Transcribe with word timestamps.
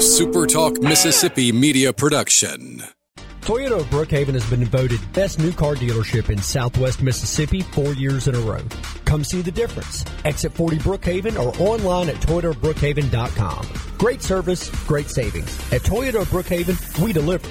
a 0.00 0.02
SuperTalk 0.02 0.82
Mississippi 0.82 1.52
media 1.52 1.92
production. 1.92 2.82
Toyota 3.42 3.80
of 3.80 3.86
Brookhaven 3.90 4.32
has 4.32 4.48
been 4.48 4.64
voted 4.64 4.98
best 5.12 5.38
new 5.38 5.52
car 5.52 5.74
dealership 5.74 6.30
in 6.30 6.38
southwest 6.40 7.02
Mississippi 7.02 7.60
four 7.60 7.92
years 7.92 8.26
in 8.26 8.34
a 8.34 8.40
row. 8.40 8.62
Come 9.04 9.22
see 9.24 9.42
the 9.42 9.50
difference. 9.50 10.06
Exit 10.24 10.52
40 10.54 10.78
Brookhaven 10.78 11.38
or 11.38 11.52
online 11.60 12.08
at 12.08 12.14
toyotabrookhaven.com. 12.16 13.68
Great 13.98 14.22
service, 14.22 14.70
great 14.86 15.10
savings. 15.10 15.54
At 15.70 15.82
Toyota 15.82 16.22
of 16.22 16.28
Brookhaven, 16.28 17.04
we 17.04 17.12
deliver. 17.12 17.46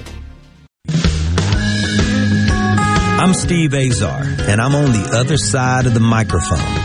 I'm 3.22 3.34
Steve 3.34 3.74
Azar, 3.74 4.22
and 4.48 4.60
I'm 4.60 4.74
on 4.74 4.92
the 4.92 5.10
other 5.14 5.36
side 5.36 5.84
of 5.86 5.94
the 5.94 6.00
microphone, 6.00 6.58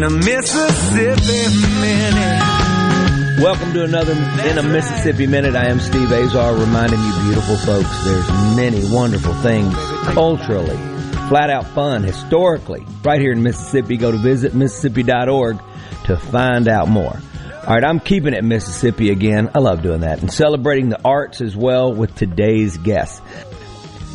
In 0.00 0.04
a 0.04 0.08
Mississippi 0.08 1.58
minute. 1.78 3.42
Welcome 3.42 3.74
to 3.74 3.84
another 3.84 4.12
In 4.12 4.56
a 4.56 4.62
Mississippi 4.62 5.26
Minute. 5.26 5.54
I 5.54 5.66
am 5.66 5.78
Steve 5.78 6.10
Azar 6.10 6.54
reminding 6.54 6.98
you 6.98 7.12
beautiful 7.24 7.54
folks 7.58 8.04
there's 8.06 8.26
many 8.56 8.82
wonderful 8.90 9.34
things 9.42 9.74
culturally, 10.14 10.78
flat 11.28 11.50
out 11.50 11.66
fun, 11.66 12.02
historically, 12.02 12.82
right 13.04 13.20
here 13.20 13.32
in 13.32 13.42
Mississippi. 13.42 13.98
Go 13.98 14.10
to 14.10 14.16
visit 14.16 14.54
Mississippi.org 14.54 15.58
to 16.06 16.16
find 16.16 16.66
out 16.66 16.88
more. 16.88 17.20
All 17.66 17.74
right, 17.74 17.84
I'm 17.84 18.00
keeping 18.00 18.32
it 18.32 18.42
Mississippi 18.42 19.10
again. 19.10 19.50
I 19.54 19.58
love 19.58 19.82
doing 19.82 20.00
that 20.00 20.22
and 20.22 20.32
celebrating 20.32 20.88
the 20.88 21.02
arts 21.04 21.42
as 21.42 21.54
well 21.54 21.92
with 21.92 22.14
today's 22.14 22.78
guest. 22.78 23.22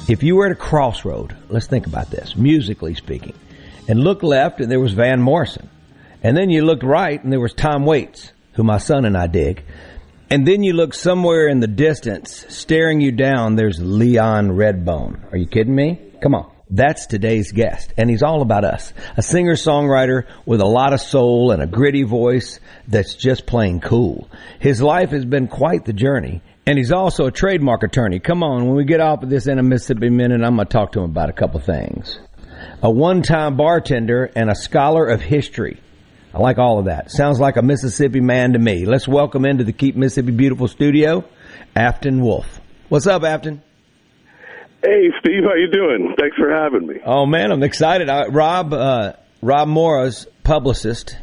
If 0.09 0.23
you 0.23 0.37
were 0.37 0.47
at 0.47 0.51
a 0.51 0.55
crossroad, 0.55 1.37
let's 1.47 1.67
think 1.67 1.85
about 1.85 2.09
this, 2.09 2.35
musically 2.35 2.95
speaking, 2.95 3.35
and 3.87 3.99
look 3.99 4.23
left 4.23 4.61
and 4.61 4.71
there 4.71 4.79
was 4.79 4.93
Van 4.93 5.21
Morrison. 5.21 5.69
And 6.23 6.35
then 6.35 6.49
you 6.49 6.63
looked 6.63 6.83
right 6.83 7.21
and 7.23 7.31
there 7.31 7.39
was 7.39 7.53
Tom 7.53 7.85
Waits 7.85 8.31
who 8.55 8.63
my 8.63 8.77
son 8.77 9.05
and 9.05 9.17
I 9.17 9.27
dig. 9.27 9.63
And 10.29 10.47
then 10.47 10.63
you 10.63 10.73
look 10.73 10.93
somewhere 10.93 11.47
in 11.47 11.59
the 11.59 11.67
distance, 11.67 12.45
staring 12.49 12.99
you 12.99 13.11
down, 13.11 13.55
there's 13.55 13.79
Leon 13.79 14.49
Redbone. 14.49 15.31
Are 15.31 15.37
you 15.37 15.45
kidding 15.45 15.75
me? 15.75 16.01
Come 16.21 16.33
on. 16.33 16.51
That's 16.67 17.05
today's 17.05 17.51
guest, 17.51 17.93
and 17.95 18.09
he's 18.09 18.23
all 18.23 18.41
about 18.41 18.65
us. 18.65 18.91
A 19.17 19.21
singer 19.21 19.53
songwriter 19.53 20.25
with 20.47 20.61
a 20.61 20.65
lot 20.65 20.93
of 20.93 20.99
soul 20.99 21.51
and 21.51 21.61
a 21.61 21.67
gritty 21.67 22.01
voice 22.01 22.59
that's 22.87 23.13
just 23.13 23.45
plain 23.45 23.79
cool. 23.79 24.27
His 24.59 24.81
life 24.81 25.11
has 25.11 25.25
been 25.25 25.47
quite 25.47 25.85
the 25.85 25.93
journey, 25.93 26.41
and 26.65 26.75
he's 26.75 26.91
also 26.91 27.27
a 27.27 27.31
trademark 27.31 27.83
attorney. 27.83 28.17
Come 28.19 28.41
on, 28.41 28.65
when 28.65 28.75
we 28.75 28.83
get 28.83 28.99
off 28.99 29.21
of 29.21 29.29
this 29.29 29.45
in 29.45 29.59
a 29.59 29.63
Mississippi 29.63 30.09
Minute, 30.09 30.41
I'm 30.43 30.55
going 30.55 30.67
to 30.67 30.73
talk 30.73 30.93
to 30.93 31.01
him 31.01 31.11
about 31.11 31.29
a 31.29 31.33
couple 31.33 31.59
things. 31.59 32.17
A 32.81 32.89
one 32.89 33.21
time 33.21 33.57
bartender 33.57 34.31
and 34.35 34.49
a 34.49 34.55
scholar 34.55 35.05
of 35.05 35.21
history. 35.21 35.79
I 36.35 36.39
like 36.39 36.57
all 36.57 36.79
of 36.79 36.85
that. 36.85 37.11
Sounds 37.11 37.39
like 37.39 37.55
a 37.55 37.61
Mississippi 37.61 38.19
man 38.19 38.53
to 38.53 38.59
me. 38.59 38.85
Let's 38.85 39.07
welcome 39.07 39.45
into 39.45 39.63
the 39.63 39.71
Keep 39.71 39.95
Mississippi 39.95 40.31
Beautiful 40.31 40.67
studio, 40.67 41.23
Afton 41.77 42.19
Wolfe. 42.19 42.59
What's 42.89 43.07
up, 43.07 43.23
Afton? 43.23 43.61
Hey, 44.83 45.11
Steve, 45.21 45.43
how 45.45 45.55
you 45.55 45.69
doing? 45.71 46.13
Thanks 46.19 46.35
for 46.35 46.53
having 46.53 46.87
me. 46.87 46.95
Oh 47.05 47.25
man, 47.25 47.53
I'm 47.53 47.63
excited. 47.63 48.09
I, 48.09 48.25
Rob 48.25 48.73
uh, 48.73 49.13
Rob 49.41 49.69
Morrow's 49.69 50.27
publicist 50.43 51.17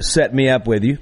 set 0.00 0.34
me 0.34 0.48
up 0.48 0.66
with 0.66 0.82
you, 0.82 0.98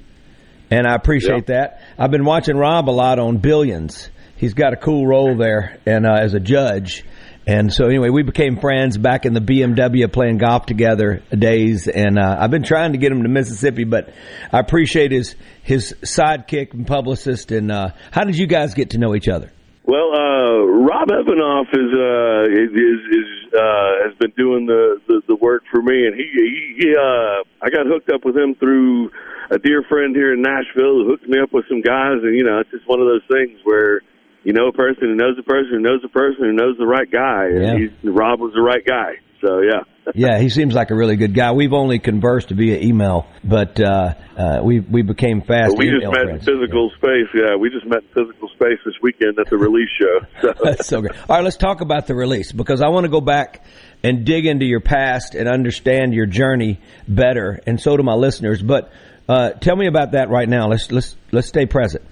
and 0.69 0.85
I 0.85 0.93
appreciate 0.93 1.33
Yep. 1.33 1.45
that. 1.47 1.81
I've 1.97 2.11
been 2.11 2.25
watching 2.25 2.55
Rob 2.55 2.87
a 2.87 2.91
lot 2.91 3.17
on 3.17 3.37
Billions. 3.37 4.11
He's 4.37 4.53
got 4.53 4.73
a 4.73 4.77
cool 4.77 5.07
role 5.07 5.35
there, 5.35 5.79
and 5.87 6.05
uh, 6.05 6.13
as 6.21 6.35
a 6.35 6.39
judge. 6.39 7.03
And 7.49 7.73
so, 7.73 7.87
anyway, 7.87 8.09
we 8.09 8.21
became 8.21 8.59
friends 8.59 8.95
back 8.95 9.25
in 9.25 9.33
the 9.33 9.39
BMW 9.39 10.13
playing 10.13 10.37
golf 10.37 10.67
together 10.67 11.23
days. 11.35 11.87
And 11.87 12.19
uh, 12.19 12.37
I've 12.39 12.51
been 12.51 12.61
trying 12.61 12.91
to 12.91 12.99
get 12.99 13.11
him 13.11 13.23
to 13.23 13.27
Mississippi, 13.27 13.85
but 13.85 14.13
I 14.53 14.59
appreciate 14.59 15.11
his 15.11 15.35
his 15.63 15.95
sidekick 16.03 16.75
and 16.75 16.85
publicist. 16.85 17.51
And 17.51 17.71
uh, 17.71 17.89
how 18.11 18.25
did 18.25 18.37
you 18.37 18.45
guys 18.45 18.75
get 18.75 18.91
to 18.91 18.99
know 18.99 19.15
each 19.15 19.27
other? 19.27 19.51
Well, 19.83 20.13
uh, 20.13 20.61
Rob 20.61 21.07
Evanoff 21.09 21.73
is 21.73 21.89
uh, 21.89 22.53
is, 22.53 22.69
is, 22.69 23.53
uh, 23.57 24.05
has 24.05 24.13
been 24.19 24.33
doing 24.37 24.67
the, 24.67 25.01
the 25.07 25.21
the 25.29 25.35
work 25.35 25.63
for 25.71 25.81
me, 25.81 26.05
and 26.05 26.13
he 26.13 26.29
he, 26.31 26.75
he 26.77 26.95
uh, 26.95 27.41
I 27.63 27.71
got 27.71 27.87
hooked 27.87 28.11
up 28.11 28.25
with 28.25 28.37
him 28.37 28.53
through 28.53 29.09
a 29.49 29.57
dear 29.57 29.81
friend 29.89 30.15
here 30.15 30.35
in 30.35 30.43
Nashville 30.43 31.01
who 31.01 31.05
hooked 31.09 31.27
me 31.27 31.39
up 31.41 31.51
with 31.51 31.65
some 31.67 31.81
guys, 31.81 32.21
and 32.21 32.37
you 32.37 32.43
know, 32.43 32.59
it's 32.59 32.69
just 32.69 32.87
one 32.87 33.01
of 33.01 33.07
those 33.07 33.25
things 33.27 33.59
where. 33.63 34.01
You 34.43 34.53
know 34.53 34.67
a 34.67 34.73
person 34.73 35.01
who 35.09 35.15
knows 35.15 35.37
a 35.37 35.43
person 35.43 35.71
who 35.73 35.79
knows 35.79 36.01
a 36.03 36.09
person 36.09 36.45
who 36.45 36.53
knows 36.53 36.77
the 36.77 36.87
right 36.87 37.09
guy, 37.11 37.45
and 37.47 37.63
Yeah. 37.63 37.77
he's, 37.77 37.91
Rob 38.03 38.39
was 38.39 38.53
the 38.53 38.61
right 38.61 38.85
guy. 38.85 39.15
So 39.41 39.61
yeah, 39.61 39.83
yeah, 40.15 40.39
he 40.39 40.49
seems 40.49 40.73
like 40.73 40.91
a 40.91 40.95
really 40.95 41.15
good 41.15 41.33
guy. 41.33 41.51
We've 41.53 41.73
only 41.73 41.99
conversed 41.99 42.49
via 42.49 42.79
email, 42.79 43.25
but 43.43 43.79
uh, 43.79 44.13
uh, 44.37 44.59
we 44.63 44.79
we 44.81 45.01
became 45.01 45.41
fast 45.41 45.77
we 45.77 45.89
just 45.89 46.05
met 46.11 46.23
friends. 46.25 46.47
in 46.47 46.55
physical 46.59 46.89
space. 46.97 47.27
Yeah, 47.33 47.55
we 47.55 47.69
just 47.69 47.85
met 47.85 47.99
in 48.03 48.25
physical 48.25 48.49
space 48.49 48.79
this 48.85 48.95
weekend 49.01 49.39
at 49.39 49.49
the 49.49 49.57
release 49.57 49.89
show. 49.99 50.19
So. 50.41 50.53
That's 50.63 50.87
so 50.87 51.01
great. 51.01 51.13
All 51.29 51.35
right, 51.37 51.43
let's 51.43 51.57
talk 51.57 51.81
about 51.81 52.07
the 52.07 52.15
release 52.15 52.51
because 52.51 52.81
I 52.81 52.89
want 52.89 53.05
to 53.05 53.09
go 53.09 53.21
back 53.21 53.63
and 54.03 54.25
dig 54.25 54.45
into 54.45 54.65
your 54.65 54.79
past 54.81 55.35
and 55.35 55.47
understand 55.49 56.13
your 56.13 56.25
journey 56.25 56.79
better, 57.07 57.61
and 57.65 57.79
so 57.79 57.95
do 57.95 58.03
my 58.03 58.13
listeners. 58.15 58.61
But 58.61 58.91
uh, 59.27 59.51
tell 59.51 59.75
me 59.75 59.87
about 59.87 60.13
that 60.13 60.29
right 60.29 60.49
now. 60.49 60.67
Let's 60.67 60.91
let's 60.91 61.15
let's 61.31 61.47
stay 61.47 61.65
present. 61.65 62.03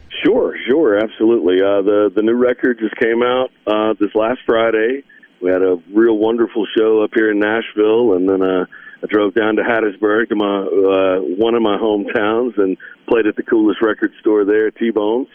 Sure, 0.68 0.98
absolutely. 0.98 1.62
Uh, 1.62 1.82
the 1.82 2.12
the 2.16 2.22
new 2.22 2.36
record 2.36 2.80
just 2.80 2.96
came 2.98 3.24
out 3.24 3.50
uh, 3.66 3.94
this 4.00 4.14
last 4.14 4.40
Friday. 4.46 5.04
We 5.42 5.50
had 5.52 5.62
a 5.62 5.78
real 5.94 6.18
wonderful 6.18 6.66
show 6.78 7.04
up 7.04 7.12
here 7.16 7.32
in 7.32 7.40
Nashville, 7.40 8.14
and 8.14 8.28
then 8.28 8.42
uh, 8.42 8.66
I 9.04 9.08
drove 9.08 9.34
down 9.34 9.56
to 9.58 9.64
Hattiesburg 9.64 10.30
to 10.30 10.36
my 10.36 10.60
uh, 10.60 11.20
one 11.38 11.56
of 11.56 11.62
my 11.62 11.78
hometowns 11.78 12.58
and 12.58 12.76
played 13.08 13.28
at 13.28 13.36
the 13.36 13.44
coolest 13.44 13.82
record 13.82 14.12
store 14.20 14.44
there, 14.46 14.72
T 14.72 14.90
Bones, 14.92 15.28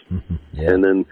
Yeah. 0.51 0.71
and 0.71 0.83
then 0.83 1.05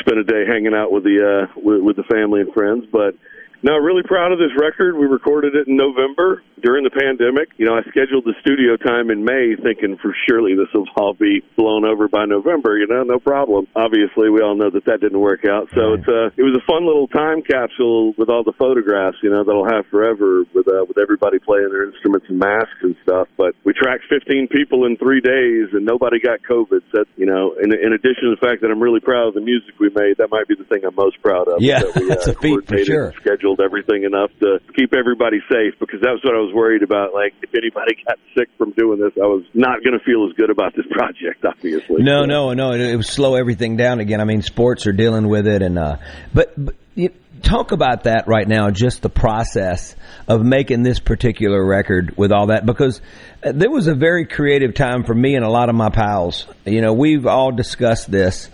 spent 0.00 0.18
a 0.18 0.24
day 0.24 0.44
hanging 0.46 0.74
out 0.74 0.90
with 0.90 1.04
the 1.04 1.46
uh, 1.48 1.60
with, 1.60 1.82
with 1.82 1.96
the 1.96 2.04
family 2.04 2.40
and 2.40 2.52
friends. 2.52 2.84
But 2.90 3.14
no, 3.62 3.76
really 3.76 4.02
proud 4.02 4.32
of 4.32 4.38
this 4.38 4.52
record. 4.58 4.96
We 4.96 5.06
recorded 5.06 5.54
it 5.54 5.66
in 5.66 5.76
November 5.76 6.42
during 6.62 6.84
the 6.84 6.90
pandemic. 6.94 7.48
You 7.56 7.66
know, 7.66 7.74
I 7.74 7.82
scheduled 7.90 8.24
the 8.24 8.34
studio 8.40 8.76
time 8.76 9.10
in 9.10 9.24
May, 9.24 9.54
thinking 9.62 9.96
for 10.00 10.14
surely 10.28 10.54
this 10.54 10.68
will 10.74 10.86
all 10.96 11.14
be 11.14 11.42
blown 11.56 11.84
over 11.84 12.08
by 12.08 12.24
November. 12.24 12.78
You 12.78 12.86
know, 12.86 13.02
no 13.02 13.18
problem. 13.18 13.66
Obviously, 13.74 14.30
we 14.30 14.40
all 14.42 14.54
know 14.56 14.70
that 14.70 14.84
that 14.86 15.00
didn't 15.00 15.18
work 15.20 15.44
out. 15.44 15.68
So 15.74 15.94
Right. 15.94 15.98
it's 15.98 16.08
uh, 16.08 16.30
it 16.36 16.42
was 16.46 16.54
a 16.54 16.64
fun 16.70 16.86
little 16.86 17.08
time 17.08 17.42
capsule 17.42 18.14
with 18.16 18.28
all 18.28 18.44
the 18.44 18.54
photographs. 18.58 19.18
You 19.22 19.30
know, 19.30 19.42
that'll 19.44 19.68
have 19.68 19.86
forever 19.90 20.44
with 20.54 20.68
uh, 20.68 20.84
with 20.86 20.98
everybody 20.98 21.38
playing 21.38 21.70
their 21.70 21.86
instruments 21.90 22.26
and 22.28 22.38
masks 22.38 22.78
and 22.82 22.94
stuff. 23.02 23.28
But 23.36 23.54
we 23.64 23.72
tracked 23.72 24.04
15 24.08 24.48
people 24.48 24.86
in 24.86 24.96
three 24.96 25.20
days, 25.20 25.74
and 25.74 25.84
nobody 25.84 26.20
got 26.20 26.40
COVID. 26.48 26.82
So 26.94 27.04
you 27.16 27.26
know, 27.26 27.54
in, 27.58 27.72
in 27.72 27.92
addition 27.92 28.30
to 28.30 28.36
the 28.38 28.42
fact 28.42 28.62
that 28.62 28.70
I'm 28.70 28.82
really 28.82 29.00
proud 29.00 29.28
of 29.28 29.34
the 29.34 29.40
music 29.40 29.74
we 29.78 29.90
made, 29.94 30.18
that 30.18 30.30
might 30.30 30.46
be 30.46 30.54
the 30.54 30.64
thing 30.64 30.84
I'm 30.84 30.94
most 30.94 31.20
proud 31.22 31.48
of. 31.48 31.60
Yeah, 31.60 31.80
that 31.80 31.96
we, 31.96 32.08
that's 32.08 32.26
a 32.26 32.34
feat 32.34 32.66
for 32.66 32.78
sure. 32.84 33.12
Scheduled 33.48 33.60
everything 33.60 34.04
enough 34.04 34.30
to 34.40 34.58
keep 34.76 34.92
everybody 34.94 35.38
safe 35.50 35.74
because 35.80 36.00
that 36.00 36.10
was 36.10 36.20
what 36.24 36.34
I 36.34 36.38
was 36.38 36.52
worried 36.54 36.82
about. 36.82 37.14
Like, 37.14 37.34
if 37.42 37.50
anybody 37.54 37.96
got 38.06 38.18
sick 38.36 38.48
from 38.58 38.72
doing 38.72 39.00
this, 39.00 39.12
I 39.16 39.26
was 39.26 39.44
not 39.54 39.82
going 39.82 39.98
to 39.98 40.04
feel 40.04 40.26
as 40.28 40.36
good 40.36 40.50
about 40.50 40.74
this 40.74 40.86
project, 40.90 41.44
obviously. 41.44 42.02
No, 42.02 42.24
no, 42.24 42.52
no. 42.52 42.72
It, 42.72 42.80
it 42.80 42.96
would 42.96 43.06
slow 43.06 43.34
everything 43.34 43.76
down 43.76 44.00
again. 44.00 44.20
I 44.20 44.24
mean, 44.24 44.42
sports 44.42 44.86
are 44.86 44.92
dealing 44.92 45.28
with 45.28 45.46
it, 45.46 45.62
and 45.62 45.78
uh, 45.78 45.96
but, 46.34 46.52
but 46.56 46.74
you, 46.94 47.10
talk 47.42 47.72
about 47.72 48.04
that 48.04 48.26
right 48.26 48.46
now. 48.46 48.70
Just 48.70 49.02
the 49.02 49.10
process 49.10 49.94
of 50.26 50.42
making 50.44 50.82
this 50.82 50.98
particular 50.98 51.64
record 51.64 52.16
with 52.16 52.32
all 52.32 52.48
that, 52.48 52.66
because 52.66 53.00
uh, 53.44 53.52
there 53.52 53.70
was 53.70 53.86
a 53.86 53.94
very 53.94 54.26
creative 54.26 54.74
time 54.74 55.04
for 55.04 55.14
me 55.14 55.36
and 55.36 55.44
a 55.44 55.50
lot 55.50 55.68
of 55.68 55.74
my 55.74 55.90
pals. 55.90 56.46
You 56.64 56.80
know, 56.80 56.92
we've 56.92 57.26
all 57.26 57.52
discussed 57.52 58.10
this. 58.10 58.50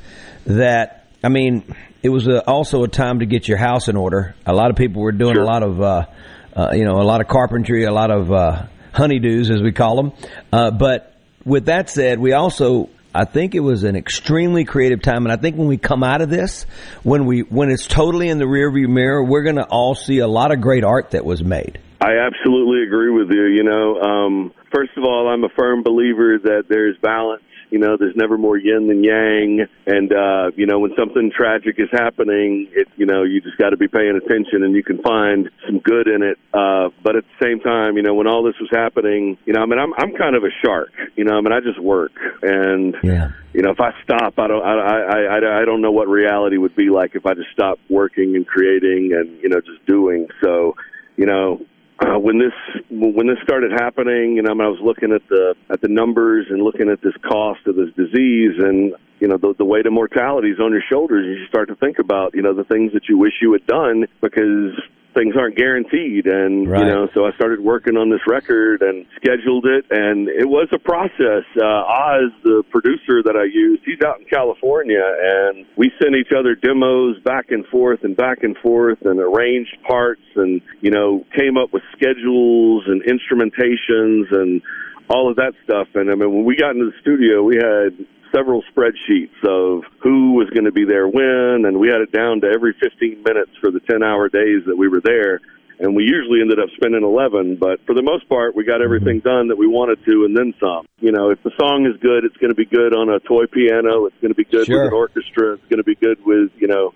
That 0.47 1.07
I 1.23 1.31
mean, 1.31 1.65
it 2.05 2.11
was 2.11 2.29
a, 2.29 2.47
also 2.49 2.85
a 2.85 2.89
time 2.89 3.19
to 3.19 3.27
get 3.27 3.49
your 3.49 3.59
house 3.59 3.89
in 3.89 3.97
order. 3.97 4.37
A 4.47 4.55
lot 4.55 4.71
of 4.71 4.77
people 4.77 5.03
were 5.03 5.11
doing 5.11 5.35
Sure. 5.35 5.43
a 5.43 5.47
lot 5.47 5.63
of, 5.65 5.81
uh, 5.81 6.07
uh, 6.55 6.69
you 6.73 6.85
know, 6.85 7.01
a 7.01 7.03
lot 7.03 7.21
of 7.21 7.27
carpentry, 7.27 7.83
a 7.85 7.93
lot 7.93 8.13
of. 8.13 8.31
Uh, 8.31 8.67
honeydews, 8.95 9.51
as 9.51 9.61
we 9.61 9.73
call 9.73 9.97
them. 9.97 10.13
Uh, 10.53 10.71
but 10.71 11.13
with 11.45 11.67
that 11.67 11.91
said, 11.91 12.19
we 12.19 12.33
also 12.33 12.89
I 13.15 13.25
think 13.27 13.55
it 13.55 13.61
was 13.61 13.85
an 13.85 13.95
extremely 13.95 14.65
creative 14.65 15.01
time, 15.01 15.25
and 15.25 15.33
I 15.33 15.37
think 15.37 15.57
when 15.57 15.69
we 15.69 15.77
come 15.77 16.03
out 16.03 16.21
of 16.21 16.31
this, 16.31 16.67
when 17.03 17.27
we 17.27 17.41
when 17.41 17.71
it's 17.71 17.87
totally 17.87 18.29
in 18.29 18.39
the 18.39 18.45
rearview 18.45 18.89
mirror, 18.89 19.23
we're 19.23 19.45
going 19.45 19.57
to 19.57 19.67
all 19.67 19.95
see 19.95 20.19
a 20.19 20.27
lot 20.27 20.53
of 20.53 20.61
great 20.61 20.85
art 20.85 21.11
that 21.11 21.25
was 21.25 21.45
made. 21.45 21.79
I 22.01 22.19
absolutely 22.27 22.83
agree 22.83 23.11
with 23.11 23.31
you. 23.31 23.47
You 23.47 23.63
know, 23.63 24.01
um, 24.01 24.53
first 24.75 24.91
of 24.97 25.05
all, 25.05 25.29
I'm 25.29 25.45
a 25.45 25.49
firm 25.57 25.83
believer 25.85 26.39
that 26.43 26.65
there's 26.69 26.97
balance 26.99 27.43
you 27.75 27.81
know, 27.81 27.97
there's 27.99 28.15
never 28.15 28.39
more 28.39 28.57
yin 28.57 28.87
than 28.87 29.03
yang. 29.03 29.67
And, 29.85 30.13
uh, 30.13 30.53
you 30.55 30.65
know, 30.65 30.79
when 30.79 30.93
something 30.97 31.33
tragic 31.37 31.75
is 31.79 31.89
happening, 31.91 32.69
it, 32.71 32.87
you 32.95 33.05
know, 33.05 33.25
you 33.25 33.41
just 33.41 33.59
got 33.59 33.71
to 33.71 33.77
be 33.77 33.89
paying 33.89 34.15
attention 34.15 34.63
and 34.63 34.77
you 34.77 34.85
can 34.85 35.03
find 35.03 35.51
some 35.67 35.81
good 35.81 36.07
in 36.07 36.23
it. 36.23 36.39
Uh, 36.55 36.91
but 37.03 37.17
at 37.17 37.25
the 37.25 37.45
same 37.45 37.59
time, 37.59 37.97
you 37.97 38.05
know, 38.05 38.15
when 38.15 38.29
all 38.29 38.45
this 38.45 38.55
was 38.61 38.71
happening, 38.71 39.37
you 39.45 39.55
know, 39.55 39.61
I 39.61 39.67
mean, 39.67 39.81
I'm, 39.81 39.93
I'm 39.99 40.15
kind 40.15 40.37
of 40.37 40.45
a 40.45 40.55
shark, 40.65 40.93
you 41.17 41.25
know, 41.25 41.37
I 41.37 41.41
mean, 41.41 41.53
I 41.53 41.59
just 41.59 41.83
work 41.83 42.13
and, 42.43 42.95
yeah. 43.03 43.33
you 43.53 43.63
know, 43.63 43.73
if 43.73 43.81
I 43.81 43.91
stop, 44.05 44.39
I 44.39 44.47
don't, 44.47 44.63
I, 44.63 44.75
I, 44.79 45.21
I, 45.35 45.63
I 45.63 45.65
don't 45.65 45.83
know 45.83 45.91
what 45.91 46.07
reality 46.07 46.59
would 46.59 46.77
be 46.77 46.91
like 46.91 47.17
if 47.17 47.27
I 47.27 47.35
just 47.35 47.51
stopped 47.53 47.81
working 47.91 48.37
and 48.37 48.47
creating 48.47 49.11
and, 49.19 49.37
you 49.43 49.49
know, 49.49 49.61
just 49.61 49.85
doing. 49.85 50.29
So, 50.41 50.77
you 51.17 51.27
know, 51.27 51.67
uh, 52.01 52.19
when 52.19 52.39
this 52.39 52.53
when 52.91 53.27
this 53.27 53.39
started 53.43 53.73
happening, 53.73 54.37
you 54.37 54.43
know, 54.43 54.51
I, 54.51 54.55
mean, 54.55 54.63
I 54.63 54.69
was 54.69 54.81
looking 54.83 55.13
at 55.13 55.23
the 55.29 55.55
at 55.71 55.81
the 55.81 55.89
numbers 55.89 56.47
and 56.51 56.63
looking 56.63 56.89
at 56.89 57.01
this 57.03 57.15
cost 57.23 57.61
of 57.67 57.77
this 57.77 57.91
disease, 57.97 58.59
and 58.59 58.95
you 59.21 59.29
know, 59.29 59.39
the, 59.39 59.55
the 59.57 59.65
weight 59.65 59.87
of 59.87 59.93
mortality 59.93 60.51
is 60.51 60.61
on 60.61 60.73
your 60.73 60.83
shoulders. 60.91 61.25
You 61.39 61.47
start 61.47 61.69
to 61.69 61.77
think 61.77 61.99
about, 61.99 62.35
you 62.35 62.43
know, 62.43 62.53
the 62.53 62.65
things 62.65 62.93
that 62.93 63.09
you 63.09 63.17
wish 63.17 63.35
you 63.41 63.53
had 63.53 63.67
done 63.67 64.07
because 64.21 64.75
things 65.15 65.35
aren't 65.37 65.57
guaranteed. 65.57 66.27
And 66.27 66.69
right. 66.69 66.81
you 66.81 66.87
know 66.87 67.09
so 67.15 67.25
i 67.25 67.33
started 67.37 67.61
working 67.61 67.97
on 67.97 68.11
this 68.11 68.21
record 68.27 68.83
and 68.83 69.07
scheduled 69.17 69.67
it. 69.67 69.87
And 69.91 70.29
it 70.29 70.49
was 70.49 70.69
a 70.73 70.79
process. 70.79 71.45
Uh 71.57 71.65
oz 71.65 72.33
the 72.43 72.63
producer 72.71 73.23
that 73.23 73.37
i 73.37 73.45
used 73.45 73.83
he's 73.85 74.03
out 74.05 74.21
in 74.21 74.27
california. 74.27 75.03
And 75.03 75.67
we 75.77 75.91
sent 76.03 76.15
each 76.17 76.33
other 76.37 76.55
demos 76.55 77.19
back 77.25 77.51
and 77.51 77.67
forth 77.67 78.05
and 78.05 78.17
back 78.17 78.43
and 78.43 78.57
forth 78.59 78.99
and 79.03 79.21
arranged 79.21 79.77
parts 79.87 80.27
and 80.37 80.61
you 80.81 80.91
know 80.91 81.25
came 81.35 81.57
up 81.57 81.73
with 81.73 81.83
schedules 81.97 82.85
and 82.87 83.03
instrumentations 83.05 84.33
and 84.33 84.63
all 85.09 85.31
of 85.31 85.37
that 85.37 85.53
stuff. 85.65 85.89
And 85.95 86.11
i 86.11 86.15
mean 86.15 86.35
when 86.35 86.45
we 86.45 86.57
got 86.57 86.73
into 86.73 86.87
the 86.87 86.99
studio 87.01 87.43
we 87.43 87.57
had 87.57 88.07
several 88.35 88.63
spreadsheets 88.75 89.39
of 89.45 89.85
who 90.03 90.33
was 90.35 90.51
going 90.51 90.65
to 90.65 90.73
be 90.73 90.85
there 90.85 91.07
when, 91.07 91.65
and 91.67 91.79
we 91.79 91.89
had 91.89 92.01
it 92.01 92.13
down 92.13 92.41
to 92.41 92.49
every 92.49 92.75
15 92.83 93.23
minutes 93.23 93.53
for 93.61 93.71
the 93.71 93.81
10 93.81 94.03
hour 94.03 94.29
days 94.29 94.63
that 94.67 94.77
we 94.77 94.89
were 94.89 95.01
there. 95.01 95.41
And 95.79 95.97
we 95.97 96.05
usually 96.05 96.41
ended 96.41 96.61
up 96.61 96.69
spending 96.77 97.03
11, 97.03 97.57
but 97.57 97.85
for 97.85 97.95
the 97.95 98.03
most 98.03 98.29
part, 98.29 98.55
we 98.55 98.65
got 98.65 98.81
everything 98.81 99.19
done 99.19 99.49
that 99.49 99.59
we 99.59 99.67
wanted 99.67 99.99
to 100.05 100.25
and 100.25 100.37
then 100.37 100.55
some. 100.61 100.87
You 101.01 101.11
know, 101.11 101.31
if 101.31 101.43
the 101.43 101.51
song 101.59 101.87
is 101.87 102.01
good, 102.01 102.25
it's 102.25 102.37
going 102.37 102.51
to 102.51 102.55
be 102.55 102.65
good 102.65 102.95
on 102.95 103.11
a 103.11 103.19
toy 103.21 103.47
piano. 103.47 104.07
It's 104.07 104.17
going 104.21 104.31
to 104.31 104.39
be 104.39 104.45
good 104.45 104.67
sure. 104.67 104.85
with 104.85 104.93
an 104.93 104.95
orchestra. 104.95 105.55
It's 105.55 105.67
going 105.69 105.83
to 105.83 105.85
be 105.85 105.97
good 105.97 106.19
with, 106.25 106.51
you 106.59 106.69
know, 106.69 106.95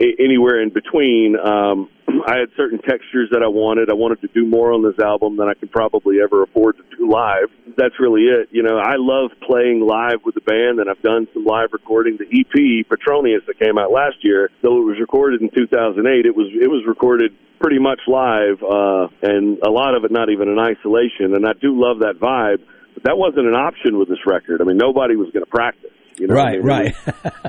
anywhere 0.00 0.62
in 0.62 0.70
between. 0.70 1.36
Um, 1.36 1.90
I 2.26 2.38
had 2.38 2.50
certain 2.56 2.78
textures 2.78 3.30
that 3.32 3.42
I 3.42 3.48
wanted. 3.48 3.90
I 3.90 3.94
wanted 3.94 4.20
to 4.22 4.28
do 4.28 4.46
more 4.46 4.72
on 4.72 4.82
this 4.82 4.98
album 4.98 5.36
than 5.36 5.48
I 5.48 5.54
could 5.54 5.70
probably 5.70 6.20
ever 6.22 6.42
afford 6.42 6.76
to 6.76 6.84
do 6.96 7.08
live. 7.10 7.50
That's 7.76 7.98
really 7.98 8.22
it. 8.22 8.48
You 8.50 8.62
know, 8.62 8.78
I 8.78 8.96
love 8.96 9.30
playing 9.46 9.80
live 9.80 10.24
with 10.24 10.34
the 10.34 10.40
band, 10.40 10.78
and 10.80 10.88
I've 10.90 11.02
done 11.02 11.26
some 11.34 11.44
live 11.44 11.72
recording. 11.72 12.18
The 12.18 12.28
EP 12.28 12.88
Petronius 12.88 13.42
that 13.46 13.58
came 13.58 13.78
out 13.78 13.90
last 13.90 14.22
year, 14.22 14.50
though 14.62 14.78
it 14.80 14.84
was 14.84 14.98
recorded 15.00 15.42
in 15.42 15.50
2008, 15.50 16.26
it 16.26 16.36
was 16.36 16.48
it 16.52 16.70
was 16.70 16.84
recorded 16.86 17.32
pretty 17.60 17.78
much 17.78 18.00
live, 18.06 18.60
uh, 18.62 19.08
and 19.22 19.58
a 19.64 19.70
lot 19.70 19.96
of 19.96 20.04
it 20.04 20.10
not 20.10 20.28
even 20.28 20.48
in 20.48 20.58
isolation. 20.58 21.34
And 21.34 21.46
I 21.46 21.54
do 21.54 21.72
love 21.72 22.00
that 22.00 22.20
vibe, 22.20 22.60
but 22.94 23.04
that 23.04 23.16
wasn't 23.16 23.46
an 23.46 23.54
option 23.54 23.98
with 23.98 24.08
this 24.08 24.20
record. 24.26 24.60
I 24.60 24.64
mean, 24.64 24.76
nobody 24.76 25.16
was 25.16 25.30
going 25.32 25.44
to 25.44 25.50
practice. 25.50 25.93
You 26.16 26.28
know, 26.28 26.34
right, 26.34 26.54
I 26.54 26.56
mean, 26.58 26.66
right. 26.66 26.94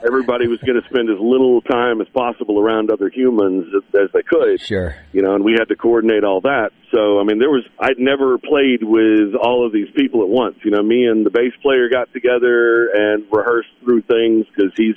everybody 0.03 0.47
was 0.47 0.59
going 0.65 0.81
to 0.81 0.88
spend 0.89 1.09
as 1.09 1.19
little 1.19 1.62
time 1.62 2.01
as 2.01 2.07
possible 2.09 2.59
around 2.59 2.89
other 2.89 3.09
humans 3.09 3.65
as, 3.75 3.83
as 4.01 4.09
they 4.12 4.23
could. 4.23 4.59
Sure. 4.59 4.95
You 5.13 5.21
know, 5.21 5.35
and 5.35 5.44
we 5.44 5.53
had 5.53 5.65
to 5.65 5.75
coordinate 5.75 6.23
all 6.23 6.41
that. 6.41 6.71
So, 6.91 7.19
I 7.19 7.23
mean, 7.23 7.38
there 7.38 7.51
was, 7.51 7.63
I'd 7.79 8.00
never 8.00 8.38
played 8.38 8.81
with 8.81 9.35
all 9.35 9.65
of 9.65 9.71
these 9.71 9.89
people 9.95 10.23
at 10.23 10.29
once. 10.29 10.56
You 10.63 10.71
know, 10.71 10.81
me 10.81 11.06
and 11.06 11.25
the 11.25 11.29
bass 11.29 11.53
player 11.62 11.89
got 11.89 12.12
together 12.12 12.89
and 12.94 13.25
rehearsed 13.31 13.69
through 13.83 14.01
things 14.03 14.45
because 14.50 14.71
he's 14.75 14.95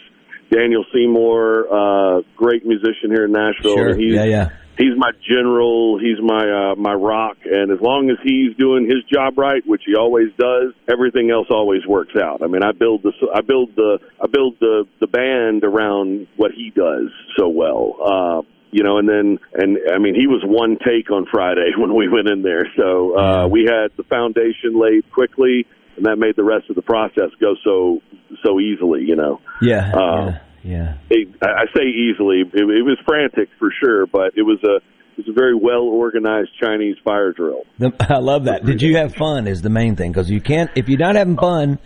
Daniel 0.50 0.84
Seymour, 0.94 1.68
uh, 1.68 2.22
great 2.36 2.64
musician 2.64 3.10
here 3.10 3.26
in 3.26 3.32
Nashville. 3.32 3.74
Sure. 3.74 3.96
He's, 3.96 4.14
yeah, 4.14 4.24
yeah 4.24 4.50
he's 4.78 4.96
my 4.96 5.10
general, 5.28 5.98
he's 5.98 6.20
my 6.22 6.72
uh, 6.72 6.74
my 6.76 6.94
rock, 6.94 7.36
and 7.44 7.70
as 7.70 7.80
long 7.80 8.10
as 8.10 8.16
he's 8.22 8.56
doing 8.56 8.84
his 8.84 9.04
job 9.12 9.36
right, 9.36 9.62
which 9.66 9.82
he 9.84 9.94
always 9.94 10.28
does, 10.38 10.72
everything 10.90 11.30
else 11.30 11.48
always 11.50 11.86
works 11.86 12.14
out. 12.16 12.42
I 12.42 12.46
mean, 12.46 12.62
I 12.62 12.72
build 12.72 13.02
the 13.02 13.12
I 13.34 13.40
build 13.40 13.76
the 13.76 13.98
I 14.22 14.26
build 14.26 14.56
the 14.60 14.84
the 15.00 15.06
band 15.06 15.64
around 15.64 16.28
what 16.36 16.52
he 16.52 16.70
does 16.70 17.10
so 17.36 17.48
well. 17.48 17.96
Uh, 18.02 18.42
you 18.70 18.84
know, 18.84 18.98
and 18.98 19.08
then, 19.08 19.38
and 19.54 19.78
I 19.90 19.96
mean, 19.96 20.14
he 20.14 20.26
was 20.26 20.42
one 20.44 20.76
take 20.84 21.10
on 21.10 21.26
Friday 21.32 21.72
when 21.78 21.94
we 21.94 22.06
went 22.06 22.28
in 22.28 22.42
there. 22.42 22.66
So, 22.76 23.16
uh, 23.18 23.48
we 23.48 23.64
had 23.64 23.96
the 23.96 24.02
foundation 24.02 24.78
laid 24.78 25.10
quickly 25.10 25.66
and 25.98 26.06
that 26.06 26.16
made 26.16 26.36
the 26.36 26.44
rest 26.44 26.70
of 26.70 26.76
the 26.76 26.82
process 26.82 27.30
go 27.40 27.54
so, 27.62 28.00
so 28.44 28.60
easily, 28.60 29.02
you 29.02 29.16
know. 29.16 29.40
Yeah. 29.60 29.90
Uh, 29.92 30.26
yeah. 30.26 30.38
Yeah, 30.62 30.98
it, 31.10 31.28
I 31.42 31.66
say 31.76 31.84
easily. 31.84 32.40
It, 32.40 32.54
it 32.54 32.84
was 32.84 32.98
frantic 33.06 33.48
for 33.58 33.70
sure, 33.82 34.06
but 34.06 34.32
it 34.36 34.42
was 34.42 34.58
a 34.64 34.76
it 35.18 35.26
was 35.26 35.28
a 35.28 35.32
very 35.32 35.54
well 35.54 35.82
organized 35.82 36.50
Chinese 36.60 36.96
fire 37.04 37.32
drill. 37.32 37.62
I 38.00 38.18
love 38.18 38.44
that. 38.44 38.64
Did 38.64 38.82
you 38.82 38.96
have 38.96 39.14
fun? 39.14 39.46
Is 39.46 39.62
the 39.62 39.70
main 39.70 39.96
thing 39.96 40.12
because 40.12 40.30
you 40.30 40.40
can't 40.40 40.70
if 40.76 40.88
you're 40.88 40.98
not 40.98 41.16
having 41.16 41.36
fun, 41.36 41.78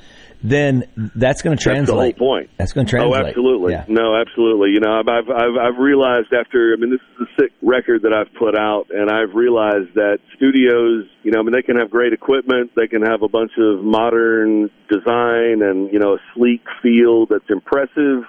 then 0.43 0.85
that's 1.15 1.43
going 1.43 1.57
to 1.57 1.63
translate. 1.63 2.17
That's 2.17 2.19
the 2.19 2.25
whole 2.25 2.37
point. 2.37 2.51
That's 2.59 2.73
going 2.73 2.87
to 2.87 2.91
translate. 2.91 3.25
Oh, 3.25 3.29
absolutely. 3.29 3.73
Yeah. 3.73 3.85
No, 3.89 4.17
absolutely. 4.17 4.71
You 4.71 4.81
know, 4.81 4.93
I've, 4.93 5.09
I've 5.09 5.31
I've 5.31 5.57
I've 5.57 5.79
realized 5.79 6.33
after. 6.35 6.75
I 6.77 6.81
mean, 6.81 6.91
this 6.91 7.01
is 7.15 7.29
a 7.29 7.43
sick 7.43 7.53
record 7.63 8.03
that 8.03 8.13
I've 8.13 8.33
put 8.35 8.59
out, 8.59 8.91
and 8.91 9.09
I've 9.09 9.35
realized 9.35 9.95
that 9.95 10.19
studios, 10.37 11.07
you 11.23 11.31
know, 11.31 11.41
I 11.41 11.43
mean, 11.43 11.53
they 11.53 11.63
can 11.63 11.77
have 11.77 11.91
great 11.91 12.13
equipment, 12.13 12.73
they 12.75 12.89
can 12.89 13.03
have 13.03 13.23
a 13.23 13.29
bunch 13.29 13.53
of 13.57 13.85
modern 13.85 14.69
design, 14.91 15.63
and 15.63 15.93
you 15.93 15.99
know, 15.99 16.15
a 16.15 16.21
sleek 16.35 16.63
feel 16.83 17.27
that's 17.27 17.49
impressive 17.49 18.27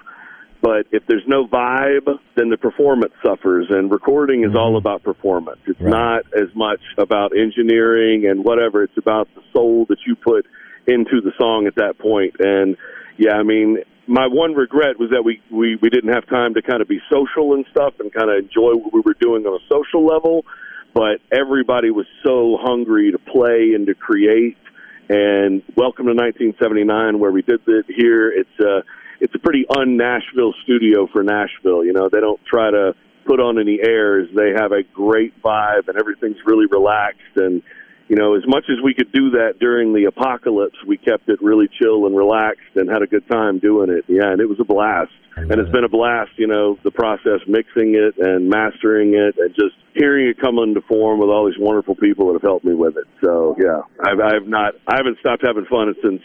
but 0.64 0.86
if 0.92 1.02
there's 1.06 1.26
no 1.26 1.46
vibe, 1.46 2.08
then 2.36 2.48
the 2.48 2.56
performance 2.56 3.12
suffers. 3.22 3.66
And 3.68 3.90
recording 3.90 4.44
is 4.44 4.56
all 4.56 4.78
about 4.78 5.02
performance. 5.02 5.58
It's 5.66 5.78
Right. 5.78 5.90
not 5.90 6.22
as 6.34 6.54
much 6.54 6.80
about 6.96 7.36
engineering 7.36 8.24
and 8.26 8.42
whatever. 8.42 8.82
It's 8.82 8.96
about 8.96 9.28
the 9.34 9.42
soul 9.52 9.84
that 9.90 9.98
you 10.06 10.16
put 10.16 10.46
into 10.86 11.20
the 11.20 11.32
song 11.36 11.66
at 11.66 11.74
that 11.74 11.98
point. 11.98 12.36
And 12.38 12.78
yeah, 13.18 13.34
I 13.34 13.42
mean, 13.42 13.80
my 14.06 14.26
one 14.26 14.54
regret 14.54 14.98
was 14.98 15.10
that 15.10 15.22
we, 15.22 15.42
we, 15.50 15.76
we 15.82 15.90
didn't 15.90 16.14
have 16.14 16.26
time 16.28 16.54
to 16.54 16.62
kind 16.62 16.80
of 16.80 16.88
be 16.88 16.98
social 17.12 17.52
and 17.52 17.66
stuff 17.70 18.00
and 18.00 18.10
kind 18.10 18.30
of 18.30 18.38
enjoy 18.38 18.72
what 18.72 18.94
we 18.94 19.02
were 19.04 19.16
doing 19.20 19.44
on 19.44 19.60
a 19.60 19.64
social 19.68 20.06
level. 20.06 20.46
But 20.94 21.20
everybody 21.30 21.90
was 21.90 22.06
so 22.24 22.56
hungry 22.58 23.12
to 23.12 23.18
play 23.18 23.74
and 23.74 23.86
to 23.86 23.94
create. 23.94 24.56
And 25.10 25.62
welcome 25.76 26.06
to 26.06 26.14
1979, 26.14 27.18
where 27.18 27.32
we 27.32 27.42
did 27.42 27.60
it 27.66 27.84
here. 27.94 28.30
It's 28.30 28.58
uh, 28.58 28.80
it's 29.20 29.34
a 29.34 29.38
pretty 29.38 29.64
un-Nashville 29.68 30.54
studio 30.62 31.06
for 31.12 31.22
Nashville. 31.22 31.84
You 31.84 31.92
know, 31.92 32.08
they 32.10 32.20
don't 32.20 32.40
try 32.44 32.70
to 32.70 32.94
put 33.26 33.40
on 33.40 33.58
any 33.58 33.78
airs. 33.82 34.28
They 34.34 34.52
have 34.56 34.72
a 34.72 34.82
great 34.82 35.40
vibe, 35.42 35.88
and 35.88 35.98
everything's 35.98 36.38
really 36.44 36.66
relaxed. 36.66 37.36
And 37.36 37.62
you 38.08 38.16
know, 38.16 38.34
as 38.36 38.42
much 38.46 38.64
as 38.68 38.76
we 38.84 38.92
could 38.92 39.10
do 39.12 39.30
that 39.30 39.58
during 39.58 39.94
the 39.94 40.04
apocalypse, 40.04 40.76
we 40.86 40.98
kept 40.98 41.28
it 41.28 41.40
really 41.42 41.68
chill 41.80 42.06
and 42.06 42.14
relaxed, 42.14 42.76
and 42.76 42.90
had 42.90 43.02
a 43.02 43.06
good 43.06 43.26
time 43.28 43.58
doing 43.58 43.90
it. 43.90 44.04
Yeah, 44.08 44.30
and 44.30 44.40
it 44.40 44.48
was 44.48 44.60
a 44.60 44.64
blast. 44.64 45.12
And 45.36 45.50
it's 45.52 45.70
been 45.70 45.84
a 45.84 45.88
blast, 45.88 46.30
you 46.36 46.46
know, 46.46 46.78
the 46.84 46.90
process 46.90 47.40
mixing 47.46 47.94
it 47.94 48.14
and 48.18 48.48
mastering 48.48 49.14
it, 49.14 49.34
and 49.38 49.50
just 49.54 49.74
hearing 49.94 50.28
it 50.28 50.40
come 50.40 50.58
into 50.58 50.80
form 50.82 51.20
with 51.20 51.28
all 51.28 51.46
these 51.46 51.58
wonderful 51.58 51.94
people 51.94 52.26
that 52.26 52.34
have 52.34 52.42
helped 52.42 52.64
me 52.64 52.74
with 52.74 52.96
it. 52.96 53.04
So 53.22 53.56
yeah, 53.58 53.82
I've, 54.00 54.20
I've 54.20 54.46
not, 54.46 54.74
I 54.86 54.96
haven't 54.96 55.18
stopped 55.20 55.42
having 55.46 55.64
fun 55.66 55.94
since 56.02 56.22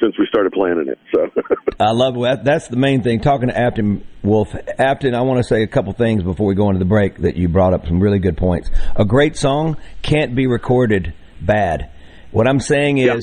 since 0.00 0.18
we 0.18 0.26
started 0.28 0.52
planning 0.52 0.88
it. 0.88 0.98
So 1.14 1.30
I 1.80 1.92
love 1.92 2.14
that. 2.22 2.44
That's 2.44 2.68
the 2.68 2.76
main 2.76 3.02
thing. 3.02 3.20
Talking 3.20 3.48
to 3.48 3.58
Afton 3.58 4.04
Wolfe, 4.22 4.54
Afton, 4.78 5.14
I 5.14 5.22
want 5.22 5.38
to 5.38 5.44
say 5.44 5.62
a 5.62 5.66
couple 5.66 5.92
things 5.92 6.22
before 6.22 6.46
we 6.46 6.54
go 6.54 6.68
into 6.68 6.78
the 6.78 6.84
break 6.84 7.18
that 7.18 7.36
you 7.36 7.48
brought 7.48 7.74
up 7.74 7.86
some 7.86 8.00
really 8.00 8.18
good 8.18 8.36
points. 8.36 8.70
A 8.96 9.04
great 9.04 9.36
song 9.36 9.76
can't 10.02 10.34
be 10.34 10.46
recorded 10.46 11.14
bad. 11.40 11.90
What 12.30 12.48
I'm 12.48 12.60
saying 12.60 12.98
Yep. 12.98 13.16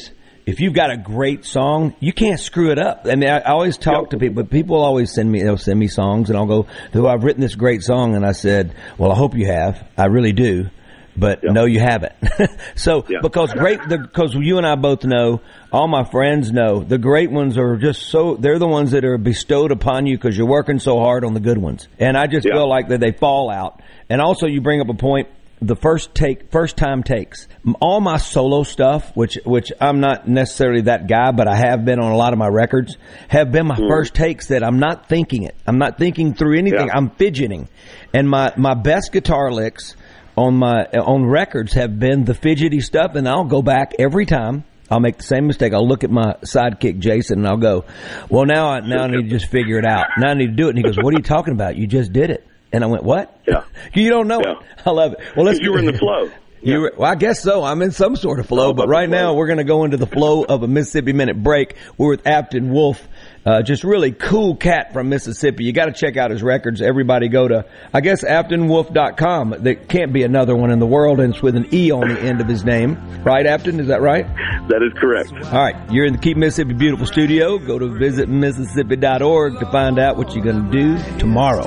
If 0.46 0.60
you've 0.60 0.74
got 0.74 0.92
a 0.92 0.98
great 0.98 1.44
song, 1.44 1.96
you 2.00 2.14
can't 2.14 2.40
screw 2.40 2.72
it 2.72 2.78
up. 2.78 3.02
I 3.06 3.16
mean, 3.16 3.30
I, 3.30 3.40
I 3.40 3.50
always 3.52 3.78
talk 3.78 4.04
Yep. 4.04 4.10
to 4.12 4.18
people, 4.20 4.44
but 4.44 4.52
people 4.52 4.76
always 4.84 5.12
send 5.12 5.32
me, 5.32 5.42
they'll 5.42 5.58
send 5.58 5.80
me 5.80 5.88
songs 5.88 6.30
and 6.30 6.38
I'll 6.38 6.46
go, 6.46 6.68
"Though 6.92 7.08
I've 7.08 7.24
written 7.24 7.42
this 7.42 7.56
great 7.56 7.82
song. 7.82 8.16
And 8.16 8.24
I 8.26 8.32
said, 8.34 8.76
well, 9.00 9.12
I 9.12 9.16
hope 9.16 9.36
you 9.36 9.48
have. 9.48 9.84
I 9.98 10.06
really 10.06 10.34
do. 10.34 10.70
But 11.18 11.44
Yep. 11.44 11.54
no, 11.54 11.66
you 11.66 11.80
haven't. 11.80 12.14
so, 12.76 13.06
Yeah. 13.10 13.20
because 13.24 13.54
great, 13.54 13.80
because 13.88 14.36
you 14.36 14.58
and 14.60 14.68
I 14.68 14.76
both 14.76 15.04
know, 15.04 15.42
all 15.72 15.88
my 15.88 16.04
friends 16.04 16.52
know, 16.52 16.82
the 16.84 16.98
great 17.00 17.32
ones 17.32 17.58
are 17.58 17.78
just 17.78 18.04
so, 18.04 18.36
they're 18.36 18.60
the 18.60 18.68
ones 18.68 18.92
that 18.92 19.04
are 19.06 19.18
bestowed 19.18 19.72
upon 19.72 20.06
you 20.06 20.16
because 20.18 20.38
you're 20.38 20.46
working 20.48 20.78
so 20.78 21.00
hard 21.00 21.24
on 21.26 21.34
the 21.34 21.40
good 21.40 21.58
ones. 21.58 21.88
And 22.00 22.16
I 22.18 22.28
just 22.28 22.46
feel 22.48 22.68
like 22.70 22.90
that 22.90 23.00
they 23.00 23.14
fall 23.14 23.50
out. 23.50 23.82
And 24.10 24.22
also 24.22 24.46
you 24.46 24.62
bring 24.62 24.80
up 24.82 24.90
a 24.90 24.94
point, 24.94 25.28
the 25.62 25.76
first 25.76 26.14
take, 26.14 26.52
first 26.52 26.78
time 26.78 27.04
takes. 27.04 27.48
All 27.80 28.02
my 28.02 28.18
solo 28.18 28.64
stuff, 28.64 29.12
which 29.16 29.40
which 29.46 29.72
I'm 29.80 30.00
not 30.00 30.28
necessarily 30.28 30.82
that 30.82 31.08
guy, 31.08 31.32
but 31.32 31.48
I 31.48 31.56
have 31.56 31.86
been 31.86 32.00
on 32.00 32.12
a 32.12 32.18
lot 32.18 32.34
of 32.34 32.40
my 32.40 32.48
records, 32.48 32.98
have 33.30 33.52
been 33.52 33.68
my 33.68 33.78
mm. 33.78 33.88
first 33.88 34.14
takes 34.14 34.48
that 34.48 34.64
I'm 34.64 34.80
not 34.80 35.08
thinking 35.08 35.44
it. 35.44 35.56
I'm 35.66 35.78
not 35.78 35.98
thinking 35.98 36.34
through 36.34 36.58
anything. 36.58 36.88
Yeah. 36.88 36.94
I'm 36.96 37.10
fidgeting, 37.12 37.70
and 38.14 38.30
my 38.30 38.54
my 38.58 38.74
best 38.74 39.12
guitar 39.12 39.52
licks 39.52 39.96
on 40.38 40.58
my 40.58 40.86
on 40.86 41.26
records 41.26 41.74
have 41.74 42.00
been 42.00 42.26
the 42.26 42.34
fidgety 42.34 42.82
stuff, 42.82 43.16
and 43.16 43.28
I'll 43.28 43.46
go 43.46 43.62
back 43.62 43.94
every 44.00 44.26
time. 44.26 44.66
I'll 44.92 45.00
make 45.00 45.18
the 45.18 45.24
same 45.24 45.48
mistake. 45.48 45.74
I'll 45.74 45.88
look 45.88 46.04
at 46.04 46.12
my 46.12 46.36
sidekick 46.44 47.00
Jason 47.00 47.40
and 47.40 47.48
I'll 47.48 47.58
go, 47.58 47.86
"Well, 48.30 48.46
now 48.46 48.70
I 48.70 48.82
now 48.82 49.04
I 49.04 49.08
need 49.08 49.24
to 49.24 49.30
just 49.30 49.48
figure 49.48 49.80
it 49.80 49.86
out. 49.86 50.06
Now 50.20 50.30
I 50.30 50.34
need 50.36 50.48
to 50.48 50.54
do 50.54 50.68
it." 50.68 50.76
And 50.76 50.78
he 50.78 50.84
goes, 50.84 50.98
"What 50.98 51.14
are 51.14 51.18
you 51.18 51.24
talking 51.24 51.54
about? 51.54 51.76
You 51.76 51.88
just 51.88 52.14
did 52.14 52.30
it." 52.30 52.46
And 52.72 52.84
I 52.84 52.88
went, 52.88 53.04
"What? 53.04 53.40
Yeah, 53.48 53.64
you 53.94 54.10
don't 54.10 54.28
know 54.28 54.42
yeah. 54.42 54.54
it. 54.54 54.58
I 54.86 54.92
love 54.92 55.14
it. 55.14 55.20
Well, 55.36 55.46
let's. 55.46 55.60
You 55.60 55.72
were 55.72 55.80
in 55.80 55.86
the 55.86 55.94
flow. 55.98 56.30
You 56.66 56.82
were, 56.82 56.94
well, 56.98 57.12
I 57.12 57.16
guess 57.16 57.42
so. 57.42 57.64
I'm 57.64 57.82
in 57.82 57.92
some 57.92 58.16
sort 58.16 58.40
of 58.40 58.48
flow, 58.48 58.74
but 58.74 58.88
right 58.88 59.10
now 59.10 59.36
we're 59.36 59.48
going 59.48 59.60
to 59.60 59.64
go 59.64 59.84
into 59.84 59.98
the 59.98 60.08
flow 60.08 60.44
of 60.44 60.64
a 60.64 60.68
Mississippi 60.68 61.14
Minute 61.14 61.42
break. 61.42 61.76
We're 61.98 62.10
with 62.10 62.28
Afton 62.28 62.72
Wolfe 62.72 63.08
uh, 63.46 63.62
just 63.62 63.84
really 63.84 64.12
cool 64.12 64.56
cat 64.56 64.92
from 64.92 65.10
Mississippi. 65.10 65.66
You 65.66 65.72
got 65.72 65.86
to 65.86 65.94
check 65.94 66.18
out 66.18 66.32
his 66.32 66.42
records. 66.42 66.82
Everybody 66.82 67.30
go 67.30 67.48
to, 67.48 67.66
I 67.94 68.02
guess, 68.02 68.24
AftonWolfe.com. 68.24 69.58
There 69.60 69.76
can't 69.76 70.12
be 70.12 70.24
another 70.24 70.56
one 70.56 70.72
in 70.72 70.80
the 70.80 70.88
world, 70.88 71.20
and 71.20 71.34
it's 71.34 71.44
with 71.44 71.56
an 71.56 71.68
E 71.72 71.92
on 71.92 72.10
the 72.10 72.20
end 72.20 72.42
of 72.42 72.48
his 72.48 72.66
name. 72.66 72.98
Right, 73.24 73.46
Afton? 73.46 73.80
Is 73.80 73.88
that 73.88 74.02
right? 74.02 74.26
That 74.70 74.82
is 74.82 74.94
correct. 75.00 75.32
All 75.54 75.62
right. 75.62 75.76
You're 75.92 76.06
in 76.06 76.14
the 76.14 76.20
Keep 76.20 76.38
Mississippi 76.38 76.74
Beautiful 76.74 77.06
studio. 77.06 77.60
Go 77.60 77.78
to 77.78 77.86
visitmississippi.org 77.86 79.60
to 79.60 79.66
find 79.72 80.00
out 80.00 80.18
what 80.18 80.34
you're 80.34 80.44
going 80.44 80.72
to 80.72 80.72
do 80.72 81.20
tomorrow. 81.20 81.66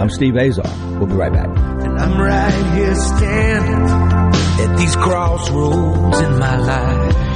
I'm 0.00 0.08
Steve 0.08 0.36
Azar. 0.36 0.64
We'll 0.98 1.06
be 1.06 1.14
right 1.14 1.32
back. 1.32 1.48
At 4.60 4.76
these 4.76 4.96
crossroads 4.96 6.20
in 6.20 6.38
my 6.38 6.56
life. 6.56 7.28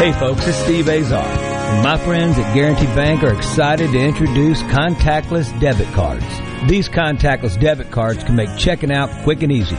Hey 0.00 0.12
folks, 0.18 0.46
it's 0.46 0.56
Steve 0.56 0.88
Azar. 0.88 1.22
And 1.22 1.82
my 1.84 1.98
friends 1.98 2.38
at 2.38 2.54
Guarantee 2.54 2.86
Bank 2.86 3.22
are 3.22 3.34
excited 3.34 3.92
to 3.92 3.98
introduce 3.98 4.62
contactless 4.62 5.60
debit 5.60 5.88
cards. 5.92 6.24
These 6.68 6.88
contactless 6.88 7.60
debit 7.60 7.90
cards 7.90 8.24
can 8.24 8.34
make 8.34 8.48
checking 8.56 8.90
out 8.90 9.10
quick 9.24 9.42
and 9.42 9.52
easy. 9.52 9.76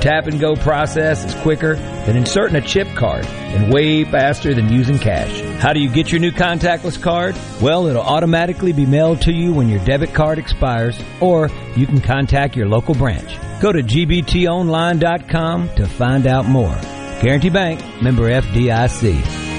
Tap 0.00 0.26
and 0.26 0.38
go 0.40 0.54
process 0.54 1.24
is 1.24 1.34
quicker 1.42 1.76
than 1.76 2.16
inserting 2.16 2.56
a 2.56 2.60
chip 2.60 2.88
card 2.94 3.24
and 3.26 3.72
way 3.72 4.04
faster 4.04 4.54
than 4.54 4.72
using 4.72 4.98
cash. 4.98 5.40
How 5.60 5.72
do 5.72 5.80
you 5.80 5.88
get 5.90 6.12
your 6.12 6.20
new 6.20 6.32
contactless 6.32 7.00
card? 7.00 7.36
Well, 7.62 7.86
it'll 7.86 8.02
automatically 8.02 8.72
be 8.72 8.86
mailed 8.86 9.22
to 9.22 9.32
you 9.32 9.52
when 9.52 9.68
your 9.68 9.84
debit 9.84 10.12
card 10.12 10.38
expires, 10.38 11.00
or 11.20 11.48
you 11.76 11.86
can 11.86 12.00
contact 12.00 12.56
your 12.56 12.68
local 12.68 12.94
branch. 12.94 13.38
Go 13.60 13.72
to 13.72 13.82
gbtonline.com 13.82 15.68
to 15.76 15.86
find 15.86 16.26
out 16.26 16.46
more. 16.46 16.78
Guarantee 17.22 17.50
Bank, 17.50 18.02
member 18.02 18.24
FDIC. 18.30 19.53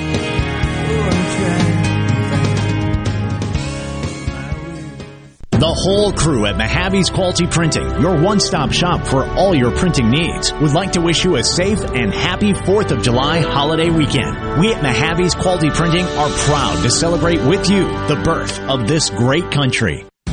The 5.57 5.73
whole 5.73 6.11
crew 6.11 6.45
at 6.45 6.55
Mehavi's 6.55 7.09
Quality 7.09 7.47
Printing, 7.47 8.01
your 8.01 8.21
one-stop 8.21 8.73
shop 8.73 9.07
for 9.07 9.25
all 9.35 9.55
your 9.55 9.71
printing 9.71 10.09
needs, 10.09 10.51
would 10.51 10.73
like 10.73 10.91
to 10.91 11.01
wish 11.01 11.23
you 11.23 11.37
a 11.37 11.43
safe 11.45 11.79
and 11.79 12.13
happy 12.13 12.51
4th 12.51 12.91
of 12.91 13.01
July 13.01 13.39
holiday 13.39 13.89
weekend. 13.89 14.59
We 14.59 14.73
at 14.73 14.83
Mehavi's 14.83 15.33
Quality 15.33 15.69
Printing 15.69 16.05
are 16.05 16.29
proud 16.29 16.83
to 16.83 16.91
celebrate 16.91 17.41
with 17.45 17.69
you 17.69 17.85
the 18.09 18.21
birth 18.21 18.59
of 18.67 18.89
this 18.89 19.09
great 19.09 19.49
country. 19.49 20.05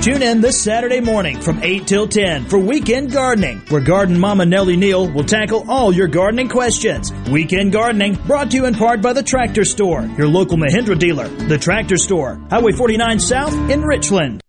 Tune 0.00 0.22
in 0.22 0.40
this 0.40 0.62
Saturday 0.62 1.00
morning 1.00 1.40
from 1.40 1.60
8 1.60 1.84
till 1.84 2.06
10 2.06 2.44
for 2.44 2.56
Weekend 2.56 3.10
Gardening, 3.10 3.58
where 3.68 3.80
Garden 3.80 4.16
Mama 4.16 4.46
Nellie 4.46 4.76
Neal 4.76 5.10
will 5.10 5.24
tackle 5.24 5.68
all 5.68 5.92
your 5.92 6.06
gardening 6.06 6.48
questions. 6.48 7.12
Weekend 7.28 7.72
Gardening 7.72 8.14
brought 8.24 8.52
to 8.52 8.58
you 8.58 8.66
in 8.66 8.74
part 8.74 9.02
by 9.02 9.12
the 9.12 9.24
Tractor 9.24 9.64
Store, 9.64 10.02
your 10.16 10.28
local 10.28 10.56
Mahindra 10.56 10.96
dealer. 10.96 11.26
The 11.26 11.58
Tractor 11.58 11.96
Store, 11.96 12.40
Highway 12.48 12.70
49 12.72 13.18
South 13.18 13.52
in 13.70 13.82
Richland. 13.82 14.40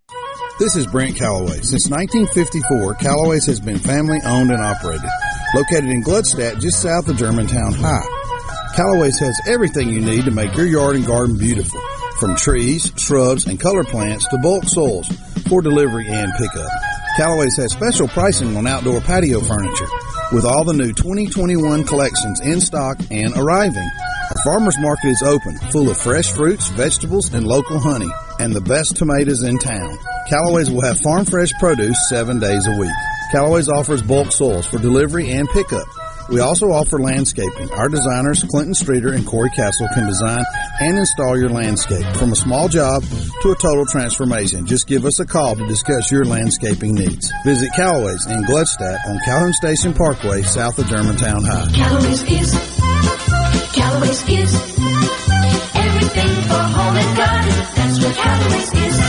This 0.60 0.75
is 0.75 0.86
Brent 0.86 1.15
Callaway. 1.15 1.62
Since 1.62 1.89
1954, 1.89 2.94
Callaway's 2.96 3.48
has 3.48 3.60
been 3.60 3.79
family 3.79 4.20
owned 4.24 4.51
and 4.51 4.62
operated. 4.62 5.10
Located 5.56 5.86
in 5.86 6.03
Gluckstadt, 6.03 6.62
just 6.62 6.79
south 6.79 7.08
of 7.08 7.18
Germantown 7.18 7.74
High. 7.74 8.06
Callaway's 8.75 9.18
has 9.18 9.41
everything 9.48 9.89
you 9.89 10.00
need 10.00 10.25
to 10.25 10.32
make 10.32 10.56
your 10.56 10.68
yard 10.68 10.96
and 10.96 11.08
garden 11.08 11.39
beautiful. 11.39 11.82
From 12.20 12.36
trees, 12.36 12.91
shrubs, 12.98 13.48
and 13.48 13.60
color 13.60 13.84
plants 13.84 14.27
to 14.27 14.38
bulk 14.38 14.65
soils 14.65 15.08
for 15.50 15.62
delivery 15.62 16.08
and 16.08 16.32
pickup. 16.38 16.70
Callaway's 17.18 17.58
has 17.58 17.74
special 17.74 18.08
pricing 18.08 18.56
on 18.56 18.68
outdoor 18.68 19.01
patio 19.01 19.41
furniture 19.41 19.88
with 20.32 20.46
all 20.46 20.63
the 20.63 20.74
new 20.74 20.94
2021 20.94 21.84
collections 21.84 22.39
in 22.39 22.62
stock 22.62 22.98
and 23.12 23.36
arriving. 23.36 23.89
Our 24.29 24.44
farmers 24.46 24.77
market 24.79 25.08
is 25.08 25.24
open, 25.24 25.58
full 25.72 25.89
of 25.89 25.98
fresh 25.98 26.32
fruits, 26.32 26.70
vegetables, 26.70 27.34
and 27.34 27.48
local 27.48 27.79
honey, 27.79 28.10
and 28.39 28.53
the 28.53 28.62
best 28.62 28.96
tomatoes 28.96 29.44
in 29.44 29.58
town. 29.58 29.98
Callaway's 30.29 30.70
will 30.70 30.82
have 30.82 31.00
farm 31.00 31.25
fresh 31.25 31.51
produce 31.53 31.98
seven 32.08 32.39
days 32.39 32.68
a 32.68 32.77
week. 32.79 32.94
Callaway's 33.32 33.70
offers 33.70 34.03
bulk 34.03 34.32
soils 34.32 34.68
for 34.68 34.77
delivery 34.77 35.32
and 35.32 35.50
pickup. 35.50 35.88
We 36.31 36.39
also 36.41 36.71
offer 36.71 37.00
landscaping. 37.00 37.71
Our 37.71 37.89
designers, 37.89 38.43
Clinton 38.43 38.75
Streeter 38.75 39.13
and 39.13 39.25
Corey 39.25 39.50
Castle, 39.55 39.88
can 39.93 40.07
design 40.07 40.43
and 40.79 40.98
install 40.98 41.38
your 41.38 41.50
landscape 41.50 42.05
from 42.17 42.31
a 42.31 42.36
small 42.36 42.67
job 42.67 43.03
to 43.41 43.51
a 43.51 43.55
total 43.55 43.86
transformation. 43.86 44.65
Just 44.65 44.88
give 44.88 45.05
us 45.05 45.19
a 45.19 45.25
call 45.25 45.55
to 45.55 45.67
discuss 45.67 46.12
your 46.12 46.25
landscaping 46.25 46.93
needs. 46.93 47.31
Visit 47.43 47.71
Callaway's 47.75 48.25
in 48.27 48.43
Gluckstadt 48.43 49.00
on 49.07 49.19
Calhoun 49.25 49.53
Station 49.53 49.93
Parkway, 49.93 50.43
south 50.43 50.77
of 50.77 50.86
Germantown 50.88 51.43
High. 51.43 51.71
Callaway's 51.74 52.24
is, 52.24 52.53
Callaway's 53.74 54.29
is 54.29 54.53
everything 55.75 56.36
for 56.48 56.62
home 56.62 56.95
and 56.95 57.17
garden. 57.17 57.50
That's 57.75 58.03
what 58.03 58.15
Callaway's 58.15 58.74
is. 58.74 59.09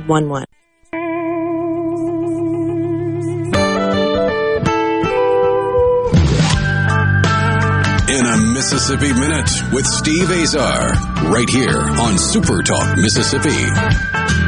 911. 0.07 0.45
In 8.09 8.25
a 8.25 8.37
Mississippi 8.53 9.13
Minute 9.13 9.49
with 9.73 9.85
Steve 9.85 10.29
Azar, 10.31 10.93
right 11.31 11.49
here 11.49 11.79
on 11.79 12.17
Super 12.17 12.61
Talk 12.61 12.97
Mississippi. 12.97 14.40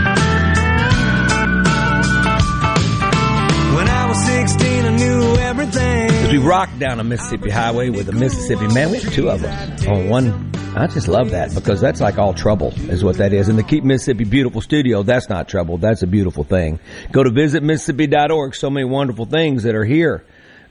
Rock 6.43 6.69
down 6.77 6.99
a 6.99 7.05
Mississippi 7.05 7.49
highway 7.49 7.89
with 7.89 8.09
a 8.09 8.11
Mississippi 8.11 8.67
man, 8.67 8.91
we 8.91 8.99
have 8.99 9.13
two 9.13 9.29
of 9.29 9.45
us 9.45 9.87
on 9.87 10.09
one. 10.09 10.51
I 10.75 10.87
just 10.87 11.07
love 11.07 11.29
that 11.29 11.55
because 11.55 11.79
that's 11.79 12.01
like 12.01 12.17
all 12.17 12.33
trouble 12.33 12.73
is 12.89 13.01
what 13.01 13.17
that 13.19 13.31
is. 13.31 13.47
And 13.47 13.57
the 13.57 13.63
Keep 13.63 13.85
Mississippi 13.85 14.25
Beautiful 14.25 14.59
studio, 14.59 15.03
that's 15.03 15.29
not 15.29 15.47
trouble. 15.47 15.77
That's 15.77 16.03
a 16.03 16.07
beautiful 16.07 16.43
thing. 16.43 16.81
Go 17.13 17.23
to 17.23 17.29
visitmississippi.org. 17.29 18.55
So 18.55 18.69
many 18.69 18.83
wonderful 18.83 19.25
things 19.25 19.63
that 19.63 19.73
are 19.73 19.85
here. 19.85 20.25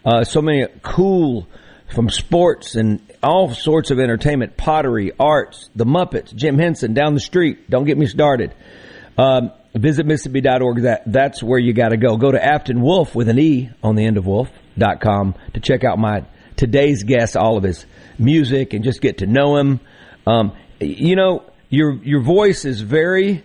Uh, 0.05 0.25
so 0.25 0.43
many 0.43 0.67
cool 0.83 1.49
from 1.95 2.11
sports 2.11 2.75
and 2.75 3.01
all 3.23 3.55
sorts 3.55 3.91
of 3.91 3.99
entertainment, 3.99 4.59
pottery, 4.59 5.13
arts, 5.19 5.71
the 5.75 5.87
Muppets, 5.87 6.35
Jim 6.35 6.59
Henson 6.59 6.93
down 6.93 7.15
the 7.15 7.21
street. 7.21 7.71
Don't 7.71 7.85
get 7.85 7.97
me 7.97 8.05
started. 8.05 8.55
Um, 9.17 9.53
visit 9.75 10.05
Mississippi.org. 10.05 10.83
That, 10.83 11.05
that's 11.07 11.43
where 11.43 11.59
you 11.59 11.73
got 11.73 11.91
to 11.91 11.97
go. 11.97 12.19
Go 12.19 12.31
to 12.31 12.45
Afton 12.45 12.83
Wolf 12.83 13.15
with 13.15 13.31
an 13.31 13.39
E 13.39 13.71
on 13.83 13.95
the 13.95 14.05
end 14.05 14.19
of 14.19 14.27
wolf.com 14.77 15.35
to 15.55 15.61
check 15.61 15.85
out 15.85 15.99
my 15.99 16.25
today's 16.57 17.03
guest, 17.05 17.37
all 17.37 17.57
of 17.57 17.65
his 17.65 17.87
music 18.19 18.75
and 18.75 18.85
just 18.85 19.01
get 19.01 19.19
to 19.19 19.27
know 19.27 19.57
him. 19.57 19.81
Um, 20.27 20.53
you 20.81 21.17
know, 21.17 21.45
your, 21.69 22.03
your 22.03 22.23
voice 22.23 22.65
is 22.65 22.81
very 22.81 23.45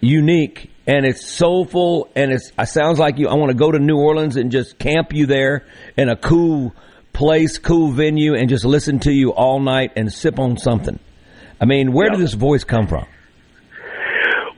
unique 0.00 0.70
and 0.86 1.04
it's 1.04 1.26
soulful 1.26 2.10
and 2.14 2.32
it's, 2.32 2.52
it 2.58 2.68
sounds 2.68 2.98
like 2.98 3.18
you, 3.18 3.28
I 3.28 3.34
want 3.34 3.50
to 3.50 3.56
go 3.56 3.70
to 3.70 3.78
New 3.78 3.96
Orleans 3.96 4.36
and 4.36 4.50
just 4.50 4.78
camp 4.78 5.12
you 5.12 5.26
there 5.26 5.66
in 5.96 6.08
a 6.08 6.16
cool 6.16 6.74
place, 7.12 7.58
cool 7.58 7.90
venue 7.90 8.34
and 8.34 8.48
just 8.48 8.64
listen 8.64 9.00
to 9.00 9.12
you 9.12 9.32
all 9.32 9.58
night 9.58 9.92
and 9.96 10.12
sip 10.12 10.38
on 10.38 10.58
something. 10.58 10.98
I 11.60 11.64
mean, 11.64 11.92
where 11.92 12.10
did 12.10 12.20
this 12.20 12.34
voice 12.34 12.64
come 12.64 12.86
from? 12.86 13.06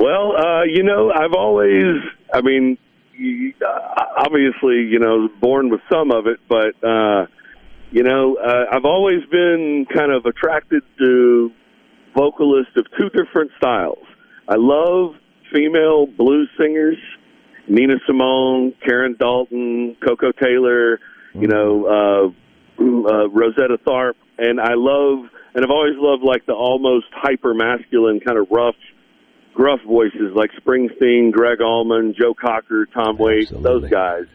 Well, 0.01 0.33
uh, 0.37 0.65
you 0.65 0.83
know, 0.83 1.13
I've 1.15 1.33
always, 1.33 2.03
I 2.33 2.41
mean, 2.41 2.77
you- 3.19 3.53
uh, 3.67 4.05
obviously, 4.19 4.83
you 4.83 4.99
know, 4.99 5.29
born 5.41 5.69
with 5.69 5.81
some 5.91 6.11
of 6.11 6.27
it, 6.27 6.39
but, 6.49 6.75
uh, 6.83 7.27
you 7.91 8.03
know, 8.03 8.37
uh, 8.37 8.67
I've 8.71 8.85
always 8.85 9.25
been 9.27 9.87
kind 9.87 10.13
of 10.13 10.27
attracted 10.27 10.83
to 10.99 11.53
vocalists 12.15 12.77
of 12.77 12.87
two 12.99 13.11
different 13.11 13.51
styles. 13.57 14.05
I 14.49 14.57
love 14.57 15.15
female 15.53 16.07
blues 16.07 16.49
singers, 16.59 16.99
Nina 17.69 17.97
Simone, 18.07 18.73
Karen 18.85 19.17
Dalton, 19.19 19.97
Koko 20.05 20.33
Taylor, 20.33 21.01
you 21.35 21.47
know, 21.49 21.85
uh, 21.87 22.83
uh, 22.83 23.29
Rosetta 23.29 23.79
Tharpe, 23.87 24.17
and 24.39 24.61
I 24.61 24.75
love, 24.75 25.29
and 25.55 25.65
I've 25.65 25.71
always 25.71 25.97
loved 25.97 26.23
like 26.23 26.47
the 26.47 26.55
almost 26.55 27.07
hyper 27.13 27.55
masculine 27.55 28.21
kind 28.21 28.39
of 28.39 28.47
rough, 28.51 28.77
gruff 29.59 29.81
voices 29.83 30.33
like 30.37 30.53
Springsteen, 30.53 31.33
Gregg 31.33 31.61
Allman, 31.61 32.15
Joe 32.17 32.33
Cocker, 32.33 32.87
Tom 32.87 33.19
Waits, 33.19 33.51
those 33.51 33.91
guys. 33.91 34.27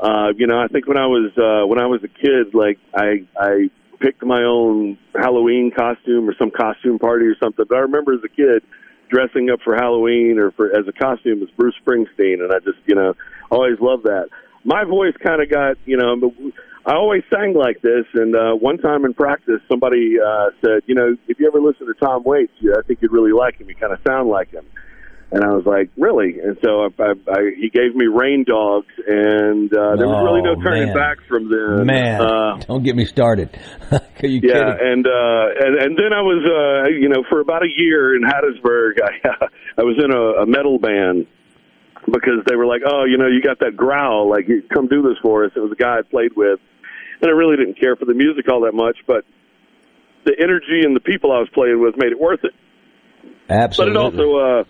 Uh, 0.00 0.32
you 0.36 0.48
know, 0.48 0.58
I 0.58 0.66
think 0.66 0.88
when 0.88 0.98
I 0.98 1.06
was 1.06 1.30
uh, 1.38 1.66
when 1.68 1.78
I 1.78 1.86
was 1.86 2.02
a 2.02 2.08
kid, 2.08 2.52
like 2.52 2.78
I 2.92 3.24
I 3.38 3.70
picked 4.00 4.24
my 4.24 4.42
own 4.42 4.98
Halloween 5.14 5.70
costume 5.70 6.28
or 6.28 6.34
some 6.36 6.50
costume 6.50 6.98
party 6.98 7.26
or 7.26 7.36
something. 7.40 7.64
But 7.68 7.76
I 7.76 7.80
remember 7.82 8.12
as 8.12 8.24
a 8.24 8.28
kid 8.28 8.64
dressing 9.08 9.50
up 9.50 9.60
for 9.62 9.76
Halloween 9.76 10.36
or 10.40 10.50
for 10.50 10.76
as 10.76 10.88
a 10.88 10.92
costume 10.92 11.44
as 11.44 11.48
Bruce 11.56 11.76
Springsteen, 11.86 12.42
and 12.42 12.52
I 12.52 12.58
just 12.58 12.78
you 12.86 12.96
know 12.96 13.14
always 13.52 13.78
loved 13.80 14.02
that. 14.04 14.30
My 14.64 14.82
voice 14.82 15.14
kind 15.22 15.40
of 15.40 15.48
got 15.48 15.76
you 15.86 15.96
know. 15.96 16.32
I 16.86 16.94
always 16.94 17.22
sang 17.34 17.54
like 17.54 17.82
this, 17.82 18.06
and 18.14 18.36
uh, 18.36 18.52
one 18.54 18.78
time 18.78 19.04
in 19.04 19.12
practice, 19.12 19.60
somebody 19.68 20.14
uh, 20.24 20.50
said, 20.64 20.82
"You 20.86 20.94
know, 20.94 21.16
if 21.26 21.40
you 21.40 21.48
ever 21.48 21.60
listen 21.60 21.86
to 21.88 21.94
Tom 21.94 22.22
Waits, 22.24 22.52
I 22.62 22.82
think 22.86 23.00
you'd 23.02 23.10
really 23.12 23.32
like 23.32 23.58
him. 23.58 23.68
You 23.68 23.74
kind 23.74 23.92
of 23.92 23.98
sound 24.06 24.28
like 24.28 24.52
him." 24.52 24.64
And 25.32 25.42
I 25.42 25.48
was 25.48 25.66
like, 25.66 25.90
"Really?" 25.96 26.38
And 26.38 26.56
so 26.62 26.82
I, 26.84 26.88
I, 27.02 27.10
I, 27.26 27.40
he 27.58 27.70
gave 27.70 27.96
me 27.96 28.06
Rain 28.06 28.44
Dogs, 28.46 28.86
and 29.04 29.66
uh, 29.74 29.96
there 29.96 30.06
was 30.06 30.22
really 30.22 30.42
no 30.42 30.54
Oh, 30.54 30.62
turning 30.62 30.94
back 30.94 31.18
from 31.28 31.50
then. 31.50 31.86
Man, 31.86 32.20
uh, 32.20 32.56
don't 32.58 32.84
get 32.84 32.94
me 32.94 33.04
started. 33.04 33.50
Yeah, 34.22 34.40
kidding? 34.40 34.78
and 34.80 35.06
uh, 35.06 35.46
and 35.60 35.74
and 35.82 35.98
then 35.98 36.12
I 36.14 36.22
was, 36.22 36.40
uh, 36.40 36.88
you 36.88 37.08
know, 37.08 37.22
for 37.28 37.40
about 37.40 37.62
a 37.62 37.68
year 37.68 38.16
in 38.16 38.22
Hattiesburg, 38.22 38.98
I 39.04 39.46
I 39.76 39.82
was 39.82 39.98
in 40.02 40.10
a, 40.10 40.42
a 40.42 40.46
metal 40.46 40.78
band 40.78 41.26
because 42.06 42.40
they 42.48 42.56
were 42.56 42.64
like, 42.66 42.82
"Oh, 42.86 43.04
you 43.04 43.18
know, 43.18 43.26
you 43.26 43.42
got 43.42 43.58
that 43.60 43.76
growl, 43.76 44.30
like 44.30 44.48
you 44.48 44.62
come 44.72 44.86
do 44.86 45.02
this 45.02 45.18
for 45.20 45.44
us." 45.44 45.52
It 45.54 45.60
was 45.60 45.72
a 45.72 45.76
guy 45.76 45.98
I 45.98 46.02
played 46.08 46.32
with, 46.36 46.60
and 47.20 47.30
I 47.30 47.34
really 47.34 47.56
didn't 47.56 47.78
care 47.78 47.96
for 47.96 48.04
the 48.04 48.14
music 48.14 48.48
all 48.48 48.60
that 48.62 48.74
much, 48.74 48.98
but 49.06 49.24
the 50.24 50.34
energy 50.38 50.82
and 50.84 50.94
the 50.94 51.00
people 51.00 51.32
I 51.32 51.38
was 51.38 51.48
playing 51.50 51.80
with 51.80 51.96
made 51.96 52.12
it 52.12 52.20
worth 52.20 52.44
it. 52.44 52.52
Absolutely. 53.48 53.94
But 53.94 54.00
it 54.00 54.04
also, 54.04 54.36
uh, 54.36 54.64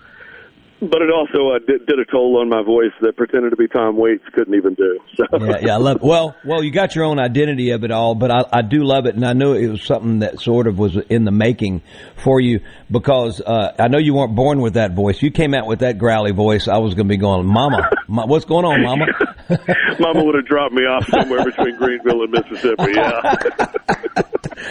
but 0.80 1.00
it 1.00 1.10
also 1.10 1.54
uh, 1.54 1.58
did, 1.66 1.86
did 1.86 1.98
a 1.98 2.04
toll 2.04 2.38
on 2.40 2.48
my 2.48 2.62
voice 2.62 2.92
that 3.00 3.16
pretended 3.16 3.50
to 3.50 3.56
be 3.56 3.66
Tom 3.66 3.96
Waits 3.96 4.24
couldn't 4.34 4.54
even 4.54 4.74
do. 4.74 4.98
So 5.16 5.24
yeah, 5.40 5.58
yeah, 5.62 5.74
I 5.74 5.78
love. 5.78 6.02
Well, 6.02 6.36
well, 6.44 6.62
you 6.62 6.70
got 6.70 6.94
your 6.94 7.04
own 7.04 7.18
identity 7.18 7.70
of 7.70 7.84
it 7.84 7.90
all, 7.90 8.14
but 8.14 8.30
I, 8.30 8.44
I 8.52 8.62
do 8.62 8.84
love 8.84 9.06
it, 9.06 9.14
and 9.14 9.24
I 9.24 9.32
knew 9.32 9.54
it 9.54 9.68
was 9.68 9.82
something 9.82 10.18
that 10.18 10.40
sort 10.40 10.66
of 10.66 10.78
was 10.78 10.96
in 11.08 11.24
the 11.24 11.30
making 11.30 11.82
for 12.22 12.40
you 12.40 12.60
because 12.90 13.40
uh, 13.40 13.74
I 13.78 13.88
know 13.88 13.98
you 13.98 14.14
weren't 14.14 14.34
born 14.34 14.60
with 14.60 14.74
that 14.74 14.92
voice. 14.92 15.22
You 15.22 15.30
came 15.30 15.54
out 15.54 15.66
with 15.66 15.78
that 15.78 15.96
growly 15.96 16.32
voice. 16.32 16.68
I 16.68 16.78
was 16.78 16.94
going 16.94 17.08
to 17.08 17.12
be 17.12 17.16
going, 17.16 17.46
"Mama, 17.46 17.88
Ma- 18.08 18.26
what's 18.26 18.44
going 18.44 18.66
on, 18.66 18.82
Mama?" 18.82 19.06
Mama 19.98 20.24
would 20.24 20.34
have 20.34 20.46
dropped 20.46 20.74
me 20.74 20.82
off 20.82 21.08
somewhere 21.08 21.44
between 21.44 21.76
Greenville 21.76 22.22
and 22.22 22.32
Mississippi. 22.32 22.92
Yeah. 22.92 24.22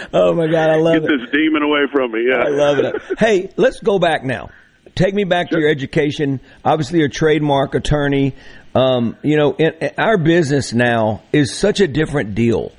oh 0.13 0.33
my 0.33 0.47
God, 0.47 0.69
I 0.69 0.75
love 0.75 1.01
Get 1.01 1.03
it. 1.03 1.09
Get 1.09 1.19
this 1.19 1.29
demon 1.31 1.63
away 1.63 1.85
from 1.91 2.11
me. 2.11 2.27
Yeah. 2.29 2.43
I 2.43 2.49
love 2.49 2.77
it. 2.77 2.95
Hey, 3.17 3.51
let's 3.57 3.79
go 3.79 3.97
back 3.97 4.23
now. 4.23 4.49
Take 4.95 5.13
me 5.13 5.25
back 5.25 5.49
to 5.49 5.59
your 5.59 5.69
education. 5.69 6.39
Obviously, 6.63 6.99
you're 6.99 7.09
a 7.09 7.11
trademark 7.11 7.75
attorney. 7.75 8.33
Um, 8.73 9.17
you 9.23 9.35
know, 9.35 9.53
in, 9.53 9.73
in 9.81 9.91
our 9.97 10.17
business 10.17 10.73
now 10.73 11.21
is 11.33 11.53
such 11.53 11.81
a 11.81 11.87
different 11.87 12.33
deal. 12.33 12.71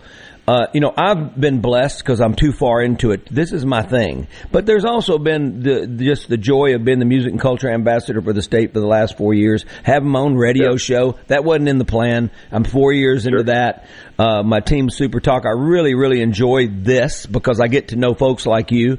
Uh, 0.48 0.68
you 0.72 0.80
know, 0.80 0.94
I've 0.96 1.38
been 1.38 1.60
blessed 1.60 1.98
because 1.98 2.20
I'm 2.20 2.34
too 2.34 2.52
far 2.52 2.80
into 2.80 3.10
it. 3.10 3.26
This 3.34 3.52
is 3.52 3.66
my 3.66 3.82
thing. 3.82 4.28
But 4.52 4.64
there's 4.64 4.84
also 4.84 5.18
been 5.18 5.62
the, 5.62 5.86
just 5.86 6.28
the 6.28 6.36
joy 6.36 6.74
of 6.74 6.84
being 6.84 7.00
the 7.00 7.04
music 7.04 7.32
and 7.32 7.40
culture 7.40 7.68
ambassador 7.68 8.22
for 8.22 8.32
the 8.32 8.42
state 8.42 8.72
for 8.72 8.80
the 8.80 8.86
last 8.86 9.18
four 9.18 9.34
years. 9.34 9.66
Having 9.82 10.10
my 10.10 10.20
own 10.20 10.36
radio 10.36 10.76
show. 10.76 11.18
That 11.26 11.44
wasn't 11.44 11.68
in 11.68 11.78
the 11.78 11.84
plan. 11.84 12.30
I'm 12.52 12.64
four 12.64 12.92
years 12.92 13.26
into 13.26 13.42
that. 13.44 13.88
Uh, 14.18 14.42
my 14.42 14.60
team 14.60 14.88
Super 14.88 15.20
Talk. 15.20 15.44
I 15.44 15.50
really, 15.50 15.94
really 15.94 16.22
enjoy 16.22 16.68
this 16.68 17.26
because 17.26 17.60
I 17.60 17.66
get 17.66 17.88
to 17.88 17.96
know 17.96 18.14
folks 18.14 18.46
like 18.46 18.70
you. 18.70 18.98